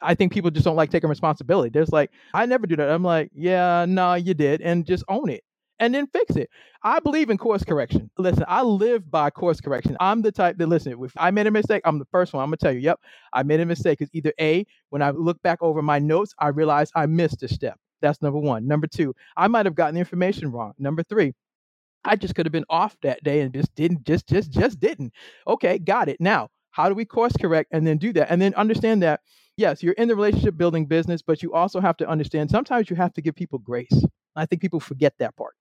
I 0.00 0.14
think 0.14 0.32
people 0.32 0.50
just 0.50 0.64
don't 0.64 0.76
like 0.76 0.90
taking 0.90 1.10
responsibility. 1.10 1.70
There's 1.70 1.90
like, 1.90 2.10
I 2.32 2.46
never 2.46 2.66
do 2.66 2.76
that. 2.76 2.88
I'm 2.88 3.02
like, 3.02 3.30
yeah, 3.34 3.84
no, 3.86 4.02
nah, 4.02 4.14
you 4.14 4.32
did, 4.32 4.60
and 4.60 4.86
just 4.86 5.04
own 5.08 5.28
it 5.28 5.42
and 5.80 5.94
then 5.94 6.06
fix 6.08 6.36
it. 6.36 6.50
I 6.82 6.98
believe 7.00 7.30
in 7.30 7.38
course 7.38 7.64
correction. 7.64 8.10
Listen, 8.18 8.44
I 8.48 8.62
live 8.62 9.10
by 9.10 9.30
course 9.30 9.60
correction. 9.60 9.96
I'm 10.00 10.22
the 10.22 10.32
type 10.32 10.56
that 10.58 10.66
listen, 10.66 10.96
if 11.04 11.12
I 11.16 11.30
made 11.30 11.46
a 11.46 11.50
mistake, 11.50 11.82
I'm 11.84 11.98
the 11.98 12.06
first 12.06 12.32
one. 12.32 12.42
I'm 12.42 12.48
gonna 12.48 12.56
tell 12.56 12.72
you, 12.72 12.80
yep, 12.80 13.00
I 13.32 13.42
made 13.42 13.60
a 13.60 13.66
mistake. 13.66 14.00
It's 14.00 14.10
either 14.12 14.32
A, 14.40 14.66
when 14.90 15.02
I 15.02 15.10
look 15.10 15.40
back 15.42 15.58
over 15.60 15.82
my 15.82 15.98
notes, 15.98 16.34
I 16.38 16.48
realize 16.48 16.90
I 16.94 17.06
missed 17.06 17.42
a 17.42 17.48
step. 17.48 17.78
That's 18.00 18.22
number 18.22 18.38
one. 18.38 18.66
Number 18.66 18.86
two, 18.86 19.14
I 19.36 19.48
might 19.48 19.66
have 19.66 19.74
gotten 19.74 19.94
the 19.94 20.00
information 20.00 20.50
wrong. 20.50 20.72
Number 20.78 21.02
three, 21.02 21.34
I 22.04 22.16
just 22.16 22.34
could 22.34 22.46
have 22.46 22.52
been 22.52 22.64
off 22.70 22.96
that 23.02 23.22
day 23.24 23.40
and 23.40 23.52
just 23.52 23.74
didn't, 23.74 24.04
just, 24.04 24.28
just, 24.28 24.50
just 24.50 24.80
didn't. 24.80 25.12
Okay, 25.46 25.78
got 25.78 26.08
it. 26.08 26.20
Now, 26.20 26.48
how 26.70 26.88
do 26.88 26.94
we 26.94 27.04
course 27.04 27.32
correct 27.40 27.70
and 27.72 27.86
then 27.86 27.98
do 27.98 28.12
that? 28.14 28.30
And 28.30 28.40
then 28.40 28.54
understand 28.54 29.02
that, 29.02 29.20
yes, 29.56 29.82
you're 29.82 29.94
in 29.94 30.08
the 30.08 30.16
relationship 30.16 30.56
building 30.56 30.86
business, 30.86 31.22
but 31.22 31.42
you 31.42 31.52
also 31.52 31.80
have 31.80 31.96
to 31.98 32.08
understand 32.08 32.50
sometimes 32.50 32.88
you 32.88 32.96
have 32.96 33.12
to 33.14 33.22
give 33.22 33.34
people 33.34 33.58
grace. 33.58 34.04
I 34.36 34.46
think 34.46 34.62
people 34.62 34.80
forget 34.80 35.14
that 35.18 35.36
part 35.36 35.54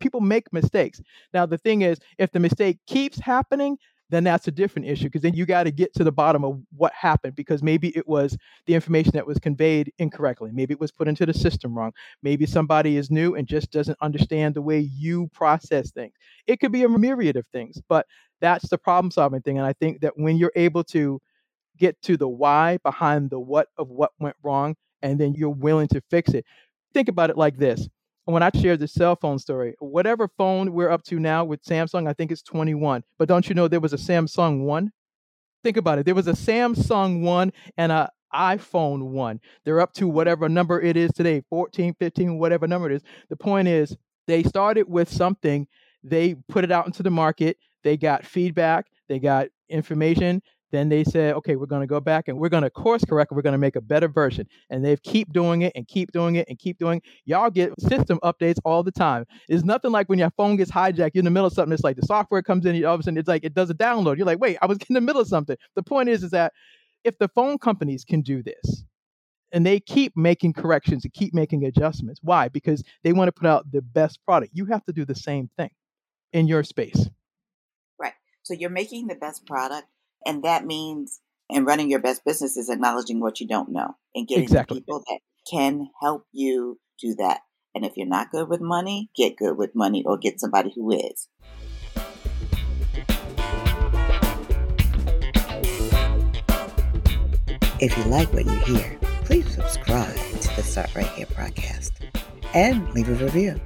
people 0.00 0.20
make 0.20 0.52
mistakes. 0.52 1.00
Now, 1.34 1.46
the 1.46 1.58
thing 1.58 1.82
is, 1.82 1.98
if 2.18 2.30
the 2.32 2.40
mistake 2.40 2.78
keeps 2.86 3.18
happening, 3.18 3.78
then 4.10 4.24
that's 4.24 4.48
a 4.48 4.50
different 4.50 4.88
issue 4.88 5.04
because 5.04 5.22
then 5.22 5.34
you 5.34 5.44
got 5.44 5.64
to 5.64 5.70
get 5.70 5.92
to 5.94 6.04
the 6.04 6.12
bottom 6.12 6.44
of 6.44 6.60
what 6.76 6.92
happened 6.94 7.34
because 7.34 7.62
maybe 7.62 7.96
it 7.96 8.08
was 8.08 8.36
the 8.66 8.74
information 8.74 9.12
that 9.14 9.26
was 9.26 9.38
conveyed 9.38 9.92
incorrectly. 9.98 10.50
Maybe 10.52 10.72
it 10.72 10.80
was 10.80 10.92
put 10.92 11.08
into 11.08 11.26
the 11.26 11.34
system 11.34 11.76
wrong. 11.76 11.92
Maybe 12.22 12.46
somebody 12.46 12.96
is 12.96 13.10
new 13.10 13.34
and 13.34 13.46
just 13.46 13.70
doesn't 13.70 13.98
understand 14.00 14.54
the 14.54 14.62
way 14.62 14.78
you 14.78 15.28
process 15.28 15.90
things. 15.90 16.14
It 16.46 16.60
could 16.60 16.72
be 16.72 16.84
a 16.84 16.88
myriad 16.88 17.36
of 17.36 17.46
things, 17.52 17.80
but 17.88 18.06
that's 18.40 18.68
the 18.68 18.78
problem 18.78 19.10
solving 19.10 19.42
thing. 19.42 19.58
And 19.58 19.66
I 19.66 19.72
think 19.74 20.00
that 20.00 20.14
when 20.16 20.36
you're 20.36 20.52
able 20.56 20.84
to 20.84 21.20
get 21.76 22.00
to 22.02 22.16
the 22.16 22.28
why 22.28 22.78
behind 22.82 23.30
the 23.30 23.38
what 23.38 23.68
of 23.76 23.88
what 23.88 24.12
went 24.18 24.36
wrong, 24.42 24.74
and 25.02 25.20
then 25.20 25.34
you're 25.34 25.50
willing 25.50 25.88
to 25.88 26.00
fix 26.10 26.32
it, 26.34 26.44
think 26.92 27.08
about 27.08 27.30
it 27.30 27.36
like 27.36 27.56
this 27.56 27.88
when 28.34 28.42
I 28.42 28.50
shared 28.54 28.80
the 28.80 28.88
cell 28.88 29.16
phone 29.16 29.38
story, 29.38 29.74
whatever 29.78 30.28
phone 30.36 30.72
we're 30.72 30.90
up 30.90 31.02
to 31.04 31.18
now 31.18 31.44
with 31.44 31.64
Samsung, 31.64 32.08
I 32.08 32.12
think 32.12 32.30
it's 32.30 32.42
21. 32.42 33.02
But 33.18 33.28
don't 33.28 33.48
you 33.48 33.54
know 33.54 33.68
there 33.68 33.80
was 33.80 33.94
a 33.94 33.98
Samsung 33.98 34.64
1? 34.64 34.92
Think 35.64 35.76
about 35.76 35.98
it. 35.98 36.06
There 36.06 36.14
was 36.14 36.28
a 36.28 36.32
Samsung 36.32 37.22
1 37.22 37.52
and 37.76 37.92
a 37.92 38.10
iPhone 38.34 39.10
1. 39.10 39.40
They're 39.64 39.80
up 39.80 39.94
to 39.94 40.08
whatever 40.08 40.48
number 40.48 40.80
it 40.80 40.96
is 40.96 41.10
today, 41.12 41.42
14, 41.48 41.94
15, 41.98 42.38
whatever 42.38 42.66
number 42.66 42.90
it 42.90 42.96
is. 42.96 43.02
The 43.30 43.36
point 43.36 43.68
is, 43.68 43.96
they 44.26 44.42
started 44.42 44.88
with 44.88 45.10
something, 45.10 45.66
they 46.02 46.34
put 46.48 46.64
it 46.64 46.70
out 46.70 46.86
into 46.86 47.02
the 47.02 47.10
market, 47.10 47.56
they 47.82 47.96
got 47.96 48.26
feedback, 48.26 48.86
they 49.08 49.18
got 49.18 49.48
information, 49.70 50.42
then 50.70 50.88
they 50.88 51.04
said, 51.04 51.34
okay, 51.34 51.56
we're 51.56 51.66
going 51.66 51.80
to 51.80 51.86
go 51.86 52.00
back 52.00 52.28
and 52.28 52.38
we're 52.38 52.48
going 52.48 52.62
to 52.62 52.70
course 52.70 53.04
correct. 53.04 53.32
We're 53.32 53.42
going 53.42 53.52
to 53.52 53.58
make 53.58 53.76
a 53.76 53.80
better 53.80 54.08
version. 54.08 54.46
And 54.70 54.84
they 54.84 54.96
keep 54.96 55.32
doing 55.32 55.62
it 55.62 55.72
and 55.74 55.88
keep 55.88 56.12
doing 56.12 56.36
it 56.36 56.46
and 56.48 56.58
keep 56.58 56.78
doing. 56.78 56.98
It. 56.98 57.04
Y'all 57.24 57.50
get 57.50 57.78
system 57.80 58.18
updates 58.22 58.58
all 58.64 58.82
the 58.82 58.92
time. 58.92 59.24
It's 59.48 59.64
nothing 59.64 59.90
like 59.90 60.08
when 60.08 60.18
your 60.18 60.30
phone 60.30 60.56
gets 60.56 60.70
hijacked. 60.70 61.12
You're 61.14 61.20
in 61.20 61.24
the 61.24 61.30
middle 61.30 61.46
of 61.46 61.52
something. 61.52 61.72
It's 61.72 61.84
like 61.84 61.96
the 61.96 62.06
software 62.06 62.42
comes 62.42 62.66
in. 62.66 62.84
All 62.84 62.94
of 62.94 63.00
a 63.00 63.02
sudden, 63.02 63.18
it's 63.18 63.28
like 63.28 63.44
it 63.44 63.54
does 63.54 63.70
a 63.70 63.74
download. 63.74 64.18
You're 64.18 64.26
like, 64.26 64.40
wait, 64.40 64.58
I 64.60 64.66
was 64.66 64.78
in 64.88 64.94
the 64.94 65.00
middle 65.00 65.22
of 65.22 65.28
something. 65.28 65.56
The 65.74 65.82
point 65.82 66.08
is, 66.08 66.22
is 66.22 66.30
that 66.32 66.52
if 67.04 67.18
the 67.18 67.28
phone 67.28 67.58
companies 67.58 68.04
can 68.04 68.20
do 68.20 68.42
this, 68.42 68.84
and 69.52 69.64
they 69.64 69.80
keep 69.80 70.14
making 70.14 70.52
corrections 70.52 71.04
and 71.04 71.14
keep 71.14 71.32
making 71.32 71.64
adjustments. 71.64 72.20
Why? 72.22 72.48
Because 72.48 72.82
they 73.02 73.14
want 73.14 73.28
to 73.28 73.32
put 73.32 73.46
out 73.46 73.70
the 73.72 73.80
best 73.80 74.22
product. 74.26 74.52
You 74.54 74.66
have 74.66 74.84
to 74.84 74.92
do 74.92 75.06
the 75.06 75.14
same 75.14 75.48
thing 75.56 75.70
in 76.34 76.46
your 76.46 76.62
space. 76.62 77.08
Right. 77.98 78.12
So 78.42 78.52
you're 78.52 78.68
making 78.68 79.06
the 79.06 79.14
best 79.14 79.46
product 79.46 79.88
and 80.28 80.42
that 80.42 80.66
means, 80.66 81.20
and 81.50 81.66
running 81.66 81.90
your 81.90 82.00
best 82.00 82.22
business 82.22 82.58
is 82.58 82.68
acknowledging 82.68 83.18
what 83.18 83.40
you 83.40 83.48
don't 83.48 83.70
know 83.70 83.96
and 84.14 84.28
getting 84.28 84.44
exactly. 84.44 84.80
people 84.80 85.02
that 85.08 85.20
can 85.50 85.88
help 86.02 86.26
you 86.32 86.78
do 87.00 87.14
that. 87.14 87.40
And 87.74 87.82
if 87.82 87.94
you're 87.96 88.06
not 88.06 88.30
good 88.30 88.46
with 88.46 88.60
money, 88.60 89.08
get 89.16 89.38
good 89.38 89.56
with 89.56 89.74
money 89.74 90.04
or 90.04 90.18
get 90.18 90.38
somebody 90.38 90.70
who 90.76 90.92
is. 90.92 91.28
If 97.80 97.96
you 97.96 98.04
like 98.04 98.30
what 98.34 98.44
you 98.44 98.58
hear, 98.74 98.98
please 99.24 99.50
subscribe 99.54 100.14
to 100.14 100.56
the 100.56 100.62
Start 100.62 100.94
Right 100.94 101.06
Here 101.06 101.26
podcast 101.26 101.92
and 102.52 102.92
leave 102.92 103.08
a 103.08 103.24
review. 103.24 103.58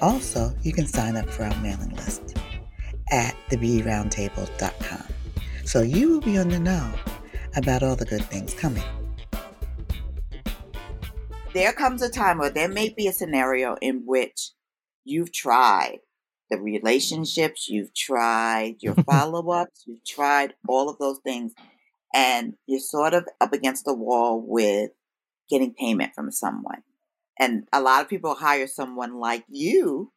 Also, 0.00 0.54
you 0.62 0.72
can 0.72 0.86
sign 0.86 1.16
up 1.16 1.28
for 1.28 1.44
our 1.44 1.60
mailing 1.60 1.94
list 1.96 2.38
at 3.10 3.34
thebeautyroundtable.com 3.50 5.17
so 5.68 5.82
you 5.82 6.08
will 6.08 6.20
be 6.22 6.38
on 6.38 6.48
the 6.48 6.58
know 6.58 6.90
about 7.54 7.82
all 7.82 7.94
the 7.94 8.06
good 8.06 8.24
things 8.24 8.54
coming. 8.54 8.82
There 11.52 11.74
comes 11.74 12.00
a 12.00 12.08
time, 12.08 12.40
or 12.40 12.48
there 12.48 12.70
may 12.70 12.88
be 12.88 13.06
a 13.06 13.12
scenario 13.12 13.76
in 13.82 14.04
which 14.06 14.52
you've 15.04 15.30
tried 15.30 15.98
the 16.50 16.56
relationships, 16.56 17.68
you've 17.68 17.94
tried 17.94 18.76
your 18.80 18.94
follow 19.10 19.50
ups, 19.50 19.84
you've 19.86 20.06
tried 20.06 20.54
all 20.66 20.88
of 20.88 20.96
those 20.96 21.18
things, 21.22 21.52
and 22.14 22.54
you're 22.66 22.80
sort 22.80 23.12
of 23.12 23.28
up 23.38 23.52
against 23.52 23.84
the 23.84 23.94
wall 23.94 24.42
with 24.42 24.92
getting 25.50 25.74
payment 25.74 26.14
from 26.14 26.32
someone. 26.32 26.82
And 27.38 27.68
a 27.74 27.82
lot 27.82 28.00
of 28.00 28.08
people 28.08 28.36
hire 28.36 28.68
someone 28.68 29.20
like 29.20 29.44
you, 29.50 30.12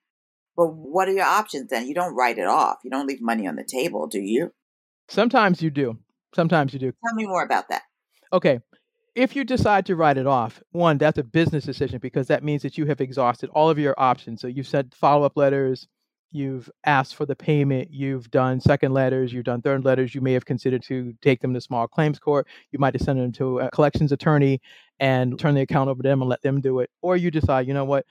but 0.56 0.68
what 0.68 1.10
are 1.10 1.14
your 1.14 1.26
options 1.26 1.70
then? 1.70 1.90
You 1.90 1.94
don't 1.94 2.16
write 2.16 2.38
it 2.38 2.48
off. 2.48 2.78
You 2.86 2.90
don't 2.90 3.08
leave 3.08 3.22
money 3.22 3.48
on 3.48 3.58
the 3.58 3.66
table, 3.66 4.08
do 4.08 4.22
you? 4.22 4.54
Sometimes 5.12 5.62
you 5.62 5.70
do. 5.70 5.98
Sometimes 6.34 6.72
you 6.72 6.80
do. 6.80 6.94
Tell 7.06 7.16
me 7.16 7.26
more 7.26 7.44
about 7.44 7.68
that. 7.68 7.82
Okay. 8.32 8.62
If 9.14 9.36
you 9.36 9.44
decide 9.44 9.86
to 9.88 9.98
write 9.98 10.18
it 10.18 10.26
off, 10.26 10.64
one, 10.72 10.98
that's 10.98 11.18
a 11.18 11.24
business 11.24 11.66
decision 11.66 12.00
because 12.00 12.28
that 12.28 12.46
means 12.46 12.62
that 12.62 12.78
you 12.78 12.86
have 12.86 13.02
exhausted 13.02 13.50
all 13.50 13.70
of 13.70 13.78
your 13.78 13.94
options. 13.98 14.40
So 14.40 14.48
you've 14.48 14.70
sent 14.70 14.96
follow 14.96 15.26
up 15.26 15.36
letters, 15.36 15.90
you've 16.32 16.70
asked 16.86 17.18
for 17.18 17.26
the 17.26 17.36
payment, 17.36 17.90
you've 17.92 18.32
done 18.32 18.62
second 18.62 18.94
letters, 18.94 19.34
you've 19.34 19.44
done 19.44 19.62
third 19.62 19.84
letters. 19.84 20.16
You 20.16 20.22
may 20.22 20.32
have 20.32 20.46
considered 20.46 20.82
to 20.84 21.14
take 21.22 21.42
them 21.42 21.54
to 21.56 21.60
small 21.60 21.90
claims 21.90 22.18
court. 22.18 22.48
You 22.72 22.80
might 22.80 22.94
have 22.94 23.02
sent 23.02 23.20
them 23.20 23.34
to 23.34 23.60
a 23.60 23.72
collections 23.72 24.14
attorney 24.14 24.62
and 25.02 25.38
turn 25.38 25.56
the 25.56 25.62
account 25.62 25.90
over 25.90 26.02
to 26.02 26.08
them 26.08 26.22
and 26.22 26.30
let 26.30 26.42
them 26.42 26.62
do 26.62 26.80
it. 26.80 26.90
Or 27.02 27.18
you 27.18 27.32
decide, 27.32 27.68
you 27.68 27.74
know 27.74 27.84
what, 27.84 28.06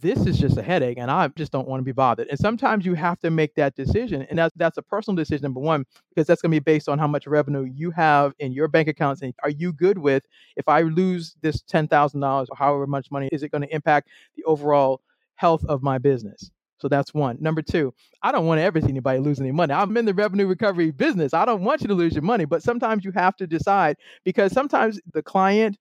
this 0.00 0.26
is 0.26 0.38
just 0.38 0.56
a 0.56 0.62
headache 0.62 0.98
and 0.98 1.10
I 1.10 1.28
just 1.28 1.52
don't 1.52 1.68
want 1.68 1.80
to 1.80 1.84
be 1.84 1.92
bothered. 1.92 2.28
And 2.28 2.38
sometimes 2.38 2.84
you 2.86 2.94
have 2.94 3.18
to 3.20 3.30
make 3.30 3.54
that 3.54 3.74
decision. 3.76 4.22
And 4.28 4.38
that's 4.38 4.54
that's 4.56 4.78
a 4.78 4.82
personal 4.82 5.16
decision, 5.16 5.42
number 5.42 5.60
one, 5.60 5.84
because 6.10 6.26
that's 6.26 6.42
gonna 6.42 6.52
be 6.52 6.58
based 6.58 6.88
on 6.88 6.98
how 6.98 7.06
much 7.06 7.26
revenue 7.26 7.64
you 7.64 7.90
have 7.92 8.32
in 8.38 8.52
your 8.52 8.68
bank 8.68 8.88
accounts. 8.88 9.22
And 9.22 9.34
are 9.42 9.50
you 9.50 9.72
good 9.72 9.98
with 9.98 10.24
if 10.56 10.68
I 10.68 10.82
lose 10.82 11.36
this 11.42 11.62
ten 11.62 11.88
thousand 11.88 12.20
dollars 12.20 12.48
or 12.50 12.56
however 12.56 12.86
much 12.86 13.10
money, 13.10 13.28
is 13.32 13.42
it 13.42 13.50
going 13.50 13.62
to 13.62 13.74
impact 13.74 14.08
the 14.36 14.44
overall 14.44 15.00
health 15.36 15.64
of 15.66 15.82
my 15.82 15.98
business? 15.98 16.50
So 16.78 16.88
that's 16.88 17.12
one. 17.12 17.36
Number 17.40 17.60
two, 17.60 17.92
I 18.22 18.32
don't 18.32 18.46
want 18.46 18.58
to 18.58 18.62
ever 18.62 18.80
see 18.80 18.88
anybody 18.88 19.18
lose 19.18 19.38
any 19.38 19.52
money. 19.52 19.74
I'm 19.74 19.94
in 19.98 20.06
the 20.06 20.14
revenue 20.14 20.46
recovery 20.46 20.90
business. 20.90 21.34
I 21.34 21.44
don't 21.44 21.62
want 21.62 21.82
you 21.82 21.88
to 21.88 21.94
lose 21.94 22.14
your 22.14 22.22
money, 22.22 22.46
but 22.46 22.62
sometimes 22.62 23.04
you 23.04 23.12
have 23.12 23.36
to 23.36 23.46
decide 23.46 23.96
because 24.24 24.52
sometimes 24.52 24.98
the 25.12 25.22
client 25.22 25.76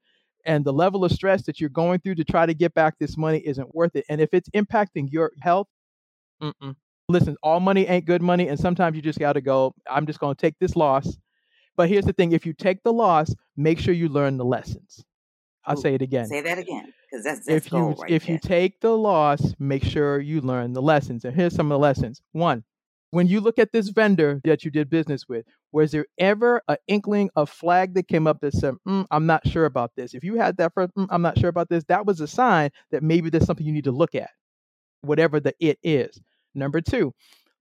and 0.45 0.65
the 0.65 0.73
level 0.73 1.03
of 1.05 1.11
stress 1.11 1.43
that 1.43 1.59
you're 1.59 1.69
going 1.69 1.99
through 1.99 2.15
to 2.15 2.23
try 2.23 2.45
to 2.45 2.53
get 2.53 2.73
back 2.73 2.95
this 2.99 3.17
money 3.17 3.39
isn't 3.39 3.73
worth 3.75 3.95
it. 3.95 4.05
And 4.09 4.21
if 4.21 4.33
it's 4.33 4.49
impacting 4.49 5.07
your 5.11 5.31
health, 5.41 5.67
mm-mm. 6.41 6.75
listen, 7.07 7.37
all 7.43 7.59
money 7.59 7.87
ain't 7.87 8.05
good 8.05 8.21
money. 8.21 8.47
And 8.47 8.59
sometimes 8.59 8.95
you 8.95 9.01
just 9.01 9.19
got 9.19 9.33
to 9.33 9.41
go, 9.41 9.73
I'm 9.89 10.05
just 10.05 10.19
going 10.19 10.35
to 10.35 10.41
take 10.41 10.55
this 10.59 10.75
loss. 10.75 11.17
But 11.77 11.89
here's 11.89 12.05
the 12.05 12.13
thing 12.13 12.31
if 12.31 12.45
you 12.45 12.53
take 12.53 12.83
the 12.83 12.93
loss, 12.93 13.33
make 13.55 13.79
sure 13.79 13.93
you 13.93 14.09
learn 14.09 14.37
the 14.37 14.45
lessons. 14.45 15.03
I'll 15.65 15.77
Ooh, 15.77 15.81
say 15.81 15.93
it 15.93 16.01
again. 16.01 16.25
Say 16.27 16.41
that 16.41 16.57
again. 16.57 16.93
Because 17.09 17.23
that's, 17.23 17.45
that's 17.45 17.67
if 17.67 17.71
you 17.71 17.79
right 17.79 18.11
if 18.11 18.25
there. 18.25 18.33
you 18.33 18.39
take 18.39 18.79
the 18.81 18.97
loss, 18.97 19.53
make 19.59 19.83
sure 19.83 20.19
you 20.19 20.41
learn 20.41 20.73
the 20.73 20.81
lessons. 20.81 21.25
And 21.25 21.35
here's 21.35 21.55
some 21.55 21.67
of 21.67 21.75
the 21.75 21.79
lessons. 21.79 22.21
One, 22.33 22.63
when 23.11 23.27
you 23.27 23.41
look 23.41 23.57
at 23.57 23.71
this 23.71 23.89
vendor 23.89 24.39
that 24.43 24.63
you 24.63 24.71
did 24.71 24.89
business 24.89 25.27
with, 25.27 25.45
was 25.71 25.91
there 25.91 26.05
ever 26.17 26.61
an 26.67 26.77
inkling, 26.87 27.29
a 27.35 27.45
flag 27.45 27.93
that 27.95 28.07
came 28.07 28.27
up 28.27 28.39
that 28.41 28.53
said, 28.53 28.75
mm, 28.87 29.05
I'm 29.11 29.25
not 29.25 29.47
sure 29.47 29.65
about 29.65 29.91
this? 29.95 30.13
If 30.13 30.23
you 30.23 30.35
had 30.35 30.57
that 30.57 30.73
first, 30.73 30.93
mm, 30.95 31.07
I'm 31.09 31.21
not 31.21 31.37
sure 31.37 31.49
about 31.49 31.69
this, 31.69 31.83
that 31.85 32.05
was 32.05 32.21
a 32.21 32.27
sign 32.27 32.69
that 32.91 33.03
maybe 33.03 33.29
there's 33.29 33.45
something 33.45 33.65
you 33.65 33.73
need 33.73 33.85
to 33.85 33.91
look 33.91 34.15
at, 34.15 34.29
whatever 35.01 35.39
the 35.39 35.53
it 35.59 35.79
is. 35.83 36.19
Number 36.55 36.81
two, 36.81 37.13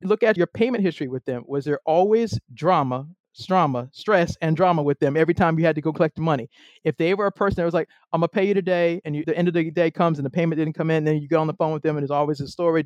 look 0.03 0.23
at 0.23 0.37
your 0.37 0.47
payment 0.47 0.85
history 0.85 1.09
with 1.09 1.25
them. 1.25 1.45
Was 1.47 1.65
there 1.65 1.81
always 1.87 2.39
drama, 2.55 3.07
drama, 3.47 3.89
stress, 3.93 4.37
and 4.43 4.57
drama 4.57 4.83
with 4.83 4.99
them 4.99 5.17
every 5.17 5.35
time 5.35 5.59
you 5.59 5.65
had 5.65 5.77
to 5.77 5.83
go 5.83 5.93
collect 5.93 6.17
the 6.17 6.23
money? 6.23 6.49
If 6.85 6.97
they 6.97 7.15
were 7.15 7.27
a 7.27 7.33
person 7.33 7.57
that 7.57 7.65
was 7.65 7.75
like, 7.75 7.89
I'm 8.13 8.21
gonna 8.21 8.29
pay 8.29 8.47
you 8.47 8.55
today, 8.55 9.01
and 9.05 9.17
you, 9.17 9.25
the 9.25 9.37
end 9.37 9.49
of 9.49 9.55
the 9.55 9.71
day 9.71 9.91
comes 9.91 10.19
and 10.19 10.27
the 10.27 10.31
payment 10.31 10.59
didn't 10.59 10.75
come 10.75 10.91
in, 10.91 11.05
then 11.05 11.19
you 11.23 11.29
get 11.29 11.37
on 11.37 11.47
the 11.47 11.55
phone 11.55 11.73
with 11.73 11.83
them 11.83 11.97
and 11.97 12.03
there's 12.03 12.11
always 12.11 12.41
a 12.41 12.49
story. 12.49 12.85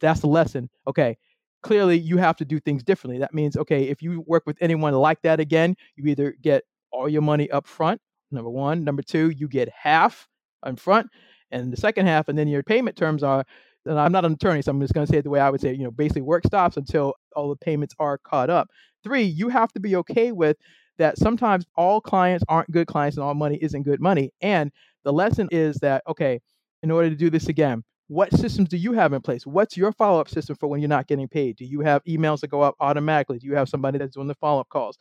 That's 0.00 0.20
the 0.20 0.28
lesson. 0.28 0.70
Okay, 0.86 1.16
clearly 1.62 1.98
you 1.98 2.16
have 2.18 2.36
to 2.36 2.44
do 2.44 2.60
things 2.60 2.82
differently. 2.82 3.18
That 3.18 3.34
means, 3.34 3.56
okay, 3.56 3.84
if 3.84 4.02
you 4.02 4.24
work 4.26 4.44
with 4.46 4.56
anyone 4.60 4.94
like 4.94 5.22
that 5.22 5.40
again, 5.40 5.76
you 5.96 6.06
either 6.06 6.34
get 6.40 6.64
all 6.90 7.08
your 7.08 7.22
money 7.22 7.50
up 7.50 7.66
front, 7.66 8.00
number 8.30 8.50
one. 8.50 8.84
Number 8.84 9.02
two, 9.02 9.30
you 9.30 9.48
get 9.48 9.68
half 9.68 10.28
up 10.62 10.78
front 10.78 11.08
and 11.50 11.72
the 11.72 11.76
second 11.76 12.06
half, 12.06 12.28
and 12.28 12.38
then 12.38 12.48
your 12.48 12.62
payment 12.62 12.96
terms 12.96 13.22
are, 13.22 13.44
and 13.86 13.98
I'm 13.98 14.12
not 14.12 14.24
an 14.24 14.32
attorney, 14.32 14.60
so 14.62 14.70
I'm 14.70 14.80
just 14.80 14.92
going 14.92 15.06
to 15.06 15.10
say 15.10 15.18
it 15.18 15.22
the 15.22 15.30
way 15.30 15.40
I 15.40 15.50
would 15.50 15.60
say, 15.60 15.72
you 15.72 15.84
know, 15.84 15.90
basically 15.90 16.22
work 16.22 16.44
stops 16.46 16.76
until 16.76 17.14
all 17.34 17.48
the 17.48 17.56
payments 17.56 17.94
are 17.98 18.18
caught 18.18 18.50
up. 18.50 18.68
Three, 19.02 19.22
you 19.22 19.48
have 19.48 19.72
to 19.72 19.80
be 19.80 19.96
okay 19.96 20.32
with 20.32 20.58
that 20.98 21.16
sometimes 21.16 21.64
all 21.76 22.00
clients 22.00 22.44
aren't 22.48 22.70
good 22.70 22.86
clients 22.86 23.16
and 23.16 23.24
all 23.24 23.34
money 23.34 23.58
isn't 23.62 23.84
good 23.84 24.00
money. 24.00 24.32
And 24.40 24.72
the 25.04 25.12
lesson 25.12 25.48
is 25.50 25.76
that, 25.76 26.02
okay, 26.08 26.40
in 26.82 26.90
order 26.90 27.08
to 27.08 27.16
do 27.16 27.30
this 27.30 27.48
again, 27.48 27.82
what 28.08 28.32
systems 28.34 28.68
do 28.68 28.76
you 28.76 28.92
have 28.92 29.12
in 29.12 29.20
place? 29.20 29.46
What's 29.46 29.76
your 29.76 29.92
follow 29.92 30.20
up 30.20 30.28
system 30.28 30.56
for 30.56 30.66
when 30.66 30.80
you're 30.80 30.88
not 30.88 31.06
getting 31.06 31.28
paid? 31.28 31.56
Do 31.56 31.64
you 31.64 31.80
have 31.80 32.02
emails 32.04 32.40
that 32.40 32.48
go 32.48 32.62
up 32.62 32.74
automatically? 32.80 33.38
Do 33.38 33.46
you 33.46 33.54
have 33.54 33.68
somebody 33.68 33.98
that's 33.98 34.14
doing 34.14 34.28
the 34.28 34.34
follow 34.34 34.60
up 34.60 34.68
calls? 34.70 34.98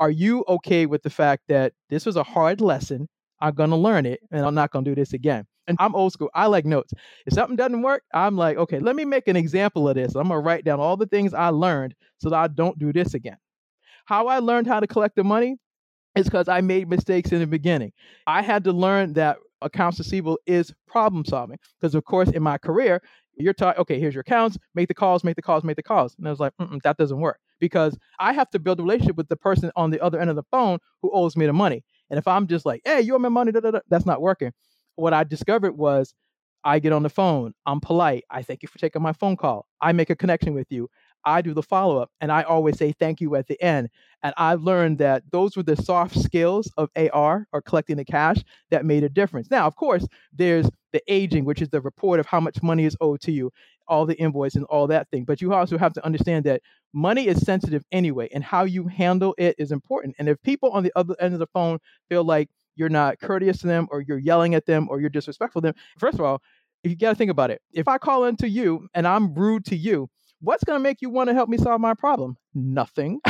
Are 0.00 0.10
you 0.10 0.44
okay 0.48 0.86
with 0.86 1.02
the 1.02 1.10
fact 1.10 1.44
that 1.48 1.72
this 1.88 2.04
was 2.04 2.16
a 2.16 2.22
hard 2.22 2.60
lesson? 2.60 3.08
I'm 3.40 3.54
going 3.54 3.70
to 3.70 3.76
learn 3.76 4.06
it 4.06 4.20
and 4.32 4.44
I'm 4.44 4.54
not 4.54 4.72
going 4.72 4.84
to 4.84 4.90
do 4.90 4.94
this 4.96 5.12
again. 5.12 5.46
And 5.68 5.76
I'm 5.80 5.94
old 5.94 6.12
school. 6.12 6.30
I 6.34 6.46
like 6.46 6.64
notes. 6.64 6.92
If 7.26 7.34
something 7.34 7.56
doesn't 7.56 7.82
work, 7.82 8.02
I'm 8.12 8.36
like, 8.36 8.56
okay, 8.56 8.80
let 8.80 8.96
me 8.96 9.04
make 9.04 9.28
an 9.28 9.36
example 9.36 9.88
of 9.88 9.94
this. 9.94 10.14
I'm 10.14 10.28
going 10.28 10.40
to 10.40 10.44
write 10.44 10.64
down 10.64 10.80
all 10.80 10.96
the 10.96 11.06
things 11.06 11.34
I 11.34 11.48
learned 11.48 11.94
so 12.18 12.30
that 12.30 12.36
I 12.36 12.48
don't 12.48 12.78
do 12.78 12.92
this 12.92 13.14
again. 13.14 13.36
How 14.06 14.26
I 14.26 14.38
learned 14.38 14.66
how 14.66 14.80
to 14.80 14.86
collect 14.86 15.14
the 15.14 15.24
money 15.24 15.56
is 16.16 16.24
because 16.24 16.48
I 16.48 16.62
made 16.62 16.88
mistakes 16.88 17.30
in 17.32 17.40
the 17.40 17.46
beginning. 17.46 17.92
I 18.26 18.42
had 18.42 18.64
to 18.64 18.72
learn 18.72 19.12
that 19.12 19.36
accounts 19.62 19.98
receivable 19.98 20.38
is 20.46 20.72
problem 20.86 21.24
solving. 21.24 21.58
Because, 21.80 21.94
of 21.94 22.04
course, 22.04 22.30
in 22.30 22.42
my 22.42 22.58
career, 22.58 23.02
you're 23.36 23.54
taught, 23.54 23.78
okay, 23.78 24.00
here's 24.00 24.14
your 24.14 24.22
accounts, 24.22 24.58
make 24.74 24.88
the 24.88 24.94
calls, 24.94 25.24
make 25.24 25.36
the 25.36 25.42
calls, 25.42 25.64
make 25.64 25.76
the 25.76 25.82
calls. 25.82 26.14
And 26.18 26.26
I 26.26 26.30
was 26.30 26.40
like, 26.40 26.52
that 26.82 26.96
doesn't 26.96 27.20
work 27.20 27.38
because 27.60 27.96
I 28.18 28.32
have 28.32 28.50
to 28.50 28.58
build 28.58 28.80
a 28.80 28.82
relationship 28.82 29.16
with 29.16 29.28
the 29.28 29.36
person 29.36 29.70
on 29.76 29.90
the 29.90 30.00
other 30.00 30.20
end 30.20 30.30
of 30.30 30.36
the 30.36 30.44
phone 30.50 30.78
who 31.02 31.10
owes 31.12 31.36
me 31.36 31.46
the 31.46 31.52
money. 31.52 31.84
And 32.10 32.18
if 32.18 32.26
I'm 32.26 32.46
just 32.46 32.66
like, 32.66 32.82
hey, 32.84 33.00
you 33.00 33.14
owe 33.14 33.18
me 33.18 33.28
money, 33.28 33.52
da, 33.52 33.60
da, 33.60 33.70
da, 33.72 33.80
that's 33.88 34.06
not 34.06 34.20
working. 34.20 34.52
What 34.96 35.12
I 35.12 35.24
discovered 35.24 35.76
was 35.76 36.14
I 36.64 36.80
get 36.80 36.92
on 36.92 37.02
the 37.02 37.08
phone, 37.08 37.54
I'm 37.66 37.80
polite, 37.80 38.24
I 38.30 38.42
thank 38.42 38.62
you 38.62 38.68
for 38.68 38.78
taking 38.78 39.00
my 39.00 39.12
phone 39.12 39.36
call, 39.36 39.66
I 39.80 39.92
make 39.92 40.10
a 40.10 40.16
connection 40.16 40.54
with 40.54 40.66
you, 40.70 40.90
I 41.24 41.42
do 41.42 41.54
the 41.54 41.62
follow 41.62 41.98
up, 41.98 42.10
and 42.20 42.32
I 42.32 42.42
always 42.42 42.78
say 42.78 42.92
thank 42.92 43.20
you 43.20 43.36
at 43.36 43.46
the 43.46 43.60
end. 43.62 43.88
And 44.22 44.34
I've 44.36 44.62
learned 44.62 44.98
that 44.98 45.22
those 45.30 45.56
were 45.56 45.62
the 45.62 45.76
soft 45.76 46.18
skills 46.18 46.72
of 46.76 46.90
AR 46.96 47.46
or 47.52 47.62
collecting 47.62 47.96
the 47.96 48.04
cash 48.04 48.38
that 48.70 48.84
made 48.84 49.04
a 49.04 49.08
difference. 49.08 49.50
Now, 49.50 49.66
of 49.66 49.76
course, 49.76 50.06
there's 50.32 50.68
the 50.92 51.02
aging, 51.06 51.44
which 51.44 51.62
is 51.62 51.68
the 51.68 51.80
report 51.80 52.18
of 52.18 52.26
how 52.26 52.40
much 52.40 52.62
money 52.62 52.84
is 52.84 52.96
owed 53.00 53.20
to 53.20 53.32
you, 53.32 53.50
all 53.86 54.06
the 54.06 54.18
invoice 54.18 54.54
and 54.54 54.64
all 54.66 54.86
that 54.88 55.08
thing. 55.10 55.24
But 55.24 55.40
you 55.40 55.52
also 55.52 55.78
have 55.78 55.92
to 55.94 56.04
understand 56.04 56.44
that 56.46 56.62
money 56.92 57.26
is 57.28 57.42
sensitive 57.42 57.84
anyway, 57.92 58.28
and 58.32 58.42
how 58.42 58.64
you 58.64 58.88
handle 58.88 59.34
it 59.38 59.54
is 59.58 59.72
important. 59.72 60.16
And 60.18 60.28
if 60.28 60.40
people 60.42 60.70
on 60.70 60.82
the 60.82 60.92
other 60.96 61.14
end 61.20 61.34
of 61.34 61.40
the 61.40 61.48
phone 61.48 61.78
feel 62.08 62.24
like 62.24 62.48
you're 62.74 62.88
not 62.88 63.20
courteous 63.20 63.58
to 63.58 63.66
them 63.66 63.88
or 63.90 64.00
you're 64.00 64.18
yelling 64.18 64.54
at 64.54 64.66
them 64.66 64.88
or 64.88 65.00
you're 65.00 65.10
disrespectful 65.10 65.60
to 65.62 65.68
them, 65.68 65.74
first 65.98 66.14
of 66.14 66.24
all, 66.24 66.40
you 66.84 66.96
got 66.96 67.10
to 67.10 67.14
think 67.16 67.30
about 67.30 67.50
it. 67.50 67.60
If 67.72 67.88
I 67.88 67.98
call 67.98 68.24
into 68.24 68.48
you 68.48 68.88
and 68.94 69.06
I'm 69.06 69.34
rude 69.34 69.64
to 69.66 69.76
you, 69.76 70.08
What's 70.40 70.64
going 70.64 70.78
to 70.78 70.82
make 70.82 71.02
you 71.02 71.10
want 71.10 71.28
to 71.28 71.34
help 71.34 71.48
me 71.48 71.58
solve 71.58 71.80
my 71.80 71.94
problem? 71.94 72.36
Nothing. 72.54 73.20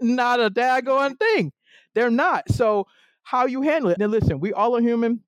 not 0.00 0.40
a 0.40 0.50
daggone 0.50 1.18
thing. 1.18 1.52
They're 1.94 2.10
not. 2.10 2.50
So, 2.50 2.86
how 3.24 3.46
you 3.46 3.62
handle 3.62 3.90
it. 3.90 3.98
Now, 3.98 4.06
listen, 4.06 4.40
we 4.40 4.52
all 4.52 4.76
are 4.76 4.80
human. 4.80 5.20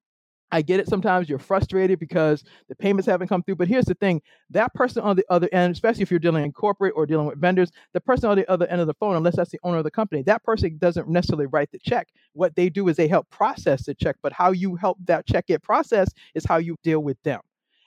I 0.55 0.63
get 0.63 0.79
it. 0.79 0.89
Sometimes 0.89 1.29
you're 1.29 1.41
frustrated 1.41 1.99
because 1.99 2.45
the 2.69 2.77
payments 2.77 3.09
haven't 3.09 3.27
come 3.27 3.43
through. 3.43 3.57
But 3.57 3.67
here's 3.67 3.87
the 3.87 3.95
thing 3.95 4.23
that 4.51 4.73
person 4.75 5.03
on 5.03 5.17
the 5.17 5.25
other 5.29 5.49
end, 5.53 5.73
especially 5.73 6.03
if 6.03 6.11
you're 6.11 6.21
dealing 6.21 6.45
in 6.45 6.53
corporate 6.53 6.93
or 6.95 7.07
dealing 7.07 7.27
with 7.27 7.41
vendors, 7.41 7.73
the 7.93 8.01
person 8.01 8.31
on 8.31 8.37
the 8.37 8.49
other 8.49 8.67
end 8.67 8.81
of 8.81 8.87
the 8.87 8.95
phone, 8.95 9.17
unless 9.17 9.37
that's 9.37 9.51
the 9.51 9.59
owner 9.65 9.79
of 9.79 9.85
the 9.85 9.91
company, 9.91 10.23
that 10.23 10.45
person 10.45 10.77
doesn't 10.79 11.09
necessarily 11.09 11.47
write 11.47 11.73
the 11.73 11.81
check. 11.81 12.09
What 12.35 12.55
they 12.55 12.69
do 12.69 12.87
is 12.89 12.97
they 12.97 13.09
help 13.09 13.29
process 13.31 13.87
the 13.87 13.95
check. 13.95 14.17
But 14.23 14.33
how 14.33 14.53
you 14.53 14.77
help 14.77 14.99
that 15.07 15.27
check 15.27 15.49
get 15.49 15.63
processed 15.63 16.17
is 16.35 16.45
how 16.45 16.59
you 16.59 16.77
deal 16.85 17.01
with 17.01 17.21
them. 17.25 17.41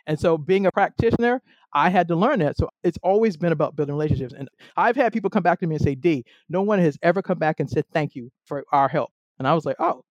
And 0.06 0.20
so, 0.20 0.38
being 0.38 0.66
a 0.66 0.72
practitioner, 0.72 1.42
I 1.78 1.90
had 1.90 2.08
to 2.10 2.16
learn 2.16 2.40
that. 2.40 2.58
So, 2.58 2.70
it's 2.84 2.98
always 3.04 3.38
been 3.38 3.52
about 3.52 3.76
building 3.76 3.96
relationships. 3.96 4.34
And 4.38 4.50
I've 4.76 4.96
had 4.96 5.14
people 5.14 5.30
come 5.30 5.44
back 5.44 5.60
to 5.60 5.68
me 5.68 5.76
and 5.76 5.84
say, 5.84 5.96
Dee, 5.96 6.26
no 6.50 6.62
one 6.62 6.80
has 6.80 6.98
ever 7.02 7.22
come 7.22 7.38
back 7.38 7.60
and 7.60 7.70
said 7.70 7.86
thank 7.94 8.16
you 8.16 8.32
for 8.46 8.66
our 8.72 8.88
help. 8.88 9.12
And 9.40 9.48
I 9.48 9.54
was 9.54 9.66
like, 9.66 9.78
oh, 9.80 10.04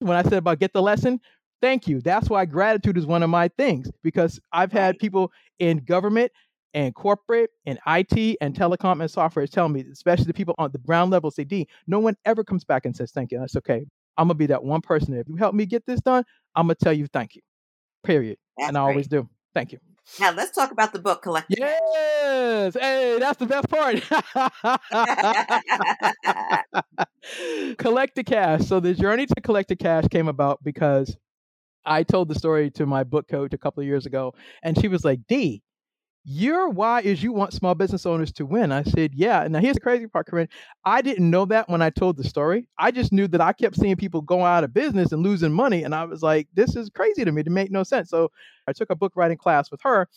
when 0.00 0.16
I 0.16 0.22
said 0.22 0.34
about 0.34 0.58
get 0.60 0.72
the 0.72 0.82
lesson, 0.82 1.20
thank 1.60 1.88
you. 1.88 2.00
That's 2.00 2.28
why 2.28 2.44
gratitude 2.44 2.98
is 2.98 3.06
one 3.06 3.22
of 3.22 3.30
my 3.30 3.48
things 3.48 3.90
because 4.02 4.38
I've 4.52 4.72
had 4.72 4.98
people 4.98 5.32
in 5.58 5.78
government 5.78 6.30
and 6.74 6.94
corporate 6.94 7.50
and 7.66 7.78
IT 7.86 8.36
and 8.40 8.54
telecom 8.54 9.00
and 9.00 9.10
software 9.10 9.46
tell 9.46 9.68
me, 9.68 9.84
especially 9.92 10.26
the 10.26 10.34
people 10.34 10.54
on 10.58 10.72
the 10.72 10.78
ground 10.78 11.10
level, 11.10 11.30
say, 11.30 11.44
Dee, 11.44 11.68
no 11.86 12.00
one 12.00 12.16
ever 12.24 12.44
comes 12.44 12.64
back 12.64 12.84
and 12.84 12.94
says 12.94 13.12
thank 13.12 13.32
you. 13.32 13.38
That's 13.38 13.56
okay. 13.56 13.86
I'm 14.18 14.28
gonna 14.28 14.34
be 14.34 14.46
that 14.46 14.62
one 14.62 14.80
person. 14.80 15.14
If 15.14 15.28
you 15.28 15.36
help 15.36 15.54
me 15.54 15.66
get 15.66 15.86
this 15.86 16.00
done, 16.00 16.24
I'm 16.54 16.66
gonna 16.66 16.74
tell 16.74 16.92
you 16.92 17.06
thank 17.06 17.34
you. 17.34 17.42
Period. 18.02 18.36
That's 18.58 18.68
and 18.68 18.76
I 18.76 18.82
great. 18.82 18.90
always 18.90 19.08
do. 19.08 19.28
Thank 19.54 19.72
you. 19.72 19.78
Now 20.20 20.32
let's 20.32 20.52
talk 20.52 20.70
about 20.70 20.92
the 20.92 20.98
book 20.98 21.22
collection. 21.22 21.56
Yes. 21.58 22.74
Hey, 22.74 23.18
that's 23.18 23.38
the 23.38 23.46
best 23.46 23.68
part. 23.68 23.96
collect 27.78 28.14
the 28.14 28.24
cash. 28.24 28.62
So 28.62 28.80
the 28.80 28.94
journey 28.94 29.26
to 29.26 29.40
collect 29.40 29.68
the 29.68 29.76
cash 29.76 30.06
came 30.08 30.28
about 30.28 30.62
because 30.62 31.16
I 31.84 32.02
told 32.02 32.28
the 32.28 32.34
story 32.34 32.70
to 32.72 32.86
my 32.86 33.04
book 33.04 33.28
coach 33.28 33.52
a 33.52 33.58
couple 33.58 33.80
of 33.80 33.86
years 33.86 34.06
ago, 34.06 34.34
and 34.62 34.80
she 34.80 34.88
was 34.88 35.04
like, 35.04 35.20
Dee, 35.28 35.62
your 36.24 36.70
why 36.70 37.02
is 37.02 37.22
you 37.22 37.32
want 37.32 37.52
small 37.52 37.74
business 37.74 38.06
owners 38.06 38.32
to 38.32 38.46
win. 38.46 38.72
I 38.72 38.82
said, 38.82 39.12
yeah. 39.14 39.46
Now 39.48 39.60
here's 39.60 39.74
the 39.74 39.80
crazy 39.80 40.06
part, 40.06 40.26
Corinne. 40.26 40.48
I 40.84 41.02
didn't 41.02 41.28
know 41.28 41.44
that 41.46 41.68
when 41.68 41.82
I 41.82 41.90
told 41.90 42.16
the 42.16 42.24
story. 42.24 42.66
I 42.78 42.90
just 42.90 43.12
knew 43.12 43.28
that 43.28 43.42
I 43.42 43.52
kept 43.52 43.76
seeing 43.76 43.96
people 43.96 44.22
going 44.22 44.44
out 44.44 44.64
of 44.64 44.72
business 44.72 45.12
and 45.12 45.22
losing 45.22 45.52
money. 45.52 45.82
And 45.84 45.94
I 45.94 46.04
was 46.04 46.22
like, 46.22 46.48
this 46.54 46.76
is 46.76 46.88
crazy 46.88 47.24
to 47.24 47.32
me. 47.32 47.42
It 47.42 47.50
make 47.50 47.70
no 47.70 47.82
sense. 47.82 48.08
So 48.08 48.30
I 48.66 48.72
took 48.72 48.90
a 48.90 48.96
book 48.96 49.12
writing 49.16 49.36
class 49.36 49.70
with 49.70 49.82
her 49.82 50.08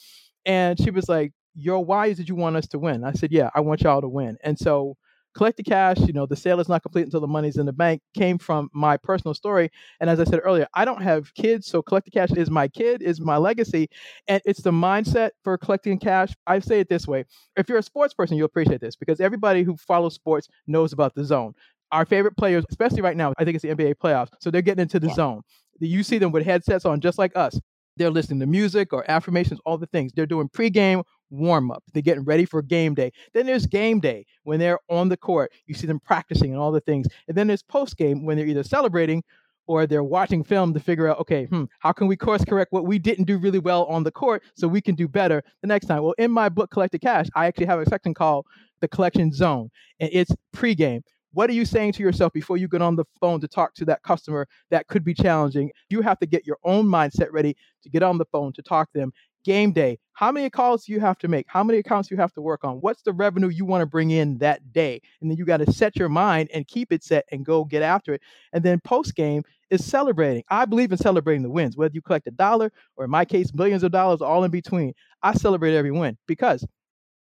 and 0.45 0.79
she 0.79 0.91
was 0.91 1.09
like, 1.09 1.33
your 1.55 1.83
why 1.83 2.07
is 2.07 2.17
that 2.17 2.29
you 2.29 2.35
want 2.35 2.55
us 2.55 2.67
to 2.67 2.79
win? 2.79 3.03
I 3.03 3.11
said, 3.13 3.31
yeah, 3.31 3.49
I 3.53 3.61
want 3.61 3.81
y'all 3.81 4.01
to 4.01 4.07
win. 4.07 4.37
And 4.43 4.57
so 4.57 4.95
collect 5.37 5.55
the 5.55 5.63
cash, 5.63 5.97
you 5.99 6.13
know, 6.13 6.25
the 6.25 6.35
sale 6.35 6.59
is 6.59 6.67
not 6.67 6.81
complete 6.81 7.03
until 7.03 7.21
the 7.21 7.27
money's 7.27 7.57
in 7.57 7.67
the 7.67 7.73
bank 7.73 8.01
came 8.15 8.39
from 8.39 8.69
my 8.73 8.97
personal 8.97 9.35
story. 9.35 9.69
And 10.01 10.09
as 10.09 10.19
I 10.19 10.23
said 10.23 10.41
earlier, 10.43 10.67
I 10.73 10.83
don't 10.83 11.01
have 11.01 11.33
kids, 11.35 11.67
so 11.67 11.83
collect 11.83 12.05
the 12.05 12.11
cash 12.11 12.31
is 12.31 12.49
my 12.49 12.67
kid, 12.67 13.03
is 13.03 13.21
my 13.21 13.37
legacy. 13.37 13.87
And 14.27 14.41
it's 14.45 14.63
the 14.63 14.71
mindset 14.71 15.29
for 15.43 15.55
collecting 15.57 15.99
cash. 15.99 16.33
I 16.47 16.57
say 16.59 16.79
it 16.79 16.89
this 16.89 17.07
way. 17.07 17.25
If 17.55 17.69
you're 17.69 17.77
a 17.77 17.83
sports 17.83 18.15
person, 18.15 18.35
you'll 18.35 18.47
appreciate 18.47 18.81
this 18.81 18.95
because 18.95 19.21
everybody 19.21 19.61
who 19.61 19.77
follows 19.77 20.15
sports 20.15 20.47
knows 20.65 20.91
about 20.91 21.13
the 21.13 21.23
zone. 21.23 21.53
Our 21.91 22.05
favorite 22.05 22.35
players, 22.35 22.65
especially 22.69 23.01
right 23.01 23.15
now, 23.15 23.33
I 23.37 23.45
think 23.45 23.55
it's 23.55 23.63
the 23.63 23.69
NBA 23.69 23.95
playoffs. 24.03 24.29
So 24.41 24.49
they're 24.49 24.63
getting 24.63 24.81
into 24.81 24.99
the 24.99 25.07
yeah. 25.07 25.13
zone. 25.13 25.41
You 25.79 26.01
see 26.01 26.17
them 26.17 26.31
with 26.31 26.45
headsets 26.45 26.83
on 26.83 26.99
just 26.99 27.19
like 27.19 27.31
us. 27.35 27.59
They're 27.95 28.11
listening 28.11 28.39
to 28.39 28.45
music 28.47 28.91
or 28.91 29.09
affirmations, 29.09 29.59
all 29.65 29.77
the 29.77 29.87
things. 29.87 30.11
They're 30.13 30.25
doing 30.25 30.49
pregame 30.49 31.03
warm 31.29 31.71
up. 31.71 31.83
They're 31.93 32.01
getting 32.01 32.23
ready 32.23 32.45
for 32.45 32.61
game 32.61 32.93
day. 32.93 33.11
Then 33.33 33.45
there's 33.45 33.65
game 33.65 33.99
day 33.99 34.25
when 34.43 34.59
they're 34.59 34.79
on 34.89 35.09
the 35.09 35.17
court. 35.17 35.51
You 35.65 35.75
see 35.75 35.87
them 35.87 35.99
practicing 35.99 36.51
and 36.51 36.59
all 36.59 36.71
the 36.71 36.81
things. 36.81 37.07
And 37.27 37.35
then 37.35 37.47
there's 37.47 37.63
post 37.63 37.97
game 37.97 38.25
when 38.25 38.37
they're 38.37 38.47
either 38.47 38.63
celebrating 38.63 39.23
or 39.67 39.85
they're 39.85 40.03
watching 40.03 40.43
film 40.43 40.73
to 40.73 40.79
figure 40.79 41.07
out, 41.07 41.19
okay, 41.19 41.45
hmm, 41.45 41.65
how 41.79 41.91
can 41.91 42.07
we 42.07 42.15
course 42.15 42.43
correct 42.45 42.71
what 42.71 42.85
we 42.85 42.97
didn't 42.97 43.25
do 43.25 43.37
really 43.37 43.59
well 43.59 43.83
on 43.85 44.03
the 44.03 44.11
court 44.11 44.41
so 44.55 44.67
we 44.67 44.81
can 44.81 44.95
do 44.95 45.07
better 45.07 45.43
the 45.61 45.67
next 45.67 45.87
time? 45.87 46.03
Well, 46.03 46.15
in 46.17 46.31
my 46.31 46.49
book, 46.49 46.71
Collect 46.71 46.93
the 46.93 46.99
Cash, 46.99 47.27
I 47.35 47.45
actually 47.45 47.65
have 47.65 47.79
a 47.79 47.85
section 47.85 48.13
called 48.13 48.45
the 48.79 48.87
Collection 48.87 49.31
Zone, 49.31 49.69
and 49.99 50.09
it's 50.13 50.31
pregame. 50.55 51.01
What 51.33 51.49
are 51.49 51.53
you 51.53 51.65
saying 51.65 51.91
to 51.93 52.03
yourself 52.03 52.33
before 52.33 52.57
you 52.57 52.67
get 52.67 52.81
on 52.81 52.95
the 52.95 53.05
phone 53.19 53.41
to 53.41 53.47
talk 53.47 53.75
to 53.75 53.85
that 53.85 54.01
customer 54.01 54.47
that 54.71 54.87
could 54.87 55.03
be 55.03 55.13
challenging? 55.13 55.69
You 55.89 56.01
have 56.01 56.17
to 56.19 56.25
get 56.25 56.47
your 56.47 56.57
own 56.63 56.85
mindset 56.85 57.27
ready 57.31 57.55
to 57.83 57.89
get 57.89 58.01
on 58.01 58.17
the 58.17 58.25
phone 58.25 58.53
to 58.53 58.61
talk 58.61 58.91
to 58.93 58.99
them 58.99 59.11
game 59.47 59.71
day 59.71 59.97
how 60.17 60.31
many 60.31 60.49
calls 60.49 60.89
you 60.89 60.99
have 60.99 61.19
to 61.19 61.27
make? 61.27 61.45
How 61.47 61.63
many 61.63 61.77
accounts 61.77 62.09
you 62.09 62.17
have 62.17 62.33
to 62.33 62.41
work 62.41 62.63
on? 62.63 62.77
What's 62.81 63.03
the 63.03 63.13
revenue 63.13 63.49
you 63.49 63.65
want 63.65 63.83
to 63.83 63.85
bring 63.85 64.09
in 64.09 64.39
that 64.39 64.73
day? 64.73 64.99
And 65.21 65.29
then 65.29 65.37
you 65.37 65.45
got 65.45 65.57
to 65.57 65.71
set 65.71 65.95
your 65.95 66.09
mind 66.09 66.49
and 66.51 66.67
keep 66.67 66.91
it 66.91 67.03
set 67.03 67.25
and 67.31 67.45
go 67.45 67.63
get 67.63 67.83
after 67.83 68.15
it. 68.15 68.23
And 68.51 68.63
then 68.63 68.79
post 68.79 69.13
game 69.13 69.43
is 69.69 69.85
celebrating. 69.85 70.43
I 70.49 70.65
believe 70.65 70.91
in 70.91 70.97
celebrating 70.97 71.43
the 71.43 71.51
wins 71.51 71.77
whether 71.77 71.93
you 71.93 72.01
collect 72.01 72.25
a 72.25 72.31
dollar 72.31 72.71
or 72.95 73.05
in 73.05 73.11
my 73.11 73.25
case 73.25 73.53
millions 73.53 73.83
of 73.83 73.91
dollars 73.91 74.19
all 74.19 74.43
in 74.43 74.49
between. 74.49 74.95
I 75.21 75.35
celebrate 75.35 75.75
every 75.75 75.91
win 75.91 76.17
because 76.25 76.65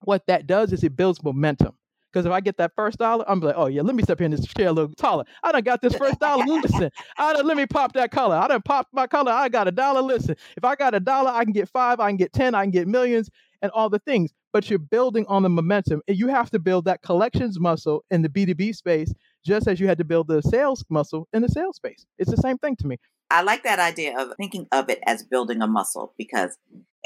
what 0.00 0.26
that 0.26 0.48
does 0.48 0.72
is 0.72 0.83
it 0.83 0.96
builds 0.96 1.22
momentum 1.22 1.76
because 2.12 2.27
if 2.27 2.33
I 2.33 2.40
get 2.40 2.57
that 2.59 2.73
first 2.75 2.99
dollar, 2.99 3.25
I'm 3.29 3.40
like, 3.40 3.55
oh 3.57 3.66
yeah, 3.66 3.83
let 3.83 3.94
me 3.94 4.03
step 4.03 4.20
in 4.20 4.31
this 4.31 4.46
chair 4.46 4.68
a 4.68 4.73
little 4.73 4.92
taller. 4.94 5.25
I 5.42 5.53
done 5.53 5.62
got 5.62 5.81
this 5.81 5.94
first 5.94 6.18
dollar. 6.20 6.44
Listen, 6.44 6.90
I 7.18 7.33
done 7.33 7.46
let 7.46 7.57
me 7.57 7.66
pop 7.66 7.92
that 7.94 8.11
color. 8.11 8.37
I 8.37 8.49
done 8.49 8.62
popped 8.62 8.92
my 8.92 9.07
color. 9.07 9.33
I 9.33 9.49
got 9.49 9.68
a 9.68 9.73
dollar. 9.73 10.03
Listen, 10.03 10.37
if 10.57 10.64
I 10.64 10.75
got 10.75 10.94
a 10.94 11.01
dollar, 11.01 11.31
I 11.31 11.44
can 11.44 11.53
get 11.53 11.68
five, 11.68 12.01
I 12.01 12.11
can 12.11 12.16
get 12.16 12.33
ten, 12.33 12.54
I 12.54 12.63
can 12.63 12.71
get 12.71 12.88
millions, 12.88 13.31
and 13.63 13.71
all 13.73 13.88
the 13.90 14.00
things. 14.00 14.33
But 14.52 14.69
you're 14.69 14.81
building 14.81 15.25
on 15.29 15.42
the 15.42 15.48
momentum, 15.48 16.02
and 16.08 16.17
you 16.17 16.29
have 16.29 16.50
to 16.50 16.58
build 16.58 16.85
that 16.87 17.02
collections 17.02 17.61
muscle 17.61 18.04
in 18.11 18.23
the 18.23 18.29
B2B 18.29 18.75
space, 18.75 19.13
just 19.44 19.69
as 19.69 19.79
you 19.79 19.87
had 19.87 19.98
to 19.98 20.04
build 20.04 20.27
the 20.27 20.42
sales 20.42 20.85
muscle 20.90 21.29
in 21.33 21.42
the 21.42 21.48
sales 21.48 21.77
space. 21.77 22.04
It's 22.19 22.31
the 22.31 22.37
same 22.37 22.58
thing 22.58 22.77
to 22.77 22.87
me. 22.87 22.96
I 23.31 23.42
like 23.42 23.63
that 23.63 23.79
idea 23.79 24.19
of 24.19 24.33
thinking 24.37 24.67
of 24.73 24.90
it 24.90 24.98
as 25.06 25.23
building 25.23 25.63
a 25.63 25.69
muscle 25.69 26.15
because 26.19 26.56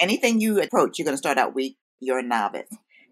anything 0.01 0.41
you 0.41 0.61
approach, 0.63 0.99
you're 0.99 1.05
going 1.05 1.13
to 1.13 1.19
start 1.19 1.37
out 1.37 1.55
weak. 1.55 1.77
You're 2.01 2.21
a 2.21 2.23
novice, 2.23 2.71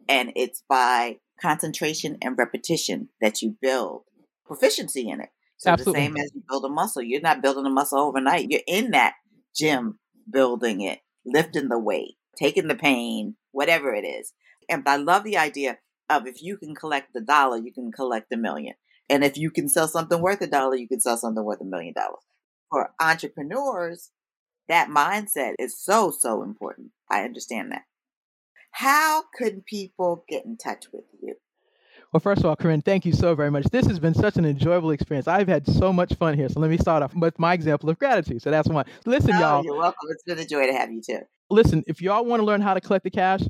and 0.08 0.32
it's 0.34 0.62
by 0.66 1.18
concentration 1.42 2.16
and 2.22 2.38
repetition 2.38 3.08
that 3.20 3.42
you 3.42 3.56
build 3.60 4.04
proficiency 4.46 5.08
in 5.08 5.20
it. 5.20 5.30
So 5.56 5.70
Absolutely. 5.70 6.00
the 6.00 6.06
same 6.06 6.16
as 6.16 6.32
you 6.34 6.42
build 6.48 6.64
a 6.64 6.68
muscle, 6.68 7.02
you're 7.02 7.20
not 7.20 7.42
building 7.42 7.66
a 7.66 7.70
muscle 7.70 7.98
overnight. 7.98 8.50
You're 8.50 8.62
in 8.66 8.92
that 8.92 9.14
gym 9.54 9.98
building 10.30 10.80
it, 10.80 11.00
lifting 11.24 11.68
the 11.68 11.78
weight, 11.78 12.16
taking 12.36 12.68
the 12.68 12.74
pain, 12.74 13.36
whatever 13.52 13.94
it 13.94 14.04
is. 14.04 14.32
And 14.68 14.82
I 14.86 14.96
love 14.96 15.24
the 15.24 15.36
idea 15.36 15.78
of 16.08 16.26
if 16.26 16.42
you 16.42 16.56
can 16.56 16.74
collect 16.74 17.12
the 17.14 17.20
dollar, 17.20 17.58
you 17.58 17.72
can 17.72 17.92
collect 17.92 18.32
a 18.32 18.36
million. 18.36 18.74
And 19.08 19.24
if 19.24 19.36
you 19.36 19.50
can 19.50 19.68
sell 19.68 19.88
something 19.88 20.20
worth 20.20 20.40
a 20.40 20.46
dollar, 20.46 20.76
you 20.76 20.88
can 20.88 21.00
sell 21.00 21.16
something 21.16 21.44
worth 21.44 21.60
a 21.60 21.64
million 21.64 21.94
dollars. 21.94 22.22
For 22.70 22.92
entrepreneurs, 23.00 24.10
that 24.68 24.88
mindset 24.88 25.54
is 25.58 25.78
so, 25.78 26.10
so 26.10 26.42
important. 26.42 26.92
I 27.10 27.22
understand 27.22 27.72
that. 27.72 27.82
How 28.72 29.22
could 29.34 29.64
people 29.64 30.24
get 30.28 30.44
in 30.44 30.56
touch 30.56 30.86
with 30.92 31.04
you? 31.22 31.36
Well, 32.12 32.20
first 32.20 32.40
of 32.40 32.46
all, 32.46 32.56
Corinne, 32.56 32.82
thank 32.82 33.06
you 33.06 33.12
so 33.12 33.34
very 33.34 33.50
much. 33.50 33.64
This 33.64 33.86
has 33.86 33.98
been 33.98 34.12
such 34.12 34.36
an 34.36 34.44
enjoyable 34.44 34.90
experience. 34.90 35.28
I've 35.28 35.48
had 35.48 35.66
so 35.66 35.94
much 35.94 36.12
fun 36.14 36.34
here. 36.34 36.50
So 36.50 36.60
let 36.60 36.68
me 36.68 36.76
start 36.76 37.02
off 37.02 37.14
with 37.14 37.38
my 37.38 37.54
example 37.54 37.88
of 37.88 37.98
gratitude. 37.98 38.42
So 38.42 38.50
that's 38.50 38.68
one. 38.68 38.84
Listen, 39.06 39.32
oh, 39.34 39.40
y'all. 39.40 39.64
You're 39.64 39.78
welcome. 39.78 40.10
It's 40.10 40.22
been 40.22 40.38
a 40.38 40.44
joy 40.44 40.66
to 40.66 40.74
have 40.74 40.92
you 40.92 41.00
too. 41.00 41.20
Listen, 41.48 41.82
if 41.86 42.02
y'all 42.02 42.24
want 42.24 42.40
to 42.40 42.46
learn 42.46 42.60
how 42.60 42.74
to 42.74 42.82
collect 42.82 43.04
the 43.04 43.10
cash, 43.10 43.40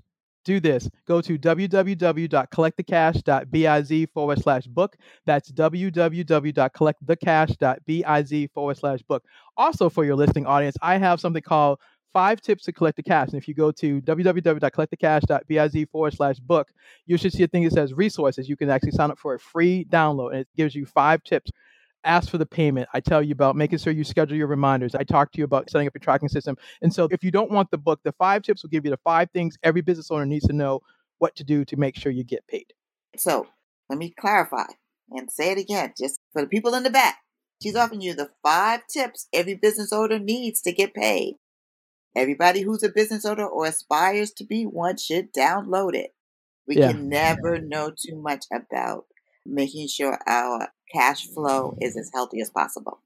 do 0.45 0.61
this. 0.61 0.89
Go 1.07 1.21
to 1.21 1.39
www.collectthecash.biz 1.39 4.09
forward 4.13 4.43
slash 4.43 4.67
book. 4.67 4.97
That's 5.25 5.53
www.collectthecash.biz 5.53 8.51
forward 8.55 8.77
slash 8.77 9.03
book. 9.03 9.25
Also, 9.57 9.89
for 9.89 10.05
your 10.05 10.17
listening 10.17 10.47
audience, 10.47 10.77
I 10.83 10.99
have 10.99 11.21
something 11.21 11.43
called 11.43 11.79
five 12.13 12.41
tips 12.41 12.65
to 12.65 12.73
collect 12.73 12.97
the 12.97 13.03
cash. 13.03 13.29
And 13.29 13.37
if 13.37 13.49
you 13.49 13.55
go 13.55 13.71
to 13.73 14.01
www.collectthecash.biz 14.03 15.87
forward 15.91 16.15
slash 16.15 16.39
book, 16.39 16.69
you 17.07 17.17
should 17.17 17.33
see 17.33 17.43
a 17.43 17.49
thing 17.49 17.65
that 17.65 17.73
says 17.73 17.93
resources. 17.95 18.49
You 18.49 18.57
can 18.57 18.71
actually 18.71 18.93
sign 18.93 19.11
up 19.11 19.19
for 19.19 19.35
a 19.35 19.39
free 19.39 19.87
download 19.91 20.31
and 20.31 20.41
it 20.41 20.49
gives 20.57 20.75
you 20.75 20.87
five 20.87 21.23
tips. 21.23 21.51
Ask 22.05 22.31
for 22.31 22.39
the 22.39 22.47
payment. 22.47 22.89
I 22.93 23.01
tell 23.01 23.23
you 23.23 23.33
about 23.33 23.55
making 23.55 23.79
sure 23.79 23.93
you 23.93 24.03
schedule 24.03 24.37
your 24.37 24.49
reminders. 24.49 24.95
I 24.95 25.05
talk 25.05 25.31
to 25.33 25.39
you 25.39 25.45
about 25.45 25.71
setting 25.71 25.87
up 25.87 25.95
your 25.95 26.01
tracking 26.01 26.29
system. 26.29 26.57
And 26.83 26.93
so 26.93 27.07
if 27.13 27.23
you 27.23 27.31
don't 27.31 27.51
want 27.51 27.71
the 27.71 27.79
book, 27.79 28.01
the 28.03 28.13
five 28.13 28.43
tips 28.43 28.63
will 28.63 28.71
give 28.71 28.85
you 28.85 28.91
the 28.91 28.99
five 29.05 29.31
things 29.31 29.57
every 29.63 29.83
business 29.83 30.11
owner 30.11 30.27
needs 30.27 30.47
to 30.49 30.53
know 30.53 30.81
what 31.19 31.37
to 31.37 31.45
do 31.45 31.65
to 31.65 31.77
make 31.77 31.97
sure 31.97 32.11
you 32.11 32.25
get 32.25 32.45
paid. 32.49 32.67
So 33.17 33.47
let 33.89 33.99
me 33.99 34.13
clarify 34.19 34.67
and 35.11 35.31
say 35.31 35.53
it 35.53 35.59
again, 35.59 35.93
just 35.97 36.19
for 36.33 36.43
the 36.43 36.49
people 36.49 36.75
in 36.75 36.83
the 36.83 36.91
back. 36.91 37.19
She's 37.63 37.77
offering 37.77 38.01
you 38.01 38.15
the 38.15 38.31
five 38.43 38.81
tips 38.89 39.29
every 39.33 39.55
business 39.55 39.93
owner 39.93 40.19
needs 40.19 40.61
to 40.63 40.73
get 40.73 40.95
paid. 40.95 41.37
Everybody 42.15 42.63
who's 42.63 42.83
a 42.83 42.89
business 42.89 43.25
owner 43.25 43.47
or 43.47 43.67
aspires 43.67 44.33
to 44.33 44.45
be 44.45 44.65
one 44.65 44.97
should 44.97 45.33
download 45.33 45.95
it. 45.95 46.15
We 46.67 46.77
yeah. 46.77 46.93
can 46.93 47.09
never 47.09 47.59
know 47.59 47.91
too 47.91 48.17
much 48.17 48.45
about 48.53 49.07
making 49.45 49.89
sure 49.89 50.19
our 50.27 50.69
cash 50.93 51.27
flow 51.27 51.77
is 51.81 51.97
as 51.97 52.11
healthy 52.13 52.41
as 52.41 52.51
possible. 52.51 53.01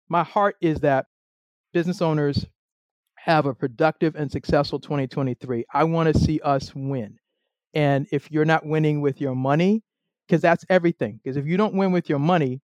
my 0.09 0.23
heart 0.23 0.57
is 0.61 0.81
that 0.81 1.07
business 1.73 2.03
owners 2.03 2.47
have 3.17 3.47
a 3.47 3.55
productive 3.55 4.15
and 4.17 4.31
successful 4.31 4.79
2023. 4.79 5.65
I 5.73 5.85
want 5.85 6.13
to 6.13 6.21
see 6.21 6.41
us 6.41 6.75
win. 6.75 7.19
And 7.73 8.07
if 8.13 8.31
you're 8.31 8.45
not 8.45 8.67
winning 8.67 9.01
with 9.01 9.21
your 9.21 9.35
money, 9.35 9.83
because 10.27 10.41
that's 10.41 10.65
everything. 10.69 11.21
Because 11.23 11.37
if 11.37 11.47
you 11.47 11.57
don't 11.57 11.75
win 11.75 11.93
with 11.93 12.09
your 12.09 12.19
money, 12.19 12.61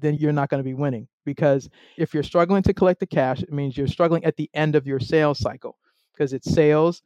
then 0.00 0.14
you're 0.14 0.32
not 0.32 0.48
going 0.48 0.58
to 0.58 0.64
be 0.64 0.74
winning 0.74 1.08
because 1.24 1.68
if 1.96 2.14
you're 2.14 2.22
struggling 2.22 2.62
to 2.62 2.74
collect 2.74 3.00
the 3.00 3.06
cash, 3.06 3.42
it 3.42 3.52
means 3.52 3.76
you're 3.76 3.86
struggling 3.86 4.24
at 4.24 4.36
the 4.36 4.50
end 4.54 4.74
of 4.74 4.86
your 4.86 5.00
sales 5.00 5.38
cycle 5.38 5.76
because 6.12 6.32
it's 6.32 6.52
sales 6.52 7.02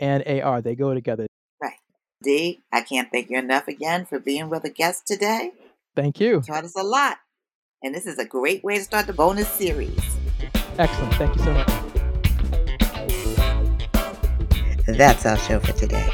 and 0.00 0.26
AR. 0.26 0.62
They 0.62 0.74
go 0.74 0.94
together. 0.94 1.26
Right. 1.60 1.74
Dee, 2.22 2.62
I 2.72 2.82
can't 2.82 3.10
thank 3.10 3.30
you 3.30 3.38
enough 3.38 3.68
again 3.68 4.06
for 4.06 4.18
being 4.18 4.48
with 4.48 4.64
a 4.64 4.70
guest 4.70 5.06
today. 5.06 5.52
Thank 5.94 6.20
you. 6.20 6.40
taught 6.42 6.64
us 6.64 6.76
a 6.76 6.82
lot. 6.82 7.18
And 7.82 7.94
this 7.94 8.06
is 8.06 8.18
a 8.18 8.24
great 8.24 8.64
way 8.64 8.78
to 8.78 8.84
start 8.84 9.06
the 9.06 9.12
bonus 9.12 9.48
series. 9.48 9.98
Excellent. 10.78 11.14
Thank 11.14 11.36
you 11.36 11.44
so 11.44 11.52
much. 11.52 11.68
That's 14.86 15.26
our 15.26 15.36
show 15.38 15.58
for 15.60 15.72
today. 15.72 16.08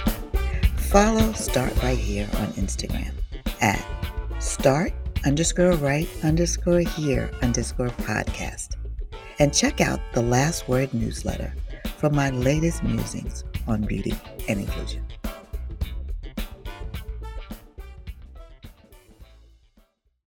Follow 0.77 1.33
Start 1.33 1.75
Right 1.83 1.99
Here 1.99 2.29
on 2.39 2.49
Instagram 2.53 3.13
at 3.61 3.85
Start 4.41 4.93
underscore 5.25 5.73
right 5.73 6.09
underscore 6.25 6.81
here 6.81 7.31
underscore 7.43 7.89
podcast. 7.89 8.77
And 9.39 9.55
check 9.55 9.81
out 9.81 10.01
the 10.13 10.23
Last 10.23 10.69
Word 10.69 10.93
newsletter 10.93 11.53
for 11.97 12.11
my 12.11 12.31
latest 12.31 12.83
musings 12.83 13.45
on 13.67 13.83
beauty 13.83 14.15
and 14.49 14.61
inclusion. 14.61 15.05